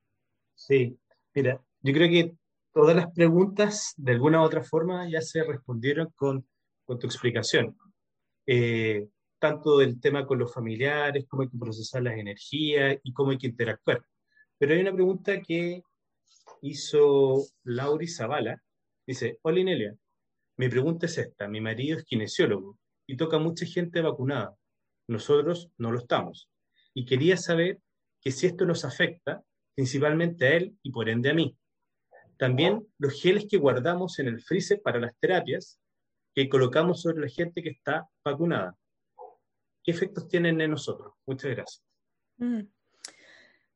Sí, 0.54 0.98
mira, 1.34 1.64
yo 1.80 1.94
creo 1.94 2.10
que 2.10 2.34
todas 2.74 2.94
las 2.94 3.10
preguntas, 3.10 3.94
de 3.96 4.12
alguna 4.12 4.42
u 4.42 4.44
otra 4.44 4.62
forma, 4.62 5.08
ya 5.08 5.22
se 5.22 5.42
respondieron 5.44 6.12
con, 6.14 6.46
con 6.84 6.98
tu 6.98 7.06
explicación. 7.06 7.74
Eh, 8.46 9.08
tanto 9.38 9.78
del 9.78 9.98
tema 9.98 10.26
con 10.26 10.38
los 10.38 10.52
familiares, 10.52 11.24
cómo 11.26 11.40
hay 11.40 11.48
que 11.48 11.56
procesar 11.56 12.02
las 12.02 12.18
energías 12.18 12.98
y 13.02 13.14
cómo 13.14 13.30
hay 13.30 13.38
que 13.38 13.46
interactuar. 13.46 14.04
Pero 14.58 14.74
hay 14.74 14.80
una 14.80 14.92
pregunta 14.92 15.40
que 15.40 15.82
hizo 16.70 17.44
Lauri 17.64 18.08
Zavala. 18.08 18.62
Dice, 19.06 19.38
hola 19.42 19.60
Inelia, 19.60 19.96
mi 20.56 20.68
pregunta 20.68 21.06
es 21.06 21.18
esta, 21.18 21.48
mi 21.48 21.60
marido 21.60 21.98
es 21.98 22.04
kinesiólogo 22.04 22.78
y 23.06 23.16
toca 23.16 23.38
mucha 23.38 23.66
gente 23.66 24.00
vacunada. 24.00 24.56
Nosotros 25.08 25.70
no 25.78 25.92
lo 25.92 25.98
estamos. 25.98 26.50
Y 26.94 27.04
quería 27.04 27.36
saber 27.36 27.78
que 28.20 28.32
si 28.32 28.46
esto 28.46 28.64
nos 28.64 28.84
afecta, 28.84 29.42
principalmente 29.74 30.46
a 30.46 30.56
él 30.56 30.76
y 30.82 30.90
por 30.90 31.08
ende 31.08 31.30
a 31.30 31.34
mí. 31.34 31.56
También 32.38 32.86
los 32.98 33.20
geles 33.20 33.46
que 33.48 33.58
guardamos 33.58 34.18
en 34.18 34.28
el 34.28 34.42
freezer 34.42 34.80
para 34.82 34.98
las 34.98 35.16
terapias 35.18 35.78
que 36.34 36.48
colocamos 36.48 37.00
sobre 37.00 37.20
la 37.20 37.28
gente 37.28 37.62
que 37.62 37.70
está 37.70 38.08
vacunada. 38.24 38.76
¿Qué 39.82 39.92
efectos 39.92 40.28
tienen 40.28 40.60
en 40.60 40.72
nosotros? 40.72 41.14
Muchas 41.26 41.50
gracias. 41.52 41.84
Mm. 42.38 42.62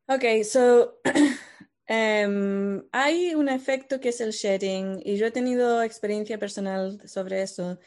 Ok, 0.09 0.43
so 0.43 1.01
Em, 1.93 2.85
hay 2.93 3.35
un 3.35 3.49
efecto 3.49 3.99
que 3.99 4.11
es 4.11 4.21
el 4.21 4.31
shedding 4.31 5.03
y 5.05 5.17
yo 5.17 5.27
he 5.27 5.33
tenido 5.33 5.83
experiencia 5.83 6.39
personal 6.39 7.03
sobre 7.09 7.43
eso 7.43 7.81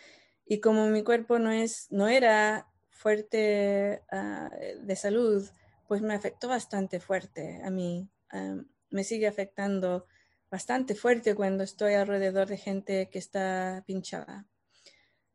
y 0.45 0.60
como 0.60 0.88
mi 0.88 1.04
cuerpo 1.04 1.39
no, 1.39 1.51
es, 1.51 1.88
no 1.89 2.10
era 2.10 2.68
fuerte 2.89 4.01
ah, 4.12 4.51
de 4.82 4.95
salud, 4.97 5.49
pues 5.88 6.01
me 6.01 6.16
afectó 6.16 6.49
bastante 6.49 6.99
fuerte 6.99 7.62
a 7.64 7.70
mí. 7.70 8.10
Em, 8.34 8.66
me 8.89 9.06
sigue 9.06 9.26
afectando 9.26 10.06
bastante 10.51 10.95
fuerte 10.95 11.34
cuando 11.34 11.64
estoy 11.64 11.93
alrededor 11.93 12.49
de 12.49 12.58
gente 12.58 13.10
que 13.10 13.20
está 13.20 13.86
pinchada. 13.88 14.45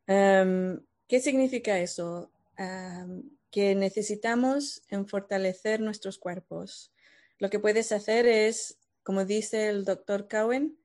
Em, 0.05 0.79
¿Qué 1.07 1.19
significa 1.19 1.79
eso? 1.79 2.31
que 3.49 3.73
necesitamos 3.73 4.83
en 4.89 5.07
fortalecer 5.07 5.79
nuestros 5.79 6.19
cuerpos 6.19 6.91
lo 7.39 7.49
que 7.49 7.59
puedes 7.59 7.91
hacer 7.91 8.27
es, 8.27 8.79
como 9.03 9.25
dice 9.25 9.69
el 9.69 9.85
doctor 9.85 10.27
Cowen, 10.27 10.77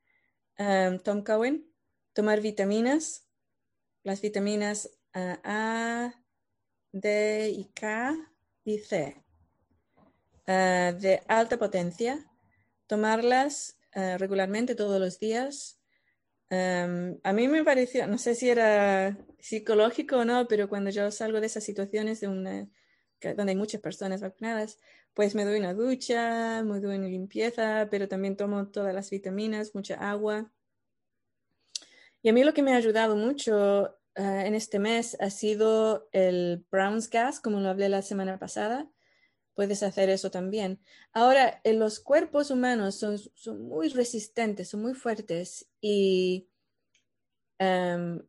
um, 0.59 0.99
Tom 0.99 1.23
Cowen, 1.23 1.71
tomar 2.13 2.41
vitaminas, 2.41 3.29
las 4.03 4.21
vitaminas 4.21 4.91
uh, 5.15 5.37
A, 5.43 6.15
D 6.93 7.51
y 7.51 7.65
K 7.75 8.15
y 8.65 8.79
C 8.79 9.23
uh, 10.47 10.97
de 10.99 11.23
alta 11.27 11.59
potencia, 11.59 12.25
tomarlas 12.87 13.79
uh, 13.97 14.17
regularmente 14.19 14.75
todos 14.75 15.01
los 15.01 15.19
días. 15.19 15.81
Um, 16.51 17.19
a 17.25 17.33
mí 17.33 17.49
me 17.49 17.65
pareció, 17.65 18.07
no 18.07 18.19
sé 18.19 18.37
si 18.37 18.49
era 18.49 19.19
psicológico 19.41 20.19
o 20.19 20.25
no, 20.25 20.47
pero 20.47 20.69
cuando 20.69 20.91
yo 20.91 21.11
salgo 21.11 21.41
de 21.41 21.47
esas 21.47 21.65
situaciones 21.65 22.21
de 22.21 22.29
una, 22.29 22.69
donde 23.33 23.53
hay 23.53 23.57
muchas 23.57 23.81
personas 23.81 24.21
vacunadas, 24.21 24.79
pues 25.15 25.35
me 25.35 25.45
doy 25.45 25.59
una 25.59 25.75
ducha, 25.75 26.63
me 26.63 26.81
doy 26.81 26.97
una 26.97 27.09
limpieza, 27.09 27.89
pero 27.91 28.09
también 28.09 28.37
tomo 28.37 28.69
todas 28.69 28.95
las 28.95 29.11
vitaminas, 29.11 29.75
mucha 29.75 29.95
agua. 29.95 30.53
Y 32.23 32.29
a 32.29 32.33
mí 32.33 32.45
lo 32.45 32.53
que 32.53 32.63
me 32.63 32.73
ha 32.73 32.77
ayudado 32.77 33.17
mucho 33.17 33.97
eh, 34.17 34.45
en 34.47 34.55
este 34.55 34.79
mes 34.79 35.17
ha 35.21 35.31
sido 35.31 36.09
el 36.13 36.65
Brown's 36.71 37.11
Gas, 37.11 37.41
como 37.41 37.61
lo 37.61 37.69
hablé 37.69 37.89
la 37.89 38.03
semana 38.03 38.39
pasada. 38.39 38.91
Puedes 39.55 39.83
hacer 39.83 40.09
eso 40.11 40.31
también. 40.31 40.81
Ahora, 41.13 41.61
en 41.65 41.79
los 41.79 42.01
cuerpos 42.01 42.51
humanos 42.51 42.97
son, 42.97 43.19
son 43.19 43.69
muy 43.69 43.89
resistentes, 43.89 44.69
son 44.71 44.83
muy 44.83 44.95
fuertes 44.95 45.69
y 45.81 46.49
em, 47.59 48.21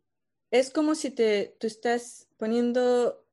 es 0.51 0.69
como 0.69 0.95
si 0.95 1.11
te, 1.11 1.55
tú 1.59 1.67
estás 1.67 2.27
poniendo 2.37 3.25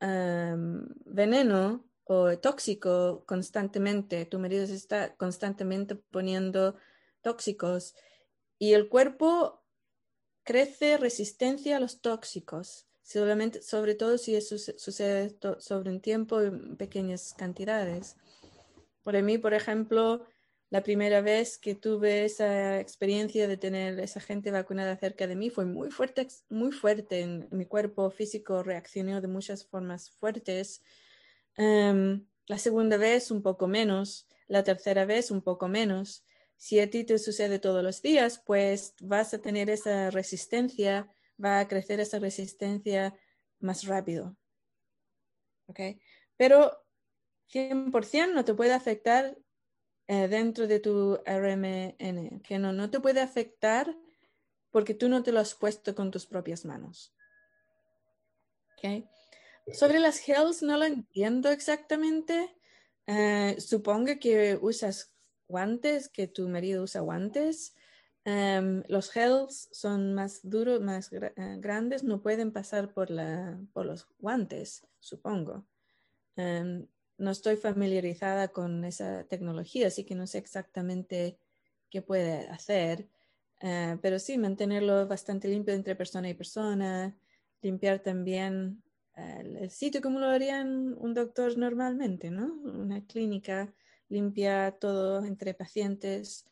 veneno 1.05 1.85
o 2.05 2.39
tóxico 2.39 3.25
constantemente, 3.27 4.27
tu 4.27 4.39
marido 4.39 4.65
está 4.65 5.15
constantemente 5.17 5.95
poniendo 5.95 6.77
tóxicos 7.21 7.95
y 8.59 8.75
el 8.75 8.89
cuerpo 8.89 9.63
crece 10.45 10.97
resistencia 10.97 11.77
a 11.77 11.81
los 11.81 12.01
tóxicos, 12.01 12.87
sobre 13.03 13.95
todo 13.95 14.19
si 14.19 14.35
eso 14.35 14.59
sucede 14.59 15.37
sobre 15.59 15.91
un 15.91 16.01
tiempo 16.01 16.41
en 16.41 16.77
pequeñas 16.77 17.35
cantidades. 17.37 18.17
Por 19.03 19.21
mí, 19.23 19.39
por 19.39 19.55
ejemplo, 19.55 20.25
la 20.73 20.83
primera 20.83 21.21
vez 21.21 21.59
que 21.59 21.77
tuve 21.77 22.25
esa 22.25 22.81
experiencia 22.81 23.47
de 23.47 23.57
tener 23.57 24.01
esa 24.01 24.19
gente 24.19 24.51
vacunada 24.51 24.97
cerca 24.97 25.29
de 25.29 25.37
mí 25.37 25.51
fue 25.51 25.67
muy 25.67 25.93
fuerte, 25.93 26.27
muy 26.49 26.73
fuerte 26.73 27.21
en 27.21 27.47
mi 27.53 27.67
cuerpo 27.67 28.11
físico, 28.11 28.65
reaccionó 28.65 29.21
de 29.21 29.29
muchas 29.29 29.65
formas 29.65 30.11
fuertes 30.11 30.83
Em, 31.57 32.27
la 32.47 32.59
segunda 32.59 32.97
vez 32.97 33.31
un 33.31 33.43
poco 33.43 33.69
menos, 33.69 34.27
la 34.49 34.65
tercera 34.65 35.05
vez 35.05 35.31
un 35.31 35.43
poco 35.43 35.69
menos. 35.69 36.25
Si 36.57 36.81
a 36.81 36.89
ti 36.89 37.05
te 37.05 37.19
sucede 37.19 37.59
todos 37.59 37.83
los 37.83 38.03
días, 38.03 38.43
pues 38.45 38.95
vas 39.01 39.35
a 39.35 39.41
tener 39.41 39.69
esa 39.71 40.11
resistencia, 40.11 41.09
va 41.43 41.61
a 41.61 41.69
crecer 41.69 42.01
esa 42.01 42.19
resistencia 42.19 43.15
más 43.61 43.85
rápido. 43.87 44.37
¿Ok? 45.67 45.81
Pero 46.37 46.85
100% 47.47 48.33
no 48.35 48.45
te 48.45 48.55
puede 48.55 48.73
afectar 48.73 49.37
eh, 50.09 50.29
dentro 50.29 50.67
de 50.67 50.81
tu 50.81 51.21
RMN, 51.25 52.41
que 52.43 52.59
no, 52.59 52.73
no 52.73 52.91
te 52.91 53.01
puede 53.01 53.21
afectar 53.21 53.97
porque 54.71 54.95
tú 54.95 55.09
no 55.09 55.23
te 55.23 55.33
lo 55.33 55.41
has 55.41 55.55
puesto 55.55 55.95
con 55.95 56.11
tus 56.11 56.27
propias 56.27 56.65
manos. 56.65 57.15
¿Ok? 58.73 59.05
Sobre 59.75 60.01
las 60.01 60.29
health 60.29 60.63
no 60.63 60.77
lo 60.77 60.85
entiendo 60.85 61.51
exactamente. 61.51 62.57
Eh, 63.07 63.57
supongo 63.59 64.19
que 64.19 64.59
usas 64.61 65.15
guantes, 65.47 66.09
que 66.09 66.27
tu 66.27 66.49
marido 66.49 66.83
usa 66.83 67.01
guantes. 67.03 67.75
Em, 68.25 68.85
los 68.89 69.11
gels 69.11 69.69
son 69.73 70.15
más 70.15 70.41
duros, 70.43 70.81
más 70.81 71.13
eh, 71.13 71.33
grandes, 71.59 72.05
no 72.05 72.23
pueden 72.23 72.53
pasar 72.53 72.93
por, 72.93 73.11
la, 73.11 73.61
por 73.73 73.85
los 73.85 74.07
guantes, 74.19 74.87
supongo. 75.01 75.67
Em, 76.37 76.87
no 77.19 77.31
estoy 77.31 77.57
familiarizada 77.57 78.49
con 78.49 78.85
esa 78.85 79.25
tecnología, 79.25 79.89
así 79.89 80.05
que 80.05 80.15
no 80.15 80.27
sé 80.27 80.39
exactamente 80.39 81.39
qué 81.91 82.03
puede 82.03 82.49
hacer, 82.49 83.09
eh, 83.61 83.97
pero 84.03 84.19
sí 84.19 84.39
mantenerlo 84.39 85.07
bastante 85.07 85.49
limpio 85.49 85.75
entre 85.75 85.95
persona 85.95 86.29
y 86.29 86.35
persona, 86.35 87.17
limpiar 87.61 88.01
también 88.01 88.83
el, 89.17 89.71
sitio 89.71 90.01
como 90.01 90.19
lo 90.19 90.27
harían 90.27 90.95
un 90.99 91.15
doctor 91.15 91.57
normalmente, 91.57 92.31
¿no? 92.31 92.55
Una 92.55 93.05
clínica 93.07 93.73
limpia 94.09 94.73
todo 94.81 95.25
entre 95.25 95.55
pacientes. 95.55 96.47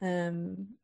Em, 0.00 0.76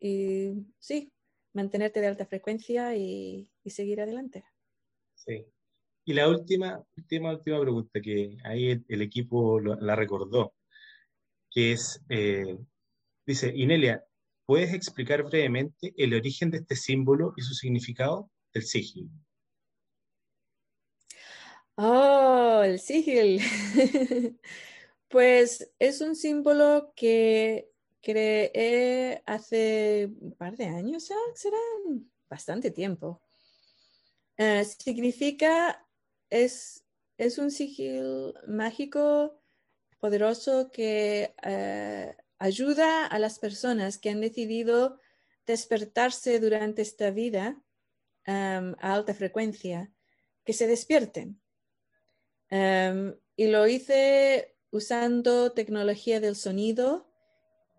y 0.00 0.66
sí, 0.78 1.12
mantenerte 1.52 2.00
de 2.00 2.06
alta 2.06 2.26
frecuencia 2.26 2.94
y, 2.96 3.50
seguir 3.66 4.00
adelante. 4.00 4.44
Sí. 5.14 5.46
Y 6.08 6.14
la 6.14 6.26
última, 6.26 6.82
última, 6.96 7.32
última 7.32 7.60
pregunta 7.60 8.00
que 8.00 8.38
ahí 8.42 8.82
el, 8.88 9.02
equipo 9.02 9.60
la 9.60 9.94
recordó, 9.94 10.54
que 11.50 11.72
es, 11.72 12.02
eh, 12.08 12.56
dice, 13.26 13.52
Inelia, 13.54 14.02
¿puedes 14.46 14.72
explicar 14.72 15.22
brevemente 15.24 15.92
el 15.98 16.14
origen 16.14 16.50
de 16.50 16.60
este 16.60 16.76
símbolo 16.76 17.34
y 17.36 17.42
su 17.42 17.52
significado 17.52 18.30
del 18.54 18.62
sigil? 18.62 19.10
Oh, 21.74 22.62
el 22.64 22.78
sigil. 22.80 23.42
pues 25.08 25.70
es 25.78 26.00
un 26.00 26.16
símbolo 26.16 26.94
que 26.96 27.70
creé 28.00 29.22
hace 29.26 30.08
un 30.20 30.32
par 30.32 30.56
de 30.56 30.68
años 30.68 31.06
ya, 31.06 31.16
será 31.34 31.58
bastante 32.30 32.70
tiempo. 32.70 33.20
Eh, 34.38 34.64
significa, 34.64 35.84
es, 36.30 36.84
es 37.16 37.38
un 37.38 37.50
sigil 37.50 38.34
mágico, 38.46 39.40
poderoso, 40.00 40.70
que 40.70 41.34
eh, 41.42 42.16
ayuda 42.38 43.06
a 43.06 43.18
las 43.18 43.38
personas 43.38 43.98
que 43.98 44.10
han 44.10 44.20
decidido 44.20 45.00
despertarse 45.46 46.38
durante 46.40 46.82
esta 46.82 47.10
vida 47.10 47.60
a 48.26 48.74
alta 48.80 49.14
frecuencia, 49.14 49.90
que 50.44 50.52
se 50.52 50.66
despierten 50.66 51.40
Em, 52.50 53.14
y 53.36 53.48
lo 53.48 53.66
hice 53.66 54.56
usando 54.70 55.52
tecnología 55.52 56.20
del 56.20 56.36
sonido 56.36 57.06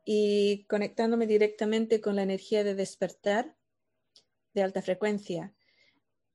y 0.05 0.65
conectándome 0.65 1.27
directamente 1.27 2.01
con 2.01 2.15
la 2.15 2.23
energía 2.23 2.63
de 2.63 2.75
despertar 2.75 3.55
de 4.53 4.63
alta 4.63 4.81
frecuencia. 4.81 5.53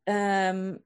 Em, 0.07 0.81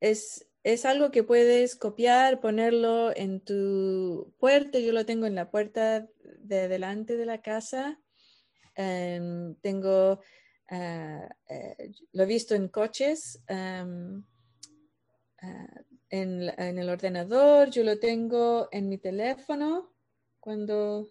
es, 0.00 0.46
es, 0.64 0.84
algo 0.84 1.10
que 1.10 1.22
puedes 1.22 1.76
copiar, 1.76 2.40
ponerlo 2.40 3.14
en 3.14 3.40
tu 3.40 4.34
puerta. 4.38 4.78
Yo 4.78 4.92
lo 4.92 5.06
tengo 5.06 5.26
en 5.26 5.34
la 5.34 5.50
puerta 5.50 6.08
de 6.38 6.68
delante 6.68 7.16
de 7.16 7.26
la 7.26 7.40
casa. 7.42 8.00
Em, 8.74 9.54
tengo, 9.56 10.20
ah, 10.70 11.28
eh, 11.48 11.92
lo 12.12 12.22
he 12.24 12.26
visto 12.26 12.54
en 12.54 12.68
coches. 12.68 13.40
Uh, 13.48 14.22
en, 16.10 16.78
el 16.78 16.88
ordenador, 16.88 17.70
yo 17.70 17.82
lo 17.82 17.98
tengo 17.98 18.68
en 18.72 18.88
mi 18.88 18.98
teléfono. 18.98 19.92
Cuando, 20.40 21.08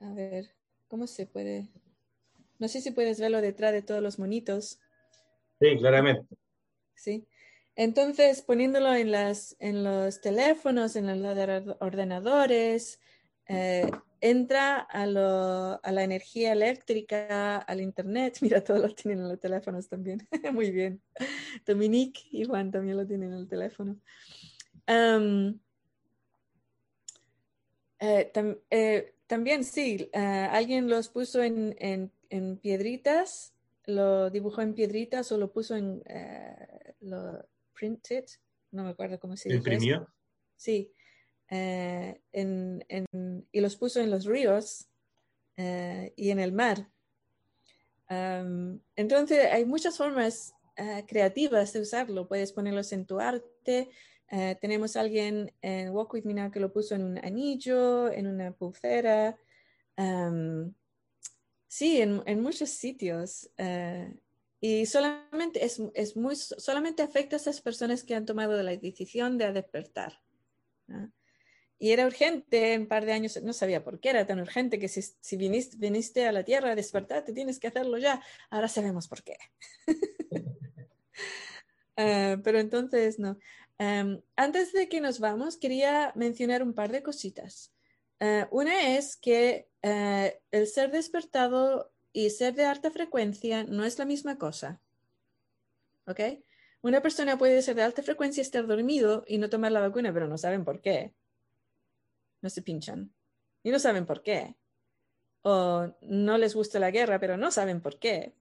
a 0.00 0.12
ver, 0.12 0.54
¿cómo 0.88 1.06
se 1.06 1.26
puede? 1.26 1.68
No 2.58 2.68
sé 2.68 2.80
si 2.80 2.90
puedes 2.92 3.18
verlo 3.18 3.40
detrás 3.40 3.72
de 3.72 3.82
todos 3.82 4.02
los 4.02 4.18
monitos. 4.18 4.78
Sí, 5.60 5.76
claramente. 5.78 6.36
Sí. 6.94 7.26
Entonces, 7.74 8.42
poniéndolo 8.42 8.94
en, 8.94 9.10
las, 9.10 9.56
en 9.58 9.82
los 9.82 10.20
teléfonos, 10.20 10.94
en 10.96 11.22
los 11.22 11.76
ordenadores, 11.80 13.00
eh, 13.48 13.90
entra 14.20 14.86
a, 14.90 15.02
a, 15.82 15.92
la 15.92 16.04
energía 16.04 16.52
eléctrica, 16.52 17.58
al 17.58 17.80
internet. 17.80 18.38
Mira, 18.42 18.62
todos 18.62 18.80
lo 18.80 18.94
tienen 18.94 19.20
en 19.20 19.28
los 19.28 19.40
teléfonos 19.40 19.88
también. 19.88 20.26
Muy 20.52 20.70
bien. 20.70 21.00
Dominique 21.66 22.22
y 22.30 22.44
Juan 22.44 22.70
también 22.70 22.96
lo 22.96 23.06
tienen 23.06 23.32
en 23.32 23.38
el 23.38 23.48
teléfono. 23.48 23.96
Eh, 27.98 28.32
eh, 28.70 29.14
también 29.26 29.64
sí, 29.64 30.10
alguien 30.12 30.90
los 30.90 31.08
puso 31.08 31.42
en, 31.42 32.10
piedritas, 32.60 33.54
lo 33.86 34.28
dibujó 34.28 34.60
en 34.60 34.74
piedritas 34.74 35.32
o 35.32 35.38
lo 35.38 35.52
puso 35.52 35.76
en, 35.76 36.02
lo 37.00 37.46
printed, 37.72 38.24
no 38.70 38.84
me 38.84 38.90
acuerdo 38.90 39.18
cómo 39.20 39.36
se 39.36 39.48
dice. 39.48 39.58
¿Imprimió? 39.58 40.08
Sí. 40.56 40.92
Eh, 41.48 42.20
en, 42.32 42.84
en, 42.88 43.46
y 43.52 43.60
los 43.60 43.76
puso 43.76 44.00
en 44.00 44.10
los 44.10 44.24
ríos 44.24 44.88
eh, 45.56 46.12
y 46.16 46.30
en 46.30 46.38
el 46.38 46.52
mar. 46.52 46.88
entonces 48.96 49.46
hay 49.50 49.64
muchas 49.64 49.96
formas 49.96 50.54
uh, 50.78 51.06
creativas 51.06 51.72
de 51.72 51.80
usarlo. 51.80 52.28
Puedes 52.28 52.52
ponerlos 52.52 52.92
en 52.92 53.06
tu 53.06 53.20
arte. 53.20 53.90
tenemos 54.60 54.96
alguien 54.96 55.52
en 55.60 55.90
Walk 55.90 56.14
With 56.14 56.24
Me 56.24 56.34
Now 56.34 56.50
que 56.50 56.60
lo 56.60 56.72
puso 56.72 56.94
en 56.94 57.04
un 57.04 57.18
anillo, 57.18 58.10
en 58.10 58.26
una 58.26 58.52
pulsera. 58.52 59.36
Um, 59.96 60.72
sí, 61.68 62.00
en, 62.00 62.22
en, 62.24 62.40
muchos 62.40 62.70
sitios. 62.70 63.50
Y 64.64 64.86
solamente, 64.86 65.64
es, 65.64 65.82
es, 65.94 66.16
muy, 66.16 66.36
solamente 66.36 67.02
afecta 67.02 67.34
a 67.34 67.40
esas 67.40 67.60
personas 67.60 68.04
que 68.04 68.14
han 68.14 68.26
tomado 68.26 68.62
la 68.62 68.76
decisión 68.76 69.36
de 69.36 69.52
despertar. 69.52 70.22
¿no? 70.86 71.12
Y 71.80 71.90
era 71.90 72.06
urgente, 72.06 72.78
un 72.78 72.86
par 72.86 73.04
de 73.04 73.10
años, 73.10 73.42
no 73.42 73.52
sabía 73.54 73.82
por 73.82 73.98
qué 73.98 74.10
era 74.10 74.24
tan 74.24 74.38
urgente, 74.38 74.78
que 74.78 74.86
si, 74.86 75.02
si 75.02 75.36
viniste, 75.36 75.76
viniste, 75.78 76.28
a 76.28 76.32
la 76.32 76.44
Tierra 76.44 76.70
a 76.70 76.74
despertarte, 76.76 77.32
tienes 77.32 77.58
que 77.58 77.66
hacerlo 77.66 77.98
ya. 77.98 78.22
Ahora 78.50 78.68
sabemos 78.68 79.08
por 79.08 79.24
qué. 79.24 79.36
uh, 81.96 82.40
pero 82.44 82.60
entonces, 82.60 83.18
no. 83.18 83.36
Um, 83.80 84.22
antes 84.36 84.72
de 84.72 84.88
que 84.88 85.00
nos 85.00 85.18
vamos, 85.18 85.56
quería 85.56 86.12
mencionar 86.14 86.62
un 86.62 86.72
par 86.72 86.92
de 86.92 87.02
cositas. 87.02 87.74
Uh, 88.20 88.46
una 88.52 88.96
es 88.96 89.16
que 89.16 89.66
uh, 89.82 90.30
el 90.52 90.68
ser 90.68 90.92
despertado 90.92 91.92
y 92.12 92.30
ser 92.30 92.54
de 92.54 92.64
alta 92.64 92.90
frecuencia 92.90 93.64
no 93.64 93.84
es 93.84 93.98
la 93.98 94.04
misma 94.04 94.38
cosa. 94.38 94.80
¿Ok? 96.06 96.20
Una 96.82 97.00
persona 97.00 97.38
puede 97.38 97.62
ser 97.62 97.76
de 97.76 97.82
alta 97.82 98.02
frecuencia 98.02 98.40
estar 98.40 98.66
dormido 98.66 99.24
y 99.26 99.38
no 99.38 99.48
tomar 99.48 99.72
la 99.72 99.80
vacuna, 99.80 100.12
pero 100.12 100.26
no 100.26 100.36
saben 100.36 100.64
por 100.64 100.80
qué 100.80 101.14
no 102.42 102.50
se 102.50 102.60
pinchan 102.60 103.14
y 103.62 103.70
no 103.70 103.78
saben 103.78 104.04
por 104.04 104.22
qué. 104.22 104.56
O 105.42 105.92
no 106.02 106.38
les 106.38 106.54
gusta 106.54 106.78
la 106.78 106.90
guerra, 106.90 107.18
pero 107.18 107.36
no 107.36 107.50
saben 107.50 107.80
por 107.80 107.98
qué. 107.98 108.34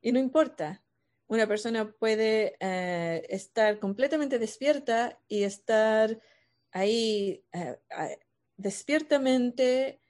Y 0.00 0.12
no 0.12 0.18
importa. 0.18 0.82
Una 1.28 1.46
persona 1.46 1.90
puede 1.92 2.56
eh, 2.60 3.26
estar 3.30 3.78
completamente 3.78 4.38
despierta 4.38 5.18
y 5.28 5.44
estar 5.44 6.20
ahí 6.72 7.44
eh, 7.52 7.78
despiertamente 8.56 10.00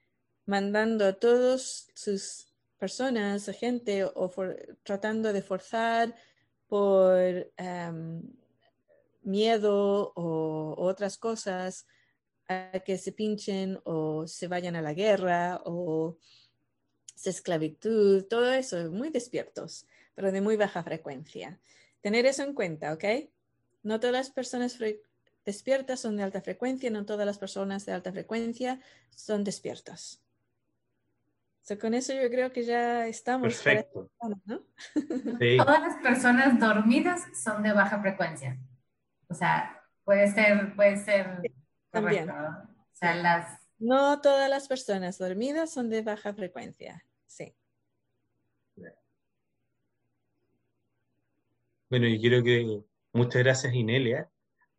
mandando 0.46 1.06
a 1.06 1.12
todas 1.12 1.88
sus 1.94 2.51
personas, 2.82 3.48
a 3.48 3.52
gente, 3.52 4.04
o 4.04 4.28
tratando 4.82 5.32
de 5.32 5.40
forzar 5.40 6.16
por 6.66 7.14
em, 7.56 8.20
miedo 9.22 10.12
o 10.16 10.74
otras 10.90 11.16
cosas 11.16 11.86
que 12.84 12.98
se 12.98 13.12
pinchen 13.12 13.78
o 13.84 14.26
se 14.26 14.48
vayan 14.48 14.74
a 14.74 14.82
la 14.82 14.94
guerra 14.94 15.62
o 15.64 16.18
se 17.14 17.30
esclavitud, 17.30 18.24
todo 18.24 18.52
eso, 18.52 18.90
muy 18.90 19.10
despiertos, 19.10 19.86
pero 20.16 20.32
de 20.32 20.40
muy 20.40 20.56
baja 20.56 20.82
frecuencia. 20.82 21.60
Tener 22.00 22.26
eso 22.26 22.42
en 22.42 22.52
cuenta, 22.52 22.92
¿ok? 22.94 23.04
No 23.84 24.00
todas 24.00 24.16
las 24.16 24.30
personas 24.30 24.76
despiertas 25.44 26.00
son 26.00 26.16
de 26.16 26.24
alta 26.24 26.40
frecuencia, 26.40 26.90
no 26.90 27.06
todas 27.06 27.26
las 27.26 27.38
personas 27.38 27.86
de 27.86 27.92
alta 27.92 28.10
frecuencia 28.10 28.80
son 29.14 29.44
despiertas. 29.44 30.20
So, 31.62 31.78
con 31.78 31.94
eso 31.94 32.12
yo 32.12 32.28
creo 32.28 32.52
que 32.52 32.64
ya 32.64 33.06
estamos. 33.06 33.54
Perfecto. 33.54 34.10
¿no? 34.46 34.62
Sí. 35.38 35.56
Todas 35.58 35.80
las 35.80 35.96
personas 36.02 36.58
dormidas 36.58 37.22
son 37.40 37.62
de 37.62 37.72
baja 37.72 38.00
frecuencia. 38.00 38.58
O 39.28 39.34
sea, 39.34 39.80
puede 40.04 40.30
ser, 40.32 40.74
puede 40.74 40.96
ser 40.96 41.40
También. 41.90 42.26
correcto. 42.26 42.50
¿no? 42.50 42.58
O 42.58 42.94
sea, 42.94 43.14
las 43.14 43.60
No 43.78 44.20
todas 44.20 44.50
las 44.50 44.68
personas 44.68 45.18
dormidas 45.18 45.72
son 45.72 45.88
de 45.88 46.02
baja 46.02 46.34
frecuencia. 46.34 47.04
Sí. 47.26 47.54
Bueno, 51.88 52.06
y 52.06 52.18
quiero 52.20 52.42
que 52.42 52.82
muchas 53.12 53.42
gracias 53.42 53.74
Inelia, 53.74 54.30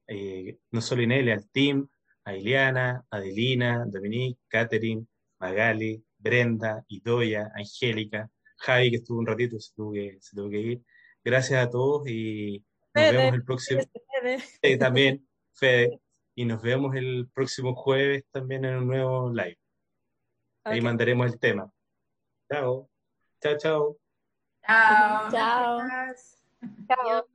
eh, 0.07 0.57
no 0.71 0.81
solo 0.81 1.03
Inelia, 1.03 1.35
al 1.35 1.47
team, 1.49 1.87
a 2.25 2.35
Ileana, 2.35 3.05
Adelina, 3.11 3.85
Dominique, 3.85 4.41
Catherine, 4.47 5.05
Magali, 5.39 6.03
Brenda, 6.23 6.83
Idoya, 6.87 7.51
Angélica, 7.53 8.29
Javi 8.57 8.91
que 8.91 8.95
estuvo 8.97 9.19
un 9.19 9.27
ratito, 9.27 9.59
se 9.59 9.73
tuvo 9.75 9.91
que, 9.91 10.17
se 10.21 10.35
tuvo 10.35 10.49
que 10.49 10.59
ir. 10.59 10.81
Gracias 11.23 11.65
a 11.65 11.69
todos 11.69 12.07
y 12.07 12.63
nos 12.93 13.05
Fede, 13.05 13.17
vemos 13.17 13.33
el 13.35 13.43
próximo, 13.43 13.81
Fede. 14.21 14.43
eh, 14.61 14.77
también, 14.77 15.27
Fede, 15.53 15.99
y 16.35 16.45
nos 16.45 16.61
vemos 16.61 16.95
el 16.95 17.29
próximo 17.33 17.75
jueves 17.75 18.23
también 18.31 18.65
en 18.65 18.77
un 18.77 18.87
nuevo 18.87 19.29
live. 19.29 19.59
Ahí 20.63 20.79
mandaremos 20.79 21.31
el 21.31 21.39
tema. 21.39 21.69
Chao, 22.49 22.89
chao, 23.41 23.57
chao. 23.57 23.97
Chao. 24.65 25.31
Chao. 25.31 25.79
Chao. 26.87 27.32